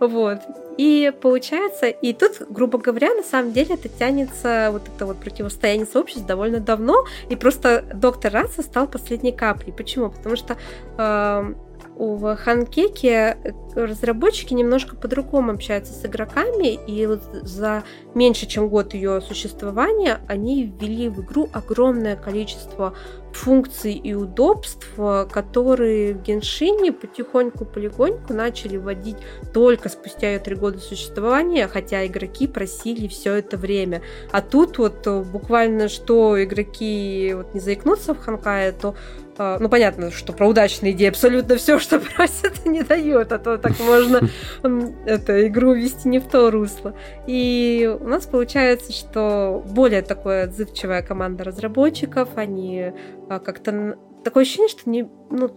Вот. 0.00 0.40
И 0.76 1.12
получается, 1.22 1.86
и 1.86 2.12
тут, 2.12 2.42
грубо 2.50 2.78
говоря, 2.78 3.14
на 3.14 3.22
самом 3.22 3.52
деле 3.52 3.74
это 3.74 3.88
тянется, 3.88 4.68
вот 4.72 4.82
это 4.94 5.06
вот 5.06 5.18
противостояние 5.18 5.86
сообществ 5.86 6.26
довольно 6.26 6.60
давно, 6.60 7.04
и 7.30 7.36
просто 7.36 7.84
доктор 7.94 8.32
Раса 8.32 8.62
стал 8.62 8.86
последней 8.86 9.32
каплей. 9.32 9.72
Почему? 9.72 10.10
Потому 10.10 10.36
что 10.36 10.56
э, 10.98 11.54
в 11.96 12.36
Ханкеке 12.36 13.38
разработчики 13.74 14.52
немножко 14.52 14.96
по-другому 14.96 15.52
общаются 15.52 15.92
с 15.94 16.04
игроками, 16.04 16.74
и 16.86 17.06
вот 17.06 17.22
за 17.42 17.84
меньше 18.14 18.46
чем 18.46 18.68
год 18.68 18.92
ее 18.94 19.20
существования 19.22 20.20
они 20.28 20.64
ввели 20.64 21.08
в 21.08 21.22
игру 21.22 21.48
огромное 21.52 22.16
количество 22.16 22.94
функций 23.36 23.92
и 23.92 24.14
удобств, 24.14 24.88
которые 25.30 26.14
в 26.14 26.22
Геншине 26.22 26.92
потихоньку-полегоньку 26.92 28.32
начали 28.32 28.76
вводить 28.76 29.18
только 29.52 29.88
спустя 29.88 30.38
три 30.38 30.56
года 30.56 30.78
существования, 30.78 31.68
хотя 31.68 32.06
игроки 32.06 32.46
просили 32.46 33.06
все 33.08 33.34
это 33.34 33.56
время. 33.56 34.02
А 34.32 34.40
тут 34.40 34.78
вот 34.78 35.06
буквально 35.06 35.88
что 35.88 36.42
игроки 36.42 37.34
вот 37.36 37.54
не 37.54 37.60
заикнутся 37.60 38.14
в 38.14 38.18
Ханкае, 38.18 38.72
то 38.72 38.94
ну, 39.38 39.68
понятно, 39.68 40.10
что 40.10 40.32
про 40.32 40.46
удачные 40.46 40.92
идеи 40.92 41.08
абсолютно 41.08 41.56
все, 41.56 41.78
что 41.78 42.00
просят, 42.16 42.64
не 42.64 42.82
дает, 42.82 43.32
а 43.32 43.38
то 43.38 43.58
так 43.58 43.78
можно 43.80 44.20
это, 45.06 45.46
игру 45.46 45.74
вести 45.74 46.08
не 46.08 46.18
в 46.18 46.26
то 46.26 46.50
русло. 46.50 46.94
И 47.26 47.96
у 48.00 48.08
нас 48.08 48.26
получается, 48.26 48.92
что 48.92 49.62
более 49.66 50.02
такая 50.02 50.44
отзывчивая 50.44 51.02
команда 51.02 51.44
разработчиков, 51.44 52.30
они 52.36 52.92
а, 53.28 53.38
как-то... 53.38 53.98
Такое 54.24 54.42
ощущение, 54.42 54.68
что 54.68 54.90
не, 54.90 55.08
ну, 55.30 55.56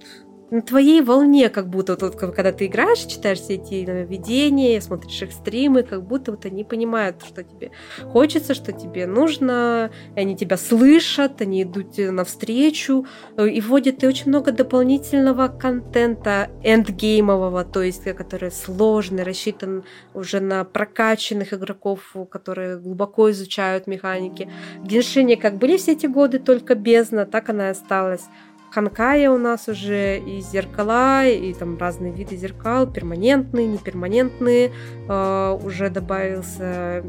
на 0.52 0.62
твоей 0.62 1.02
волне, 1.02 1.50
как 1.50 1.70
будто 1.70 1.98
вот, 2.00 2.16
когда 2.16 2.52
ты 2.52 2.66
играешь, 2.66 3.00
читаешь 3.00 3.40
все 3.40 3.56
эти 3.56 3.86
нововведения, 3.86 4.82
смотришь 4.82 5.22
их 5.22 5.32
стримы, 5.32 5.84
как 5.84 6.04
будто 6.04 6.32
вот 6.32 6.46
они 6.46 6.64
понимают, 6.64 7.24
что 7.24 7.44
тебе 7.44 7.72
хочется, 8.12 8.54
что 8.54 8.72
тебе 8.72 9.06
нужно, 9.06 9.92
они 10.16 10.36
тебя 10.36 10.58
слышат, 10.58 11.42
они 11.42 11.64
идут 11.64 11.98
навстречу, 11.98 13.06
э, 13.38 13.48
и 13.50 13.62
вводят 13.62 14.04
и 14.04 14.08
очень 14.08 14.30
много 14.30 14.52
дополнительного 14.52 15.48
контента 15.48 16.50
эндгеймового, 16.64 17.64
то 17.66 17.82
есть 17.84 18.04
который 18.04 18.52
сложный, 18.52 19.24
рассчитан 19.24 19.84
уже 20.14 20.40
на 20.40 20.64
прокачанных 20.64 21.54
игроков, 21.54 22.16
которые 22.32 22.78
глубоко 22.78 23.30
изучают 23.32 23.88
механики. 23.88 24.50
В 24.80 24.88
Геншине 24.88 25.38
как 25.38 25.58
были 25.58 25.78
все 25.78 25.92
эти 25.94 26.08
годы 26.08 26.40
только 26.40 26.76
бездна, 26.76 27.26
так 27.26 27.50
она 27.50 27.68
и 27.68 27.72
осталась. 27.72 28.24
Ханкая 28.72 29.32
у 29.32 29.38
нас 29.38 29.68
уже 29.68 30.20
и 30.20 30.42
зеркала, 30.42 31.26
и 31.26 31.54
там 31.54 31.78
разные 31.78 32.14
виды 32.14 32.36
зеркал, 32.36 32.86
перманентные, 32.86 33.68
неперманентные. 33.68 34.72
Э, 35.08 35.60
уже 35.64 35.90
добавился 35.90 37.04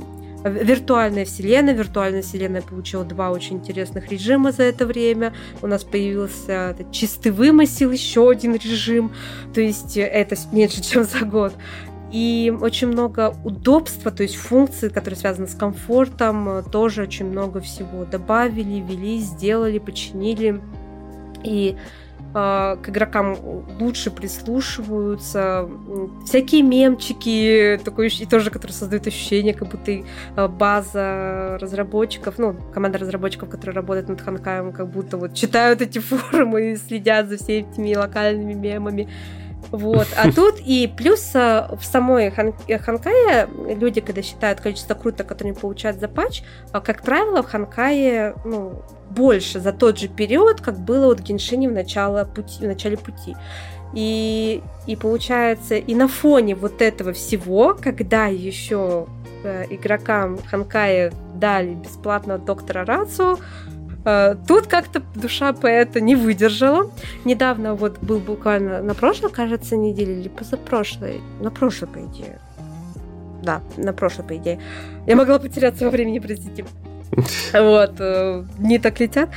виртуальная 0.45 1.25
вселенная. 1.25 1.75
Виртуальная 1.75 2.23
вселенная 2.23 2.63
получила 2.63 3.05
два 3.05 3.31
очень 3.31 3.57
интересных 3.57 4.11
режима 4.11 4.53
за 4.53 4.65
это 4.65 4.87
время. 4.87 5.35
У 5.63 5.67
нас 5.67 5.85
появился 5.85 6.77
чистый 6.91 7.33
вымысел, 7.33 7.91
еще 7.91 8.31
один 8.31 8.55
режим. 8.55 9.13
То 9.55 9.61
есть 9.61 9.97
это 9.97 10.37
меньше, 10.53 10.83
чем 10.83 11.05
за 11.05 11.25
год. 11.25 11.53
И 12.13 12.53
очень 12.61 12.89
много 12.89 13.37
удобства, 13.45 14.11
то 14.11 14.25
есть 14.25 14.35
функций, 14.35 14.91
которые 14.91 15.17
связаны 15.17 15.47
с 15.47 15.55
комфортом, 15.55 16.65
тоже 16.73 17.03
очень 17.03 17.27
много 17.27 17.61
всего 17.61 18.05
добавили, 18.05 18.81
ввели, 18.81 19.19
сделали, 19.19 19.79
починили. 19.79 20.61
И 21.45 21.77
э, 22.35 22.77
к 22.83 22.89
игрокам 22.89 23.37
лучше 23.81 24.11
прислушиваются. 24.11 25.69
Всякие 26.25 26.63
мемчики, 26.63 27.81
такое, 27.85 28.09
и 28.09 28.27
тоже, 28.27 28.51
которые 28.51 28.75
создают 28.75 29.07
ощущение, 29.07 29.55
как 29.55 29.69
будто 29.69 29.93
э, 29.93 30.49
база 30.49 31.59
разработчиков, 31.61 32.39
ну, 32.39 32.57
команда 32.73 32.99
разработчиков, 32.99 33.49
которые 33.49 33.75
работают 33.75 34.09
над 34.09 34.21
Ханкаем, 34.21 34.73
как 34.73 34.89
будто 34.91 35.17
вот 35.17 35.35
читают 35.35 35.83
эти 35.83 35.99
форумы 36.01 36.73
и 36.73 36.77
следят 36.77 37.29
за 37.29 37.37
всеми 37.37 37.71
этими 37.71 37.95
локальными 37.95 38.55
мемами. 38.55 39.09
Вот. 39.71 40.09
А 40.17 40.33
тут 40.35 40.61
и 40.65 40.93
плюс 40.95 41.31
э, 41.35 41.69
в 41.77 41.85
самой 41.85 42.31
хан 42.31 42.55
Ханкае 42.69 43.49
люди, 43.77 44.01
когда 44.01 44.23
считают 44.23 44.61
количество 44.61 44.95
круток, 44.95 45.27
которые 45.27 45.53
они 45.53 45.61
получают 45.61 46.01
за 46.01 46.09
патч, 46.09 46.43
э, 46.73 46.81
как 46.81 47.03
правило, 47.03 47.43
в 47.43 47.47
Ханкае 47.47 48.35
ну, 48.45 48.83
больше 49.11 49.61
за 49.61 49.73
тот 49.73 49.99
же 49.99 50.09
период, 50.09 50.61
как 50.61 50.79
было 50.79 51.07
вот 51.07 51.21
в 51.21 51.23
Геншине 51.23 51.69
в, 51.69 51.73
начало 51.73 52.25
пути, 52.25 52.65
в 52.65 52.67
начале 52.67 52.97
пути. 52.97 53.37
И, 53.93 54.63
и 54.87 54.97
получается, 54.97 55.75
и 55.75 55.95
на 55.95 56.07
фоне 56.07 56.55
вот 56.55 56.81
этого 56.81 57.13
всего, 57.13 57.77
когда 57.81 58.27
еще 58.27 59.07
э, 59.43 59.67
игрокам 59.71 60.39
Ханкая 60.39 61.13
дали 61.35 61.75
бесплатно 61.75 62.39
доктора 62.39 62.85
Рацу, 62.85 63.35
э, 63.35 63.80
тут 64.05 64.67
как-то 64.67 65.03
душа 65.15 65.53
поэта 65.53 66.01
не 66.01 66.17
выдержала. 66.17 66.91
Недавно 67.25 67.75
вот 67.75 67.99
был 68.01 68.19
буквально 68.19 68.83
на 68.83 68.95
прошлой, 68.95 69.31
кажется, 69.31 69.77
неделе 69.77 70.21
или 70.21 70.29
позапрошлой, 70.29 71.21
на 71.41 71.51
прошлой, 71.51 71.89
по 71.89 71.99
идее. 71.99 72.39
Да, 73.43 73.63
на 73.77 73.93
прошлой, 73.93 74.25
по 74.25 74.37
идее. 74.37 74.61
Я 75.07 75.17
могла 75.17 75.39
потеряться 75.39 75.85
во 75.85 75.91
времени, 75.91 76.19
простите. 76.19 76.65
Вот, 77.53 77.95
э, 77.99 78.45
не 78.59 78.79
так 78.79 79.01
летят. 79.01 79.31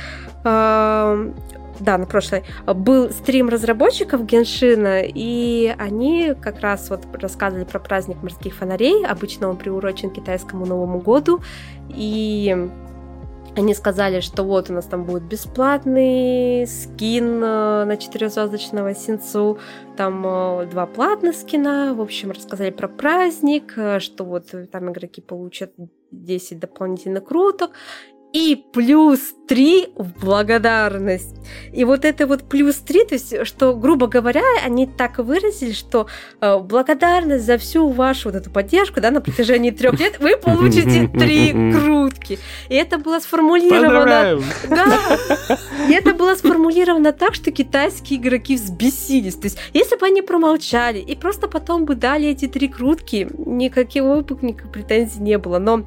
Да, 1.80 1.98
на 1.98 2.06
прошлой. 2.06 2.44
Был 2.66 3.10
стрим 3.10 3.48
разработчиков 3.48 4.24
Геншина, 4.24 5.02
и 5.02 5.74
они 5.76 6.34
как 6.40 6.60
раз 6.60 6.88
вот 6.88 7.00
рассказывали 7.14 7.64
про 7.64 7.80
праздник 7.80 8.22
морских 8.22 8.54
фонарей. 8.54 9.04
Обычно 9.04 9.48
он 9.48 9.56
приурочен 9.56 10.10
к 10.10 10.14
китайскому 10.14 10.66
Новому 10.66 11.00
году. 11.00 11.40
И 11.88 12.70
они 13.56 13.74
сказали, 13.74 14.20
что 14.20 14.42
вот 14.42 14.70
у 14.70 14.72
нас 14.72 14.86
там 14.86 15.04
будет 15.04 15.22
бесплатный 15.22 16.66
скин 16.66 17.42
э, 17.42 17.84
на 17.84 17.96
четырехзвездочного 17.96 18.94
синцу, 18.94 19.58
там 19.96 20.26
э, 20.26 20.66
два 20.66 20.86
платных 20.86 21.36
скина, 21.36 21.94
в 21.94 22.00
общем, 22.00 22.30
рассказали 22.30 22.70
про 22.70 22.88
праздник, 22.88 23.74
что 23.98 24.24
вот 24.24 24.54
там 24.70 24.90
игроки 24.90 25.20
получат 25.20 25.72
10 26.10 26.58
дополнительных 26.58 27.24
круток, 27.24 27.72
и 28.34 28.56
плюс 28.56 29.20
3 29.46 29.90
в 29.96 30.20
благодарность. 30.20 31.36
И 31.72 31.84
вот 31.84 32.04
это 32.04 32.26
вот 32.26 32.48
плюс 32.48 32.76
3, 32.76 33.04
то 33.04 33.14
есть, 33.14 33.46
что, 33.46 33.74
грубо 33.74 34.08
говоря, 34.08 34.42
они 34.64 34.86
так 34.86 35.18
выразили, 35.18 35.72
что 35.72 36.08
э, 36.40 36.58
благодарность 36.58 37.44
за 37.44 37.58
всю 37.58 37.88
вашу 37.90 38.30
вот 38.30 38.36
эту 38.36 38.50
поддержку, 38.50 39.00
да, 39.00 39.12
на 39.12 39.20
протяжении 39.20 39.70
трех 39.70 40.00
лет 40.00 40.18
вы 40.18 40.36
получите 40.36 41.08
3 41.18 41.72
крутки. 41.72 42.38
И 42.68 42.74
это 42.74 42.98
было 42.98 43.20
сформулировано... 43.20 44.42
Да, 44.68 44.98
и 45.88 45.92
это 45.92 46.12
было 46.12 46.34
сформулировано 46.34 47.12
так, 47.12 47.34
что 47.34 47.52
китайские 47.52 48.18
игроки 48.18 48.56
взбесились. 48.56 49.36
То 49.36 49.44
есть, 49.44 49.58
если 49.72 49.96
бы 49.96 50.06
они 50.06 50.22
промолчали 50.22 50.98
и 50.98 51.14
просто 51.14 51.46
потом 51.46 51.84
бы 51.84 51.94
дали 51.94 52.28
эти 52.28 52.46
три 52.48 52.68
крутки, 52.68 53.28
никаких 53.46 54.04
претензий 54.72 55.20
не 55.20 55.38
было. 55.38 55.58
Но 55.58 55.84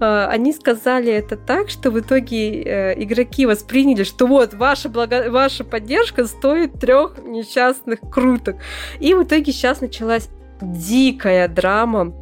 э, 0.00 0.26
они 0.26 0.52
сказали 0.52 1.12
это 1.12 1.36
так, 1.36 1.70
что 1.70 1.83
что 1.84 1.90
в 1.90 2.00
итоге 2.00 2.62
э, 2.62 3.02
игроки 3.02 3.44
восприняли, 3.44 4.04
что 4.04 4.26
вот 4.26 4.54
ваша, 4.54 4.88
благо... 4.88 5.30
ваша 5.30 5.64
поддержка 5.64 6.26
стоит 6.26 6.80
трех 6.80 7.18
несчастных 7.22 8.00
круток. 8.10 8.56
И 9.00 9.12
в 9.12 9.24
итоге 9.24 9.52
сейчас 9.52 9.82
началась 9.82 10.30
дикая 10.62 11.46
драма 11.46 12.14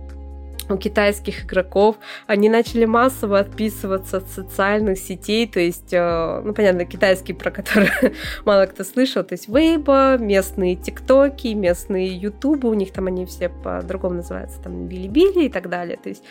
у 0.72 0.78
китайских 0.78 1.44
игроков, 1.44 1.96
они 2.26 2.48
начали 2.48 2.84
массово 2.84 3.38
отписываться 3.40 4.18
от 4.18 4.28
социальных 4.28 4.98
сетей, 4.98 5.46
то 5.46 5.60
есть, 5.60 5.92
э, 5.92 6.42
ну, 6.44 6.54
понятно, 6.54 6.84
китайские, 6.84 7.36
про 7.36 7.50
которые 7.50 7.92
мало 8.44 8.66
кто 8.66 8.84
слышал, 8.84 9.22
то 9.22 9.34
есть 9.34 9.48
Вейба, 9.48 10.16
местные 10.18 10.76
ТикТоки, 10.76 11.48
местные 11.48 12.08
Ютубы, 12.08 12.68
у 12.68 12.74
них 12.74 12.92
там 12.92 13.06
они 13.06 13.26
все 13.26 13.48
по-другому 13.48 14.16
называются, 14.16 14.60
там 14.62 14.86
Билибили 14.86 15.44
и 15.44 15.48
так 15.48 15.68
далее, 15.68 15.98
то 16.02 16.08
есть, 16.08 16.24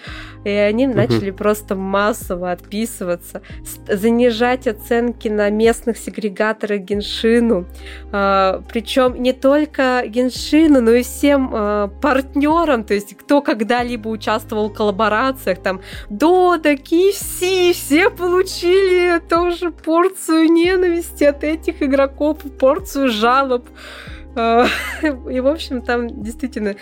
и 0.44 0.50
они 0.50 0.88
начали 0.88 1.32
просто 1.32 1.76
массово 1.76 2.52
отписываться, 2.52 3.42
занижать 3.88 4.68
оценки 4.68 5.28
на 5.28 5.50
местных 5.50 5.98
сегрегаторах 5.98 6.82
Геншину, 6.82 7.66
э, 8.12 8.62
причем 8.68 9.22
не 9.22 9.34
только 9.34 10.04
Геншину, 10.08 10.82
но 10.82 10.92
и 10.92 11.04
всем 11.04 11.52
э, 11.54 11.90
партнерам, 12.02 12.84
то 12.84 12.94
есть, 12.94 13.16
кто 13.18 13.42
когда-либо 13.42 14.08
участвовал 14.08 14.31
в 14.40 14.70
коллаборациях, 14.70 15.60
там 15.60 15.82
Дода, 16.10 16.74
KFC, 16.74 17.74
все 17.74 18.10
получили 18.10 19.20
тоже 19.20 19.72
порцию 19.72 20.52
ненависти 20.52 21.24
от 21.24 21.44
этих 21.44 21.82
игроков, 21.82 22.38
порцию 22.60 23.10
жалоб. 23.10 23.68
А, 24.36 24.66
и, 25.02 25.40
в 25.40 25.48
общем, 25.48 25.82
там 25.82 26.24
действительно 26.24 26.76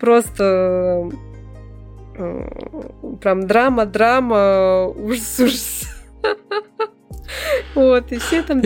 просто 0.00 1.10
э, 2.16 2.48
прям 3.20 3.46
драма, 3.46 3.86
драма, 3.86 4.86
ужас, 4.88 5.40
ужас. 5.40 5.82
Вот, 7.74 8.12
и 8.12 8.18
все 8.18 8.42
там... 8.42 8.62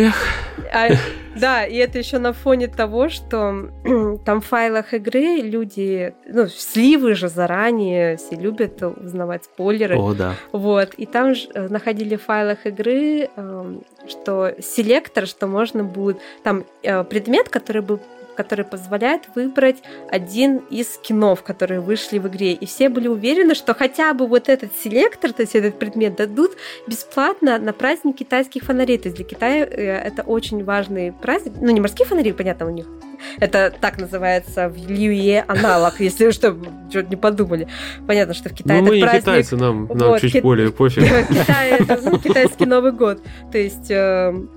А, 0.73 0.89
да, 1.37 1.65
и 1.65 1.77
это 1.77 1.99
еще 1.99 2.19
на 2.19 2.33
фоне 2.33 2.69
того, 2.69 3.09
что 3.09 3.71
там 4.25 4.41
в 4.41 4.47
файлах 4.47 4.95
игры 4.95 5.41
люди, 5.43 6.15
ну, 6.27 6.47
сливы 6.49 7.15
же 7.15 7.29
заранее, 7.29 8.17
все 8.17 8.37
любят 8.37 8.83
узнавать 8.83 9.45
спойлеры. 9.45 9.97
О, 9.97 10.15
да. 10.15 10.35
Вот, 10.53 10.95
и 10.95 11.07
там 11.07 11.35
же 11.35 11.49
э, 11.55 11.69
находили 11.69 12.17
в 12.17 12.23
файлах 12.23 12.67
игры, 12.67 13.29
эм, 13.37 13.83
что 14.09 14.55
селектор, 14.61 15.27
что 15.27 15.47
можно 15.47 15.85
будет, 15.85 16.19
там 16.43 16.65
э, 16.83 17.05
предмет, 17.05 17.49
который 17.49 17.83
был 17.83 18.01
который 18.37 18.65
позволяет 18.65 19.23
выбрать 19.35 19.79
один 20.11 20.59
из 20.71 20.95
скинов, 20.95 21.43
которые 21.43 21.81
вышли 21.81 22.19
в 22.19 22.29
игре. 22.29 22.53
И 22.53 22.67
все 22.67 22.89
были 22.89 23.09
уверены, 23.09 23.55
что 23.55 23.75
хотя 23.75 24.15
бы 24.15 24.27
вот 24.27 24.49
этот 24.49 24.71
селектор, 24.83 25.33
то 25.33 25.43
есть 25.43 25.55
этот 25.55 25.79
предмет 25.79 26.17
дадут 26.17 26.53
бесплатно 26.87 27.59
на 27.59 27.73
праздник 27.73 28.17
китайских 28.17 28.65
фонарей. 28.65 28.99
То 28.99 29.09
есть 29.09 29.17
для 29.17 29.25
Китая 29.25 29.65
э, 29.65 30.01
это 30.05 30.23
очень 30.23 30.65
важный 30.65 31.13
праздник. 31.13 31.55
Ну, 31.61 31.71
не 31.71 31.81
морские 31.81 32.07
фонари, 32.07 32.33
понятно, 32.33 32.67
у 32.67 32.71
них. 32.71 32.87
Это 33.39 33.73
так 33.81 33.99
называется 33.99 34.69
в 34.69 34.77
Льюе 34.77 35.45
аналог, 35.47 35.95
если 36.01 36.31
что 36.31 36.57
не 36.93 37.17
подумали. 37.17 37.69
Понятно, 38.07 38.35
что 38.35 38.49
в 38.49 38.55
Китае 38.55 38.83
ну, 38.83 38.89
мы 38.89 39.01
праздник... 39.01 39.23
китайцы, 39.23 39.57
нам, 39.57 39.89
нам 39.89 40.09
вот, 40.09 40.21
чуть 40.21 40.33
ки... 40.33 40.41
более 40.41 40.71
пофиг. 40.71 41.05
Китай 41.29 41.71
это 41.71 41.99
ну, 42.03 42.19
китайский 42.19 42.67
Новый 42.67 42.93
год. 42.93 43.23
То 43.53 43.59
есть 43.59 43.91
эм, 43.91 44.51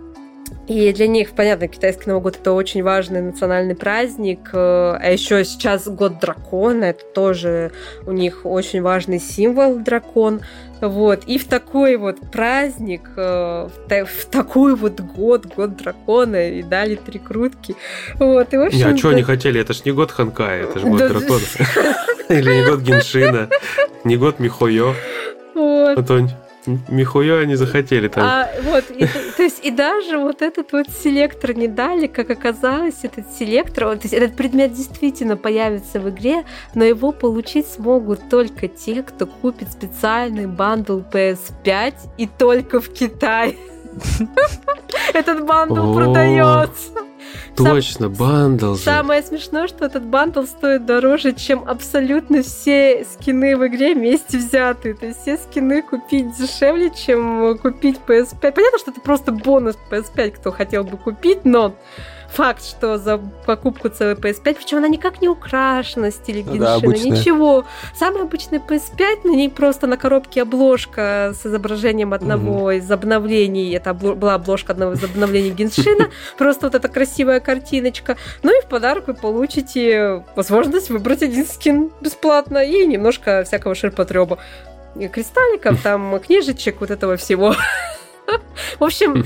И 0.67 0.93
для 0.93 1.07
них, 1.07 1.31
понятно, 1.31 1.67
китайский 1.67 2.09
Новый 2.09 2.23
год 2.23 2.37
это 2.39 2.53
очень 2.53 2.83
важный 2.83 3.21
национальный 3.21 3.75
праздник. 3.75 4.49
Э, 4.53 4.97
а 4.99 5.11
еще 5.11 5.43
сейчас 5.43 5.87
год 5.89 6.19
дракона, 6.19 6.85
это 6.85 7.03
тоже 7.13 7.71
у 8.05 8.13
них 8.13 8.45
очень 8.45 8.81
важный 8.81 9.19
символ 9.19 9.79
дракон. 9.79 10.41
Вот. 10.79 11.25
И 11.25 11.37
в 11.37 11.47
такой 11.47 11.97
вот 11.97 12.19
праздник, 12.31 13.09
э, 13.17 13.67
в, 13.89 14.25
такой 14.31 14.75
вот 14.75 15.01
год, 15.01 15.47
год 15.47 15.75
дракона, 15.75 16.49
и 16.49 16.63
дали 16.63 16.95
три 16.95 17.19
крутки. 17.19 17.75
Вот. 18.15 18.53
И, 18.53 18.57
в 18.57 18.61
общем, 18.61 18.77
не, 18.77 18.93
а 18.93 18.97
что 18.97 19.09
они 19.09 19.23
хотели? 19.23 19.59
Это 19.59 19.73
ж 19.73 19.83
не 19.83 19.91
год 19.91 20.11
Ханкая, 20.11 20.63
это 20.63 20.79
же 20.79 20.85
год 20.87 20.99
дракона. 20.99 21.45
Или 22.29 22.55
не 22.55 22.65
год 22.65 22.79
Геншина, 22.79 23.49
не 24.05 24.15
год 24.15 24.39
Михойо. 24.39 24.95
Вот. 25.55 25.97
Антонь. 25.97 26.31
Нихуя 26.65 27.39
они 27.39 27.55
захотели 27.55 28.07
там. 28.07 28.23
А, 28.23 28.49
вот, 28.63 28.85
и, 28.89 29.05
то 29.05 29.43
есть 29.43 29.63
и 29.63 29.71
даже 29.71 30.17
вот 30.17 30.41
этот 30.41 30.71
вот 30.71 30.87
селектор 30.89 31.55
не 31.55 31.67
дали, 31.67 32.07
как 32.07 32.29
оказалось, 32.29 33.03
этот 33.03 33.31
селектор, 33.31 33.97
то 33.97 34.03
есть 34.03 34.13
этот 34.13 34.35
предмет 34.35 34.73
действительно 34.73 35.35
появится 35.35 35.99
в 35.99 36.09
игре, 36.09 36.45
но 36.73 36.83
его 36.83 37.11
получить 37.11 37.67
смогут 37.67 38.29
только 38.29 38.67
те, 38.67 39.03
кто 39.03 39.25
купит 39.25 39.71
специальный 39.71 40.47
бандл 40.47 40.99
PS5 40.99 41.93
и 42.17 42.27
только 42.27 42.79
в 42.79 42.89
Китае. 42.89 43.55
Этот 45.13 45.45
бандл 45.45 45.93
продается. 45.93 46.91
Точно, 47.55 48.09
бандл 48.09 48.75
же. 48.75 48.81
Самое 48.81 49.21
смешное, 49.21 49.67
что 49.67 49.85
этот 49.85 50.03
бандл 50.03 50.43
стоит 50.43 50.85
дороже, 50.85 51.33
чем 51.33 51.63
абсолютно 51.67 52.41
все 52.41 53.05
скины 53.05 53.55
в 53.57 53.67
игре 53.67 53.93
вместе 53.93 54.37
взятые. 54.37 54.95
То 54.95 55.07
есть 55.07 55.21
все 55.21 55.37
скины 55.37 55.81
купить 55.81 56.35
дешевле, 56.37 56.91
чем 56.91 57.57
купить 57.59 57.99
PS5. 58.07 58.51
Понятно, 58.51 58.79
что 58.79 58.91
это 58.91 59.01
просто 59.01 59.31
бонус 59.31 59.77
PS5, 59.91 60.31
кто 60.31 60.51
хотел 60.51 60.83
бы 60.83 60.97
купить, 60.97 61.45
но 61.45 61.75
факт, 62.33 62.63
что 62.65 62.97
за 62.97 63.19
покупку 63.45 63.89
целой 63.89 64.15
PS5, 64.15 64.55
причем 64.55 64.77
она 64.79 64.87
никак 64.87 65.21
не 65.21 65.29
украшена 65.29 66.09
в 66.09 66.13
стиле 66.13 66.43
ну, 66.45 66.57
да, 66.57 66.77
ничего. 66.77 67.65
Самая 67.95 68.23
обычная 68.23 68.59
PS5, 68.59 69.27
на 69.27 69.35
ней 69.35 69.49
просто 69.49 69.87
на 69.87 69.97
коробке 69.97 70.41
обложка 70.41 71.33
с 71.39 71.45
изображением 71.45 72.13
одного 72.13 72.63
угу. 72.63 72.71
из 72.71 72.89
обновлений. 72.91 73.71
Это 73.73 73.93
была 73.93 74.35
обложка 74.35 74.73
одного 74.73 74.93
из 74.93 75.03
обновлений 75.03 75.51
Геншина. 75.51 76.09
Просто 76.37 76.67
вот 76.67 76.75
эта 76.75 76.87
красивая 76.87 77.39
картиночка. 77.39 78.17
Ну 78.41 78.57
и 78.57 78.61
в 78.61 78.67
подарок 78.67 79.07
вы 79.07 79.13
получите 79.13 80.23
возможность 80.35 80.89
выбрать 80.89 81.21
один 81.21 81.45
скин 81.45 81.91
бесплатно 82.01 82.63
и 82.63 82.85
немножко 82.85 83.43
всякого 83.45 83.75
ширпотреба. 83.75 84.39
Кристалликов, 85.11 85.81
там 85.83 86.19
книжечек, 86.19 86.81
вот 86.81 86.91
этого 86.91 87.17
всего. 87.17 87.55
В 88.79 88.83
общем, 88.83 89.25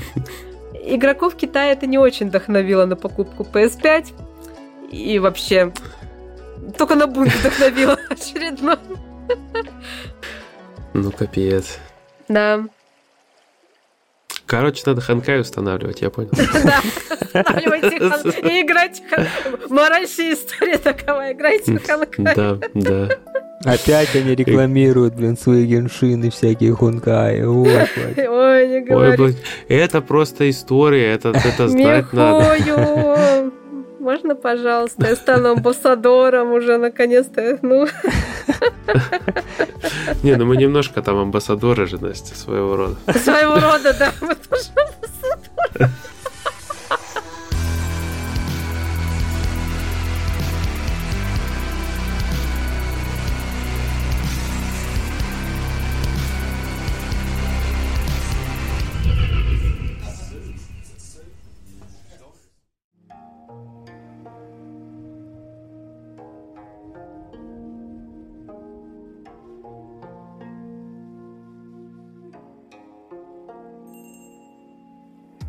игроков 0.94 1.36
Китая 1.36 1.72
это 1.72 1.86
не 1.86 1.98
очень 1.98 2.28
вдохновило 2.28 2.86
на 2.86 2.96
покупку 2.96 3.44
PS5. 3.44 4.08
И 4.90 5.18
вообще, 5.18 5.72
только 6.76 6.94
на 6.94 7.06
бунт 7.06 7.32
вдохновило 7.34 7.98
очередной. 8.08 8.78
Ну, 10.94 11.12
капец. 11.12 11.78
Да. 12.28 12.64
Короче, 14.46 14.82
надо 14.86 15.02
Ханкай 15.02 15.40
устанавливать, 15.40 16.00
я 16.00 16.10
понял. 16.10 16.30
Да, 16.64 16.80
устанавливайте 17.42 18.48
и 18.48 18.62
играть. 18.62 19.02
Мораль 19.68 20.04
история 20.04 20.78
такова, 20.78 21.32
играйте 21.32 21.78
в 21.78 21.86
Ханкай. 21.86 22.34
Да, 22.34 22.58
да. 22.74 23.08
Опять 23.64 24.14
они 24.14 24.34
рекламируют, 24.34 25.14
блин, 25.14 25.36
свои 25.36 25.66
геншины, 25.66 26.30
всякие 26.30 26.74
хункаи. 26.74 27.42
Ой, 27.42 28.68
не 28.68 28.80
говори. 28.80 29.22
Ой, 29.22 29.36
это 29.68 30.00
просто 30.00 30.48
история, 30.48 31.12
это, 31.12 31.30
это 31.30 31.68
знать 31.68 32.12
надо. 32.12 33.50
Можно, 33.98 34.36
пожалуйста, 34.36 35.08
я 35.08 35.16
стану 35.16 35.50
амбассадором 35.50 36.52
уже 36.52 36.78
наконец-то. 36.78 37.58
Ну. 37.60 37.86
Не, 40.22 40.36
ну 40.36 40.46
мы 40.46 40.56
немножко 40.56 41.02
там 41.02 41.18
амбассадоры 41.18 41.86
же, 41.86 42.02
Настя, 42.02 42.34
своего 42.34 42.76
рода. 42.76 42.96
Своего 43.18 43.56
рода, 43.56 43.94
да, 43.98 44.12
мы 44.22 44.34
тоже 44.34 44.70
амбассадоры. 44.76 45.90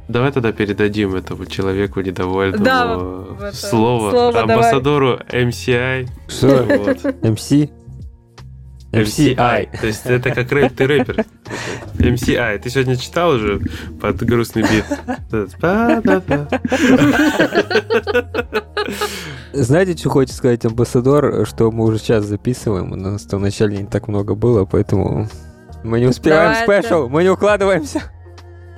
Давай 0.10 0.32
тогда 0.32 0.52
передадим 0.52 1.14
этому 1.14 1.46
человеку 1.46 2.02
недовольному 2.02 2.64
да, 2.64 2.98
вот 2.98 3.54
слово, 3.54 4.10
слово 4.10 4.42
амбассадору 4.42 5.20
давай. 5.20 5.46
MCI. 5.46 6.10
Что? 6.28 6.64
Вот. 6.64 6.98
MC? 7.22 7.70
MCI. 8.92 9.80
То 9.80 9.86
есть 9.86 10.08
это 10.08 10.32
как 10.32 10.52
рэп, 10.52 10.76
ты 10.76 10.88
рэпер. 10.88 11.26
MCI. 12.00 12.58
Ты 12.58 12.70
сегодня 12.72 12.98
читал 12.98 13.30
уже 13.36 13.62
под 14.02 14.24
грустный 14.24 14.64
бит? 14.64 14.86
Знаете, 19.54 19.96
что 19.96 20.10
хочет 20.10 20.36
сказать 20.36 20.66
амбассадор, 20.66 21.46
что 21.46 21.70
мы 21.70 21.86
уже 21.86 22.00
сейчас 22.00 22.26
записываем, 22.26 22.94
у 22.94 22.96
нас 22.96 23.26
там 23.26 23.42
вначале 23.42 23.78
не 23.78 23.86
так 23.86 24.08
много 24.08 24.34
было, 24.34 24.66
поэтому 24.66 25.28
мы 25.84 26.00
не 26.00 26.08
успеваем 26.08 26.56
спешл, 26.64 27.10
мы 27.10 27.22
не 27.22 27.30
укладываемся. 27.30 28.02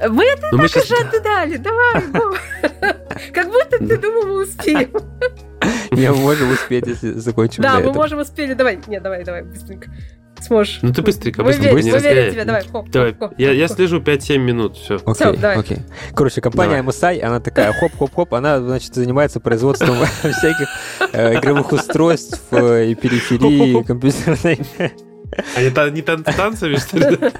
Мы 0.09 0.25
это 0.25 0.47
ну, 0.51 0.67
так 0.67 0.83
уже 0.83 0.95
отдали, 0.95 1.57
давай. 1.57 2.03
Как 3.33 3.47
будто 3.47 3.77
ты 3.77 3.97
думал, 3.97 4.25
мы 4.25 4.43
успеем. 4.43 4.91
Не, 5.91 6.11
мы 6.11 6.17
можем 6.17 6.51
успеть, 6.51 6.87
если 6.87 7.13
закончим 7.13 7.63
Да, 7.63 7.79
мы 7.79 7.93
можем 7.93 8.19
успеть. 8.19 8.55
Давай, 8.57 8.79
не, 8.87 8.99
давай, 8.99 9.23
давай, 9.23 9.43
быстренько. 9.43 9.89
Сможешь. 10.39 10.79
Ну 10.81 10.91
ты 10.91 11.03
быстренько, 11.03 11.43
быстренько. 11.43 11.73
Мы 11.73 11.81
верим 11.81 12.31
тебе, 12.31 12.45
давай. 12.45 12.63
Давай, 12.91 13.15
я 13.37 13.67
слежу 13.67 13.99
5-7 13.99 14.37
минут, 14.37 14.77
все. 14.77 14.99
Окей, 15.05 15.37
окей. 15.43 15.77
Короче, 16.15 16.41
компания 16.41 16.81
MSI, 16.81 17.21
она 17.21 17.39
такая 17.39 17.73
хоп-хоп-хоп, 17.73 18.33
она, 18.33 18.59
значит, 18.59 18.95
занимается 18.95 19.39
производством 19.39 19.97
всяких 20.05 20.67
э, 21.13 21.35
игровых 21.35 21.71
устройств 21.71 22.41
э, 22.51 22.87
и 22.87 22.95
периферии 22.95 23.83
компьютерной. 23.83 24.59
Они 25.55 25.71
а 25.75 25.89
не 25.89 26.01
танцами, 26.01 26.75
что 26.75 26.97
ли? 26.97 27.17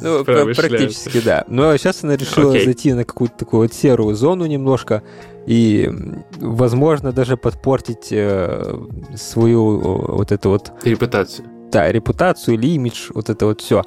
Ну, 0.00 0.24
практически, 0.24 1.20
да. 1.20 1.44
Но 1.48 1.76
сейчас 1.76 2.04
она 2.04 2.16
решила 2.16 2.52
зайти 2.52 2.92
на 2.92 3.04
какую-то 3.04 3.36
такую 3.36 3.62
вот 3.62 3.74
серую 3.74 4.14
зону 4.14 4.46
немножко 4.46 5.02
и, 5.46 5.90
возможно, 6.38 7.12
даже 7.12 7.36
подпортить 7.36 8.08
э, 8.10 8.78
свою 9.14 9.78
вот 9.78 10.32
эту 10.32 10.50
вот... 10.50 10.72
Репутацию. 10.82 11.48
Да, 11.70 11.90
репутацию 11.90 12.54
или 12.54 12.68
имидж, 12.68 13.10
вот 13.14 13.30
это 13.30 13.46
вот 13.46 13.60
все. 13.60 13.82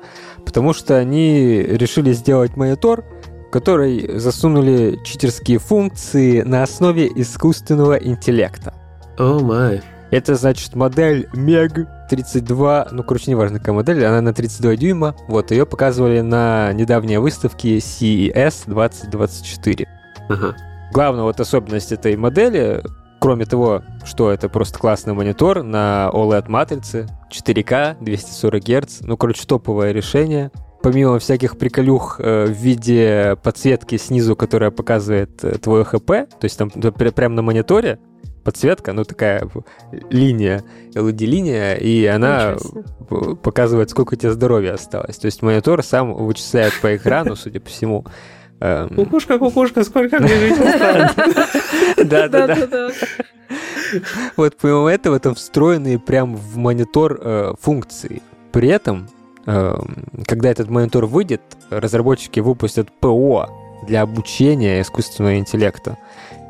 Потому 0.45 0.73
что 0.73 0.97
они 0.97 1.61
решили 1.61 2.13
сделать 2.13 2.55
монитор, 2.55 3.03
который 3.51 4.19
засунули 4.19 4.99
читерские 5.03 5.59
функции 5.59 6.41
на 6.41 6.63
основе 6.63 7.07
искусственного 7.15 7.95
интеллекта. 7.95 8.73
О 9.17 9.39
oh 9.39 9.43
май. 9.43 9.81
Это 10.11 10.35
значит 10.35 10.75
модель 10.75 11.29
MEG 11.33 11.87
32, 12.09 12.87
ну, 12.91 13.03
короче, 13.03 13.29
неважно, 13.29 13.59
какая 13.59 13.73
модель, 13.73 14.03
она 14.03 14.21
на 14.21 14.33
32 14.33 14.75
дюйма. 14.75 15.15
Вот, 15.27 15.51
ее 15.51 15.65
показывали 15.65 16.21
на 16.21 16.73
недавней 16.73 17.17
выставке 17.17 17.77
CES 17.77 18.63
2024. 18.65 19.87
Ага. 20.29 20.55
Главная 20.91 21.23
вот 21.23 21.39
особенность 21.39 21.91
этой 21.91 22.15
модели, 22.15 22.81
кроме 23.19 23.45
того, 23.45 23.83
что 24.03 24.31
это 24.31 24.49
просто 24.49 24.79
классный 24.79 25.13
монитор 25.13 25.61
на 25.61 26.09
OLED-матрице, 26.11 27.07
4К, 27.29 27.97
240 28.03 28.63
Гц, 28.63 28.97
ну, 29.01 29.15
короче, 29.15 29.45
топовое 29.45 29.91
решение. 29.91 30.51
Помимо 30.81 31.19
всяких 31.19 31.57
приколюх 31.57 32.19
э, 32.19 32.45
в 32.45 32.51
виде 32.51 33.37
подсветки 33.43 33.97
снизу, 33.97 34.37
которая 34.37 34.71
показывает 34.71 35.43
э, 35.43 35.57
твой 35.57 35.83
ХП, 35.83 36.07
то 36.07 36.43
есть 36.43 36.57
там 36.57 36.69
прямо 36.69 37.35
на 37.35 37.41
мониторе, 37.41 37.99
подсветка, 38.43 38.93
ну 38.93 39.03
такая 39.03 39.47
линия, 40.09 40.63
LED-линия, 40.93 41.75
и 41.75 42.05
она 42.05 42.57
показывает, 43.43 43.89
сколько 43.89 44.13
у 44.13 44.17
тебя 44.17 44.31
здоровья 44.31 44.73
осталось. 44.73 45.17
То 45.17 45.25
есть 45.25 45.41
монитор 45.41 45.83
сам 45.83 46.13
вычисляет 46.13 46.73
по 46.81 46.95
экрану, 46.95 47.35
судя 47.37 47.59
по 47.59 47.69
всему. 47.69 48.05
Эм, 48.59 48.89
кукушка, 48.89 49.39
кукушка, 49.39 49.83
сколько 49.83 50.19
мне 50.19 50.35
жить 50.35 50.59
осталось? 50.59 51.11
Да-да-да. 51.97 52.91
Вот 54.35 54.57
помимо 54.57 54.89
этого 54.89 55.19
там 55.19 55.35
встроенные 55.35 55.97
прям 55.97 56.35
в 56.35 56.57
монитор 56.57 57.19
э, 57.21 57.53
функции. 57.59 58.21
При 58.51 58.67
этом, 58.67 59.07
эм, 59.45 60.05
когда 60.25 60.49
этот 60.49 60.69
монитор 60.69 61.05
выйдет, 61.05 61.41
разработчики 61.69 62.39
выпустят 62.39 62.91
ПО 62.99 63.49
для 63.87 64.01
обучения 64.01 64.81
искусственного 64.81 65.37
интеллекта. 65.37 65.97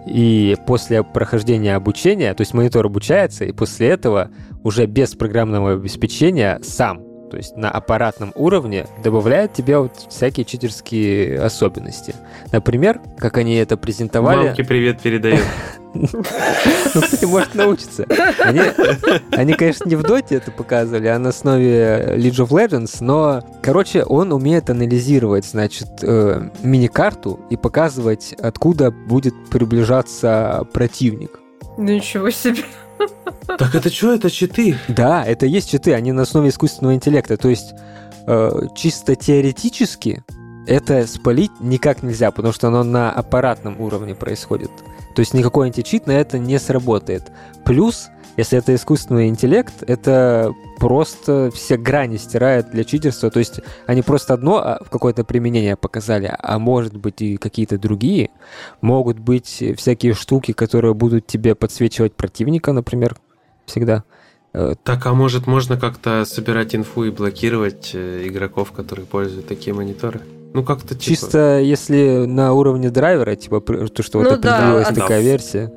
И 0.06 0.56
после 0.66 1.04
прохождения 1.04 1.76
обучения, 1.76 2.34
то 2.34 2.42
есть 2.42 2.54
монитор 2.54 2.86
обучается, 2.86 3.46
и 3.46 3.52
после 3.52 3.90
этого 3.90 4.30
уже 4.64 4.86
без 4.86 5.16
программного 5.16 5.74
обеспечения 5.74 6.60
сам 6.64 7.09
то 7.30 7.38
есть 7.38 7.56
на 7.56 7.70
аппаратном 7.70 8.32
уровне 8.36 8.88
добавляет 9.04 9.54
тебе 9.54 9.78
вот 9.78 9.94
всякие 10.10 10.46
читерские 10.46 11.40
особенности. 11.40 12.16
Например, 12.52 13.02
как 13.18 13.38
они 13.38 13.56
это 13.56 13.78
презентовали... 13.78 14.48
Мамке 14.48 14.64
привет 14.64 15.00
передает. 15.02 15.44
Ну, 15.96 17.02
кстати, 17.02 17.26
может 17.26 17.56
научиться. 17.56 18.06
Они, 18.40 18.62
они, 19.32 19.54
конечно, 19.54 19.90
не 19.90 19.96
в 19.96 20.04
доте 20.04 20.36
это 20.36 20.52
показывали, 20.52 21.08
а 21.08 21.18
на 21.18 21.30
основе 21.30 22.16
League 22.16 22.46
of 22.46 22.50
Legends, 22.50 22.98
но, 23.02 23.44
короче, 23.64 24.04
он 24.04 24.32
умеет 24.32 24.70
анализировать, 24.70 25.46
значит, 25.46 25.88
э, 26.04 26.50
мини-карту 26.62 27.40
и 27.50 27.58
показывать, 27.58 28.34
откуда 28.34 28.92
будет 28.92 29.34
приближаться 29.50 30.68
противник. 30.74 31.40
Ну, 31.78 31.86
ничего 31.86 32.30
себе. 32.30 32.64
Так 33.58 33.76
это 33.76 33.90
что, 33.90 34.14
это 34.14 34.30
читы? 34.30 34.78
Да, 34.88 35.26
это 35.26 35.46
есть 35.46 35.70
читы, 35.70 35.94
они 35.94 36.12
на 36.12 36.22
основе 36.22 36.50
искусственного 36.50 36.94
интеллекта. 36.94 37.36
То 37.38 37.50
есть 37.50 37.74
э, 38.28 38.52
чисто 38.76 39.16
теоретически 39.16 40.24
это 40.68 41.08
спалить 41.08 41.52
никак 41.60 42.04
нельзя, 42.04 42.30
потому 42.32 42.54
что 42.54 42.68
оно 42.68 42.84
на 42.84 43.12
аппаратном 43.12 43.82
уровне 43.82 44.14
происходит. 44.14 44.70
То 45.16 45.22
есть 45.22 45.34
никакой 45.34 45.68
античит 45.68 46.06
на 46.06 46.12
это 46.12 46.38
не 46.38 46.60
сработает. 46.60 47.32
Плюс, 47.66 48.10
если 48.40 48.58
это 48.58 48.74
искусственный 48.74 49.28
интеллект, 49.28 49.84
это 49.86 50.54
просто 50.78 51.52
все 51.54 51.76
грани 51.76 52.16
стирает 52.16 52.72
для 52.72 52.86
читерства. 52.86 53.30
То 53.30 53.40
есть 53.40 53.60
они 53.86 54.02
просто 54.02 54.34
одно 54.34 54.60
а, 54.60 54.82
в 54.82 54.90
какое-то 54.90 55.26
применение 55.26 55.76
показали, 55.76 56.34
а 56.40 56.58
может 56.58 56.96
быть 56.96 57.22
и 57.22 57.36
какие-то 57.36 57.78
другие. 57.78 58.30
Могут 58.80 59.20
быть 59.20 59.62
всякие 59.76 60.14
штуки, 60.14 60.54
которые 60.54 60.94
будут 60.94 61.28
тебе 61.28 61.54
подсвечивать 61.54 62.16
противника, 62.16 62.72
например, 62.72 63.18
всегда. 63.66 64.06
Э, 64.54 64.76
так, 64.86 65.06
а 65.06 65.14
может 65.14 65.46
можно 65.46 65.78
как-то 65.78 66.24
собирать 66.24 66.74
инфу 66.74 67.04
и 67.04 67.12
блокировать 67.12 67.92
э, 67.94 68.26
игроков, 68.26 68.72
которые 68.72 69.06
пользуют 69.06 69.50
такие 69.50 69.74
мониторы? 69.74 70.22
Ну, 70.54 70.64
как-то 70.64 70.96
типа... 70.96 71.02
Чисто 71.02 71.60
если 71.60 72.26
на 72.26 72.54
уровне 72.54 72.90
драйвера, 72.90 73.36
типа, 73.36 73.62
то, 73.62 74.02
что 74.02 74.20
ну, 74.20 74.30
вот 74.30 74.40
определилась 74.40 74.88
да, 74.88 74.94
такая 74.96 75.20
да. 75.20 75.30
версия, 75.30 75.74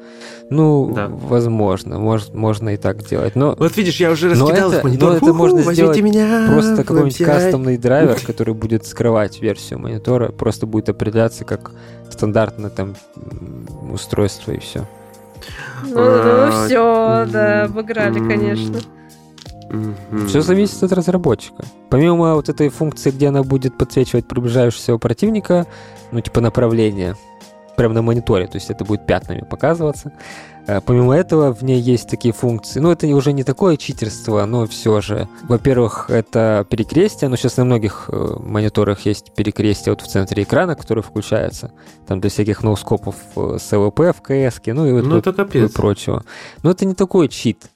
ну, 0.52 0.92
да. 0.94 1.08
возможно, 1.08 1.98
может, 1.98 2.34
можно 2.34 2.70
и 2.70 2.76
так 2.76 3.04
делать. 3.06 3.34
Но, 3.36 3.56
вот 3.58 3.76
видишь, 3.76 4.00
я 4.00 4.10
уже 4.10 4.30
раскидал 4.30 4.70
но 4.70 4.76
это, 4.76 4.86
монитор. 4.86 5.10
Но 5.10 5.16
это 5.16 5.32
можно 5.32 5.72
сделать 5.72 6.00
меня, 6.00 6.48
просто 6.52 6.76
какой-нибудь 6.76 7.18
кастомный 7.18 7.78
драйвер, 7.78 8.18
который 8.24 8.54
будет 8.54 8.86
скрывать 8.86 9.40
версию 9.40 9.80
монитора, 9.80 10.30
просто 10.30 10.66
будет 10.66 10.88
определяться 10.88 11.44
как 11.44 11.72
стандартное 12.10 12.70
там 12.70 12.94
устройство 13.92 14.52
и 14.52 14.58
все. 14.58 14.86
Ну, 15.84 15.94
ну 15.94 16.66
все, 16.66 17.26
да, 17.30 17.64
обыграли, 17.64 18.18
конечно. 18.18 18.78
Mm-hmm. 19.70 20.26
Все 20.26 20.42
зависит 20.42 20.82
от 20.82 20.92
разработчика. 20.92 21.64
Помимо 21.88 22.34
вот 22.34 22.48
этой 22.50 22.68
функции, 22.68 23.10
где 23.10 23.28
она 23.28 23.42
будет 23.42 23.76
подсвечивать 23.78 24.28
приближающегося 24.28 24.98
противника, 24.98 25.66
ну, 26.10 26.20
типа 26.20 26.42
направление, 26.42 27.16
прямо 27.82 27.94
на 27.94 28.02
мониторе, 28.02 28.46
то 28.46 28.58
есть 28.58 28.70
это 28.70 28.84
будет 28.84 29.06
пятнами 29.06 29.40
показываться. 29.40 30.12
Э, 30.68 30.80
помимо 30.80 31.16
этого, 31.16 31.52
в 31.52 31.64
ней 31.64 31.80
есть 31.80 32.08
такие 32.08 32.32
функции. 32.32 32.78
Ну, 32.78 32.92
это 32.92 33.08
уже 33.08 33.32
не 33.32 33.42
такое 33.42 33.76
читерство, 33.76 34.44
но 34.46 34.68
все 34.68 35.00
же. 35.00 35.28
Во-первых, 35.48 36.08
это 36.08 36.64
перекрестие. 36.70 37.28
Ну, 37.28 37.34
сейчас 37.34 37.56
на 37.56 37.64
многих 37.64 38.04
э, 38.06 38.36
мониторах 38.38 39.00
есть 39.00 39.34
перекрестие 39.34 39.94
вот 39.94 40.02
в 40.02 40.06
центре 40.06 40.44
экрана, 40.44 40.76
которое 40.76 41.02
включается. 41.02 41.72
Там 42.06 42.20
для 42.20 42.30
всяких 42.30 42.62
ноускопов 42.62 43.16
э, 43.34 43.56
с 43.58 43.76
ЛВП 43.76 44.14
в 44.16 44.22
КС, 44.22 44.60
ну 44.64 44.86
и 44.86 44.92
вот, 44.92 45.04
ну, 45.04 45.20
вот, 45.20 45.54
и 45.56 45.66
прочего. 45.66 46.22
Но 46.62 46.70
это 46.70 46.86
не 46.86 46.94
такой 46.94 47.26
чит. 47.26 47.68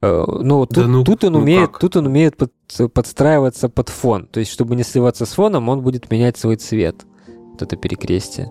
Но 0.00 0.64
тут, 0.64 0.76
да 0.76 0.86
ну, 0.86 1.02
тут 1.02 1.24
он 1.24 1.32
ну 1.32 1.40
умеет, 1.40 1.70
как? 1.72 1.80
тут 1.80 1.96
он 1.96 2.06
умеет 2.06 2.36
под, 2.36 2.52
подстраиваться 2.94 3.68
под 3.68 3.88
фон. 3.88 4.26
То 4.28 4.38
есть, 4.38 4.52
чтобы 4.52 4.76
не 4.76 4.84
сливаться 4.84 5.26
с 5.26 5.32
фоном, 5.32 5.68
он 5.68 5.82
будет 5.82 6.08
менять 6.08 6.38
свой 6.38 6.54
цвет. 6.54 7.04
Вот 7.26 7.60
это 7.60 7.76
перекрестие. 7.76 8.50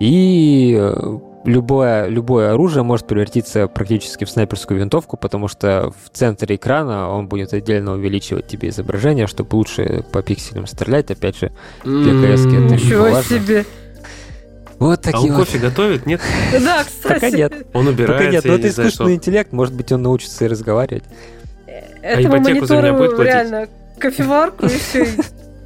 И 0.00 0.76
э, 0.78 1.18
любое, 1.44 2.06
любое 2.06 2.52
оружие 2.52 2.82
может 2.82 3.06
превратиться 3.06 3.66
практически 3.68 4.24
в 4.24 4.30
снайперскую 4.30 4.78
винтовку, 4.78 5.16
потому 5.16 5.48
что 5.48 5.92
в 6.04 6.10
центре 6.10 6.56
экрана 6.56 7.10
он 7.10 7.28
будет 7.28 7.52
отдельно 7.52 7.92
увеличивать 7.92 8.46
тебе 8.46 8.68
изображение, 8.68 9.26
чтобы 9.26 9.56
лучше 9.56 10.04
по 10.12 10.22
пикселям 10.22 10.66
стрелять. 10.66 11.10
Опять 11.10 11.38
же, 11.38 11.52
для 11.84 12.12
КС 12.12 12.46
это 12.46 12.74
Ничего 12.74 13.20
себе! 13.22 13.64
Вот 14.78 15.02
такие 15.02 15.32
а 15.32 15.34
он 15.34 15.40
кофе 15.40 15.58
готовит, 15.58 16.06
нет? 16.06 16.20
Да, 16.52 16.84
кстати. 16.84 17.14
Пока 17.14 17.30
нет. 17.30 17.66
Он 17.72 17.88
убирается, 17.88 18.18
Пока 18.18 18.30
нет, 18.30 18.44
но 18.44 18.54
это 18.54 18.68
искусственный 18.68 19.14
интеллект, 19.16 19.52
может 19.52 19.74
быть, 19.74 19.90
он 19.90 20.02
научится 20.02 20.44
и 20.44 20.48
разговаривать. 20.48 21.02
Этому 22.00 22.36
а 22.36 22.38
монитору 22.38 23.22
реально 23.22 23.66
кофеварку 23.98 24.66
и 24.66 24.68
все, 24.68 25.08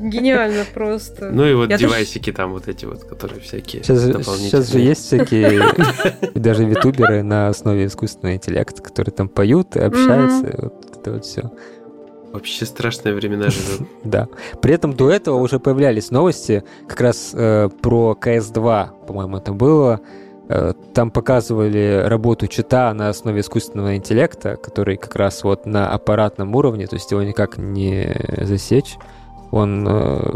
гениально 0.02 0.64
просто. 0.72 1.30
Ну 1.30 1.46
и 1.46 1.54
вот 1.54 1.70
Я 1.70 1.78
девайсики 1.78 2.30
тоже... 2.30 2.36
там 2.36 2.52
вот 2.52 2.68
эти 2.68 2.84
вот, 2.84 3.04
которые 3.04 3.40
всякие 3.40 3.82
сейчас, 3.82 4.02
сейчас 4.38 4.70
же 4.70 4.80
есть 4.80 5.06
всякие 5.06 5.62
даже 6.34 6.64
витуберы 6.64 7.22
на 7.22 7.48
основе 7.48 7.86
искусственного 7.86 8.36
интеллекта, 8.36 8.82
которые 8.82 9.12
там 9.12 9.28
поют 9.28 9.76
и 9.76 9.80
общаются, 9.80 10.58
вот 10.62 10.96
это 10.96 11.12
вот 11.12 11.24
все. 11.24 11.50
Вообще 12.32 12.64
страшные 12.64 13.14
времена 13.14 13.50
живут. 13.50 13.88
Да. 14.04 14.26
При 14.62 14.72
этом 14.72 14.94
до 14.94 15.10
этого 15.10 15.36
уже 15.36 15.58
появлялись 15.58 16.10
новости 16.10 16.64
как 16.88 17.00
раз 17.00 17.32
э, 17.34 17.68
про 17.82 18.16
CS2, 18.18 19.06
по-моему, 19.06 19.36
это 19.36 19.52
было. 19.52 20.00
Э, 20.48 20.72
там 20.94 21.10
показывали 21.10 22.02
работу 22.06 22.46
чита 22.46 22.92
на 22.94 23.10
основе 23.10 23.40
искусственного 23.40 23.96
интеллекта, 23.96 24.56
который 24.56 24.96
как 24.96 25.14
раз 25.16 25.44
вот 25.44 25.66
на 25.66 25.90
аппаратном 25.90 26.54
уровне, 26.56 26.86
то 26.86 26.96
есть 26.96 27.10
его 27.10 27.22
никак 27.22 27.58
не 27.58 28.16
засечь. 28.40 28.96
Он 29.52 29.86
э, 29.88 30.34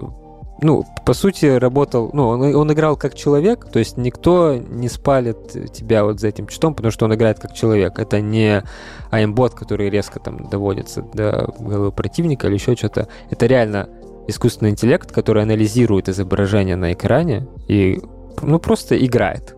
ну, 0.62 0.84
по 1.04 1.12
сути, 1.12 1.46
работал, 1.46 2.10
ну, 2.12 2.28
он, 2.28 2.54
он 2.54 2.72
играл 2.72 2.96
как 2.96 3.14
человек, 3.14 3.66
то 3.70 3.78
есть 3.78 3.96
никто 3.96 4.54
не 4.54 4.88
спалит 4.88 5.72
тебя 5.72 6.04
вот 6.04 6.20
за 6.20 6.28
этим 6.28 6.46
читом, 6.46 6.74
потому 6.74 6.90
что 6.90 7.04
он 7.04 7.14
играет 7.14 7.38
как 7.38 7.52
человек. 7.52 7.98
Это 7.98 8.20
не 8.20 8.62
аймбот, 9.10 9.54
который 9.54 9.90
резко 9.90 10.18
там 10.18 10.48
доводится 10.48 11.02
до 11.02 11.52
головы 11.58 11.92
противника 11.92 12.46
или 12.46 12.54
еще 12.54 12.74
что-то. 12.74 13.08
Это 13.30 13.46
реально 13.46 13.88
искусственный 14.28 14.70
интеллект, 14.70 15.12
который 15.12 15.42
анализирует 15.42 16.08
изображение 16.08 16.76
на 16.76 16.92
экране 16.92 17.46
и, 17.68 18.00
ну, 18.40 18.58
просто 18.58 18.96
играет. 18.96 19.54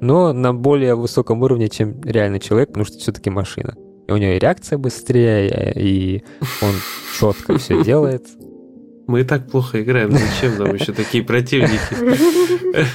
Но 0.00 0.32
на 0.32 0.54
более 0.54 0.94
высоком 0.94 1.42
уровне, 1.42 1.68
чем 1.68 2.00
реальный 2.02 2.40
человек, 2.40 2.68
потому 2.68 2.86
что 2.86 2.98
все-таки 2.98 3.30
машина. 3.30 3.74
И 4.06 4.12
у 4.12 4.16
него 4.16 4.32
и 4.32 4.38
реакция 4.38 4.78
быстрее, 4.78 5.72
и 5.76 6.22
он 6.62 6.72
четко 7.18 7.58
все 7.58 7.82
делает. 7.84 8.26
Мы 9.10 9.22
и 9.22 9.24
так 9.24 9.50
плохо 9.50 9.82
играем, 9.82 10.12
зачем 10.12 10.56
нам 10.56 10.72
еще 10.72 10.92
такие 10.92 11.24
противники? 11.24 11.80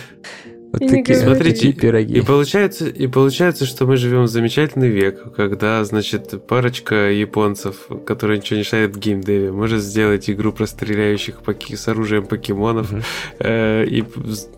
Вот 0.79 0.89
такие, 0.89 1.17
Смотрите, 1.17 1.71
пироги. 1.71 2.15
И 2.15 2.21
получается, 2.21 2.87
и 2.87 3.07
получается, 3.07 3.65
что 3.65 3.85
мы 3.85 3.97
живем 3.97 4.23
в 4.23 4.27
замечательный 4.27 4.89
век, 4.89 5.33
когда, 5.35 5.83
значит, 5.85 6.45
парочка 6.47 7.11
японцев, 7.11 7.87
которые 8.05 8.39
ничего 8.39 8.57
не 8.57 8.63
шарят 8.63 8.95
в 8.95 8.99
геймдеве, 8.99 9.51
может 9.51 9.81
сделать 9.81 10.29
игру 10.29 10.51
про 10.51 10.67
стреляющих 10.67 11.41
поки- 11.41 11.75
с 11.75 11.87
оружием 11.87 12.25
покемонов 12.25 12.91
угу. 12.91 13.01
э, 13.39 13.85
и 13.85 14.03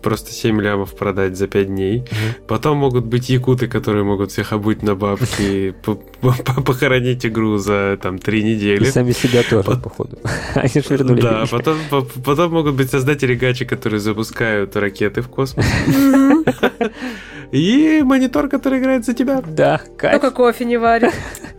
просто 0.02 0.32
7 0.32 0.60
лямов 0.60 0.96
продать 0.96 1.36
за 1.36 1.46
5 1.46 1.66
дней. 1.66 1.98
Угу. 1.98 2.46
Потом 2.48 2.78
могут 2.78 3.04
быть 3.04 3.28
якуты, 3.28 3.68
которые 3.68 4.04
могут 4.04 4.32
всех 4.32 4.52
обуть 4.52 4.82
на 4.82 4.94
бабки, 4.94 5.74
похоронить 6.66 7.26
игру 7.26 7.58
за 7.58 7.98
там 8.02 8.18
3 8.18 8.42
недели. 8.42 8.84
И 8.84 8.90
сами 8.90 9.12
себя 9.12 9.42
тоже, 9.48 9.78
походу. 9.78 10.18
Они 10.54 10.72
же 10.74 10.82
вернули. 10.90 11.20
Да, 11.20 11.44
потом 12.24 12.52
могут 12.52 12.74
быть 12.74 12.90
создатели 12.90 13.34
гачи, 13.34 13.64
которые 13.64 14.00
запускают 14.00 14.76
ракеты 14.76 15.22
в 15.22 15.28
космос. 15.28 15.66
И 17.52 18.02
монитор, 18.04 18.48
который 18.48 18.78
играет 18.78 19.04
за 19.04 19.14
тебя. 19.14 19.40
Да, 19.40 19.80
кайф. 19.96 20.20
Только 20.20 20.36
кофе 20.36 20.64
не 20.64 20.76
варит. 20.76 21.14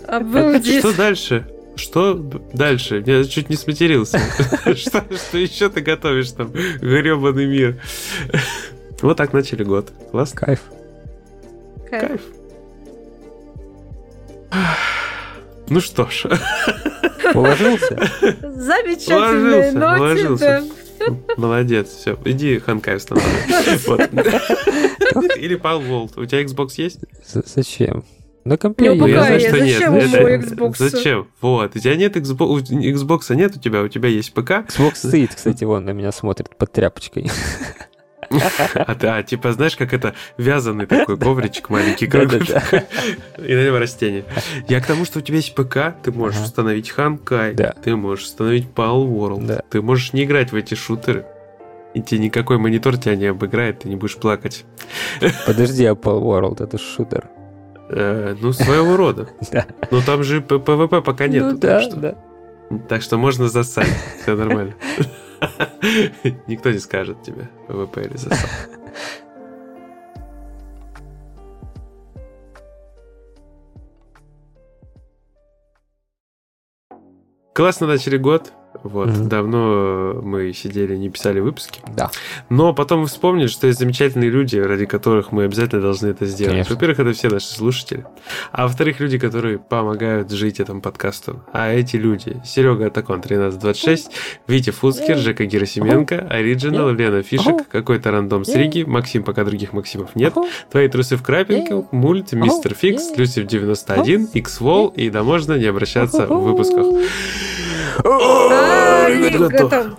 Обалдеть. 0.08 0.80
Что 0.80 0.96
дальше? 0.96 1.48
Что 1.76 2.14
дальше? 2.54 3.04
Я 3.06 3.24
чуть 3.24 3.50
не 3.50 3.56
сматерился. 3.56 4.20
Что, 4.76 5.04
что 5.16 5.38
еще 5.38 5.70
ты 5.70 5.82
готовишь 5.82 6.32
там? 6.32 6.52
Гребаный 6.52 7.46
мир. 7.46 7.82
Вот 9.02 9.18
так 9.18 9.34
начали 9.34 9.64
год. 9.64 9.92
Класс. 10.12 10.32
Кайф. 10.34 10.60
Кайф. 11.90 12.22
Ну 15.70 15.80
что 15.80 16.10
ж. 16.10 16.26
Уложился? 17.34 17.98
Замечательная 18.42 19.72
ноте, 19.72 20.64
Молодец, 21.38 21.90
все. 21.90 22.18
Иди 22.26 22.60
Ханкай 22.60 22.98
устанавливай. 22.98 24.08
Или 25.40 25.56
Пал 25.56 25.80
Волт. 25.80 26.18
У 26.18 26.26
тебя 26.26 26.44
Xbox 26.44 26.74
есть? 26.78 27.00
Зачем? 27.26 28.04
На 28.46 28.58
компьютере. 28.58 29.00
Ну, 29.00 29.08
я 29.08 29.22
знаю, 29.24 29.40
что 29.40 29.50
зачем 29.52 29.96
нет. 29.96 30.14
Это, 30.14 30.36
Xbox? 30.36 30.76
Зачем? 30.78 31.28
Вот. 31.42 31.76
У 31.76 31.80
тебя 31.80 31.96
нет 31.96 32.16
Xbox, 32.16 32.64
Xbox 32.70 33.36
нет 33.36 33.56
у 33.58 33.60
тебя, 33.60 33.84
у 33.84 33.88
тебя 33.88 34.10
есть 34.10 34.34
ПК. 34.34 34.52
Xbox 34.68 34.96
стоит, 34.96 35.36
кстати, 35.36 35.64
вон 35.66 35.86
на 35.86 35.92
меня 35.92 36.12
смотрит 36.12 36.56
под 36.56 36.72
тряпочкой. 36.72 37.30
А, 38.32 38.96
ты, 38.96 39.08
а 39.08 39.24
типа, 39.24 39.52
знаешь, 39.54 39.76
как 39.76 39.94
это 39.94 40.14
вязаный 40.38 40.86
такой 40.86 41.18
ковричек 41.18 41.70
маленький, 41.70 42.08
какой-то. 42.08 42.86
И 43.38 43.56
на 43.56 43.64
нем 43.64 43.76
растение. 43.76 44.26
Я 44.68 44.82
к 44.82 44.86
тому, 44.86 45.06
что 45.06 45.20
у 45.20 45.22
тебя 45.22 45.38
есть 45.38 45.56
ПК, 45.56 45.96
ты 46.04 46.12
можешь 46.12 46.42
установить 46.42 46.90
Ханкай, 46.90 47.56
ты 47.56 47.96
можешь 47.96 48.26
установить 48.26 48.68
Pal 48.76 49.08
World, 49.08 49.64
ты 49.70 49.82
можешь 49.82 50.14
не 50.14 50.24
играть 50.24 50.52
в 50.52 50.56
эти 50.56 50.76
шутеры. 50.76 51.26
И 51.96 52.02
тебе 52.02 52.22
никакой 52.22 52.60
монитор 52.60 52.98
тебя 52.98 53.16
не 53.16 53.26
обыграет, 53.26 53.80
ты 53.80 53.90
не 53.90 53.96
будешь 53.96 54.16
плакать. 54.16 54.64
Подожди, 55.48 55.86
а 55.86 55.94
Palworld 55.94 56.64
это 56.64 56.78
шутер? 56.78 57.30
Э, 57.90 58.36
ну, 58.40 58.54
своего 58.54 58.96
рода. 58.96 59.30
Но 59.90 60.02
там 60.02 60.24
же 60.24 60.42
ПВП 60.42 61.02
пока 61.02 61.28
нет. 61.28 61.44
Ну 61.44 61.58
да, 61.58 61.90
да. 61.90 62.16
Так 62.88 63.02
что 63.02 63.18
можно 63.18 63.50
зассать, 63.50 63.90
все 64.22 64.36
нормально. 64.36 64.76
Никто 66.48 66.72
не 66.72 66.80
скажет 66.80 67.22
тебе, 67.24 67.50
ПВП 67.68 68.02
или 68.02 68.18
зассал. 68.18 68.50
Классно 77.54 77.88
начали 77.88 78.18
год. 78.18 78.54
Вот, 78.84 79.10
mm-hmm. 79.10 79.28
давно 79.28 80.22
мы 80.22 80.54
сидели, 80.54 80.96
не 80.96 81.10
писали 81.10 81.40
выпуски. 81.40 81.82
Да. 81.96 82.12
Но 82.50 82.74
потом 82.74 83.06
вспомнили, 83.08 83.48
что 83.48 83.68
есть 83.68 83.80
замечательные 83.80 84.30
люди, 84.30 84.58
ради 84.58 84.86
которых 84.86 85.32
мы 85.32 85.46
обязательно 85.46 85.82
должны 85.82 86.08
это 86.08 86.26
сделать. 86.26 86.54
Конечно. 86.54 86.76
Во-первых, 86.76 87.00
это 87.00 87.14
все 87.14 87.30
наши 87.30 87.48
слушатели. 87.48 88.06
А 88.52 88.68
во-вторых, 88.68 89.00
люди, 89.00 89.18
которые 89.18 89.60
помогают 89.60 90.32
жить 90.32 90.60
этому 90.60 90.82
подкасту. 90.82 91.44
А 91.52 91.72
эти 91.72 91.98
люди 91.98 92.42
Серега 92.46 92.88
Атакон 92.88 93.20
1326, 93.20 94.12
Витя 94.48 94.70
Фуцкер, 94.70 95.18
Жека 95.18 95.46
Герасименко, 95.46 96.28
Ориджинал, 96.30 96.92
Лена 96.92 97.22
Фишек, 97.22 97.68
какой-то 97.68 98.12
рандом 98.12 98.46
с 98.46 98.54
Риги, 98.54 98.84
Максим, 98.84 99.24
пока 99.24 99.44
других 99.44 99.74
Максимов 99.74 100.16
нет, 100.16 100.36
Твои 100.72 100.88
трусы 100.88 101.18
в 101.18 101.24
крапинке, 101.24 101.86
Мульт, 101.92 102.32
Мистер 102.34 102.74
Фикс, 102.74 103.18
Люсив 103.18 103.46
91, 103.46 104.30
X-Wall 104.34 104.94
и 104.96 105.10
да 105.10 105.24
можно 105.24 105.58
не 105.58 105.66
обращаться 105.66 106.28
в 106.28 106.44
выпусках. 106.44 106.86
Готов. 109.50 109.98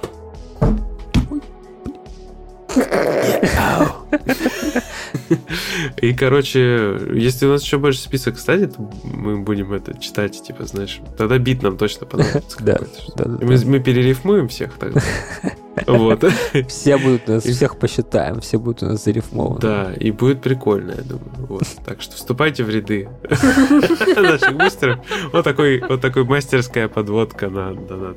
И, 6.01 6.15
короче, 6.15 6.99
если 7.15 7.47
у 7.47 7.51
нас 7.51 7.63
еще 7.63 7.79
больше 7.79 8.01
список 8.01 8.39
станет, 8.39 8.75
мы 9.03 9.39
будем 9.39 9.73
это 9.73 9.99
читать, 9.99 10.43
типа, 10.43 10.65
знаешь, 10.65 11.01
тогда 11.17 11.39
бит 11.39 11.63
нам 11.63 11.77
точно 11.77 12.07
понравится. 12.07 12.59
Да, 12.61 12.79
да, 13.17 13.25
мы, 13.27 13.59
мы 13.65 13.81
перерифмуем 13.81 14.49
всех 14.49 14.73
тогда. 14.79 15.01
Вот. 15.87 16.25
Все 16.68 16.99
будут 16.99 17.29
нас, 17.29 17.45
всех 17.45 17.79
посчитаем, 17.79 18.41
все 18.41 18.59
будут 18.59 18.83
у 18.83 18.87
нас 18.87 19.05
зарифмованы. 19.05 19.61
Да, 19.61 19.93
и 19.93 20.11
будет 20.11 20.43
прикольно, 20.43 20.93
я 20.93 21.03
думаю. 21.03 21.47
Вот. 21.49 21.64
Так 21.85 22.03
что 22.03 22.16
вступайте 22.16 22.64
в 22.64 22.71
ряды 22.71 23.09
наших 24.16 24.57
бустеров. 24.57 24.99
Вот 25.33 25.45
такой, 25.45 25.81
вот 25.81 26.01
такой 26.01 26.25
мастерская 26.25 26.89
подводка 26.89 27.49
на 27.49 27.75
донат. 27.75 28.16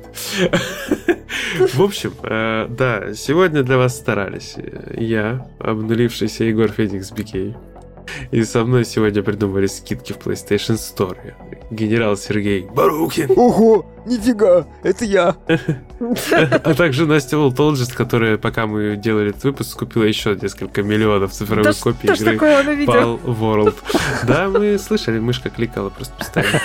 В 1.72 1.82
общем, 1.82 2.12
э, 2.22 2.66
да, 2.68 3.14
сегодня 3.14 3.62
для 3.62 3.76
вас 3.76 3.96
старались. 3.96 4.56
Я, 4.96 5.46
обнулившийся 5.58 6.44
Егор 6.44 6.68
Феникс 6.68 7.12
Бикей. 7.12 7.54
И 8.30 8.42
со 8.44 8.64
мной 8.64 8.84
сегодня 8.84 9.22
придумали 9.22 9.66
скидки 9.66 10.12
в 10.12 10.18
PlayStation 10.18 10.76
Store. 10.76 11.34
Генерал 11.70 12.16
Сергей 12.16 12.62
Барухин. 12.62 13.30
Ого, 13.36 13.86
нифига, 14.06 14.66
это 14.82 15.04
я. 15.04 15.36
А 15.48 16.74
также 16.74 17.06
Настя 17.06 17.38
Волтолджест, 17.38 17.94
которая, 17.94 18.36
пока 18.36 18.66
мы 18.66 18.96
делали 18.96 19.30
этот 19.30 19.44
выпуск, 19.44 19.78
купила 19.78 20.04
еще 20.04 20.36
несколько 20.40 20.82
миллионов 20.82 21.32
цифровых 21.32 21.78
копий 21.78 22.08
игры 22.08 22.36
Pal 22.86 23.20
World. 23.24 23.74
Да, 24.26 24.48
мы 24.48 24.78
слышали, 24.78 25.18
мышка 25.18 25.50
кликала 25.50 25.90
просто 25.90 26.14
постоянно. 26.18 26.60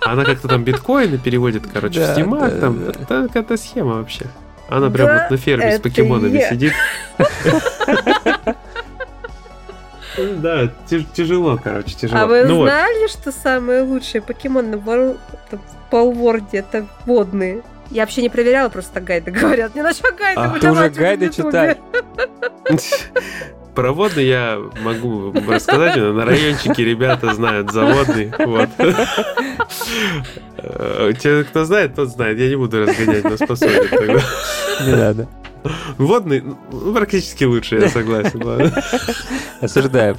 Она 0.00 0.24
как-то 0.24 0.48
там 0.48 0.64
биткоины 0.64 1.18
переводит, 1.18 1.64
короче, 1.72 2.00
в 2.00 2.12
стимак. 2.12 2.58
Там, 2.58 2.88
это 2.88 3.26
какая-то 3.26 3.56
схема 3.56 3.94
вообще. 3.94 4.26
Она 4.68 4.88
прям 4.88 5.08
вот 5.08 5.30
на 5.30 5.36
ферме 5.36 5.76
с 5.76 5.80
покемонами 5.80 6.46
сидит. 6.48 6.72
Да, 10.42 10.70
тяжело, 11.14 11.58
короче, 11.62 11.94
тяжело. 11.94 12.20
А 12.20 12.26
вы 12.26 12.44
ну 12.44 12.62
знали, 12.62 13.02
вот. 13.02 13.10
что 13.10 13.32
самые 13.32 13.82
лучшие 13.82 14.22
покемоны 14.22 14.76
в 14.76 15.16
Полворде 15.90 16.58
это 16.58 16.86
водные? 17.06 17.62
Я 17.90 18.02
вообще 18.02 18.22
не 18.22 18.28
проверяла, 18.28 18.68
просто 18.68 18.94
так 18.94 19.04
гайды 19.04 19.30
говорят. 19.40 19.74
Не 19.74 19.82
начал 19.82 20.04
гайды 20.16 20.40
а, 20.40 20.58
Ты 20.58 20.70
уже 20.70 20.90
гайды 20.90 21.30
читай. 21.30 21.76
Про 23.74 23.92
водный 23.92 24.26
я 24.26 24.58
могу 24.82 25.32
рассказать. 25.48 25.96
На 25.96 26.24
райончике 26.24 26.84
ребята 26.84 27.32
знают 27.34 27.70
заводный. 27.70 28.32
Вот. 28.38 28.68
Э, 30.58 31.12
те, 31.18 31.44
кто 31.44 31.64
знает, 31.64 31.94
тот 31.94 32.08
знает. 32.08 32.38
Я 32.38 32.48
не 32.48 32.56
буду 32.56 32.80
разгонять, 32.80 33.24
но 33.24 33.36
способен 33.36 33.88
тогда. 33.88 34.20
Не 34.84 34.96
надо. 34.96 35.28
Водный 35.98 36.42
ну, 36.42 36.94
практически 36.94 37.44
лучше, 37.44 37.76
я 37.76 37.88
согласен. 37.88 38.72
Осуждаем. 39.60 40.16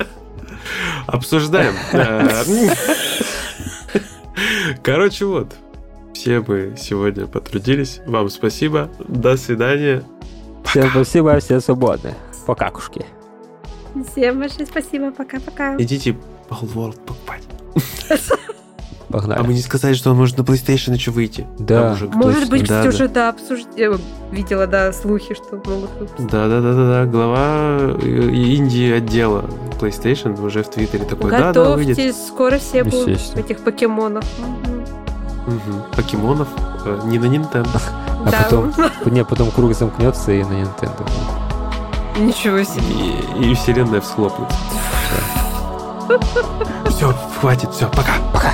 Обсуждаем. 1.07 1.73
Короче, 4.83 5.25
вот. 5.25 5.53
Все 6.13 6.41
мы 6.41 6.75
сегодня 6.77 7.25
потрудились. 7.25 8.01
Вам 8.05 8.29
спасибо. 8.29 8.89
До 8.99 9.37
свидания. 9.37 10.03
Всем 10.65 10.89
спасибо, 10.91 11.39
все 11.39 11.59
свободны. 11.59 12.13
Покакушки. 12.45 13.05
Всем 14.11 14.39
большое 14.39 14.65
спасибо. 14.65 15.11
Пока-пока. 15.11 15.75
Идите 15.77 16.15
World 16.49 16.99
покупать. 17.05 17.43
Погнали. 19.11 19.39
А 19.39 19.43
мы 19.43 19.53
не 19.53 19.61
сказали, 19.61 19.93
что 19.93 20.11
он 20.11 20.17
может 20.17 20.37
на 20.37 20.41
PlayStation 20.41 20.93
еще 20.93 21.11
выйти. 21.11 21.45
Да. 21.59 21.93
Уже 21.93 22.07
может 22.07 22.49
быть, 22.49 22.67
да, 22.67 22.83
уже 22.83 23.07
да, 23.07 23.29
обсуждение. 23.29 23.97
Видела, 24.31 24.67
да, 24.67 24.93
слухи, 24.93 25.33
что 25.33 25.55
могут 25.55 25.89
выпустить. 25.99 26.27
Да, 26.27 26.47
да, 26.47 26.61
да, 26.61 26.73
да, 26.73 26.89
да. 26.89 27.05
Глава 27.05 27.77
э, 28.01 28.29
Индии 28.31 28.91
отдела 28.91 29.45
PlayStation 29.79 30.41
уже 30.43 30.63
в 30.63 30.69
Твиттере 30.69 31.05
такой, 31.05 31.31
да, 31.31 31.51
да, 31.51 31.75
выйдет. 31.75 32.15
скоро 32.15 32.57
все 32.57 32.83
будут 32.83 33.19
этих 33.35 33.59
покемонов. 33.59 34.23
Угу. 35.47 35.95
Покемонов 35.95 36.47
э, 36.85 37.01
не 37.05 37.19
на 37.19 37.25
Nintendo. 37.25 37.81
А 38.23 38.29
да. 38.29 38.43
потом, 38.43 38.71
не, 39.11 39.25
потом 39.25 39.49
круг 39.49 39.73
замкнется 39.73 40.31
и 40.31 40.43
на 40.43 40.53
Nintendo. 40.53 41.09
Ничего 42.19 42.63
себе. 42.63 42.83
И, 43.39 43.51
и 43.51 43.55
вселенная 43.55 43.99
всхлопнется. 43.99 44.55
Все, 46.85 47.13
хватит, 47.39 47.71
все. 47.71 47.87
Пока. 47.89 48.13
пока. 48.31 48.51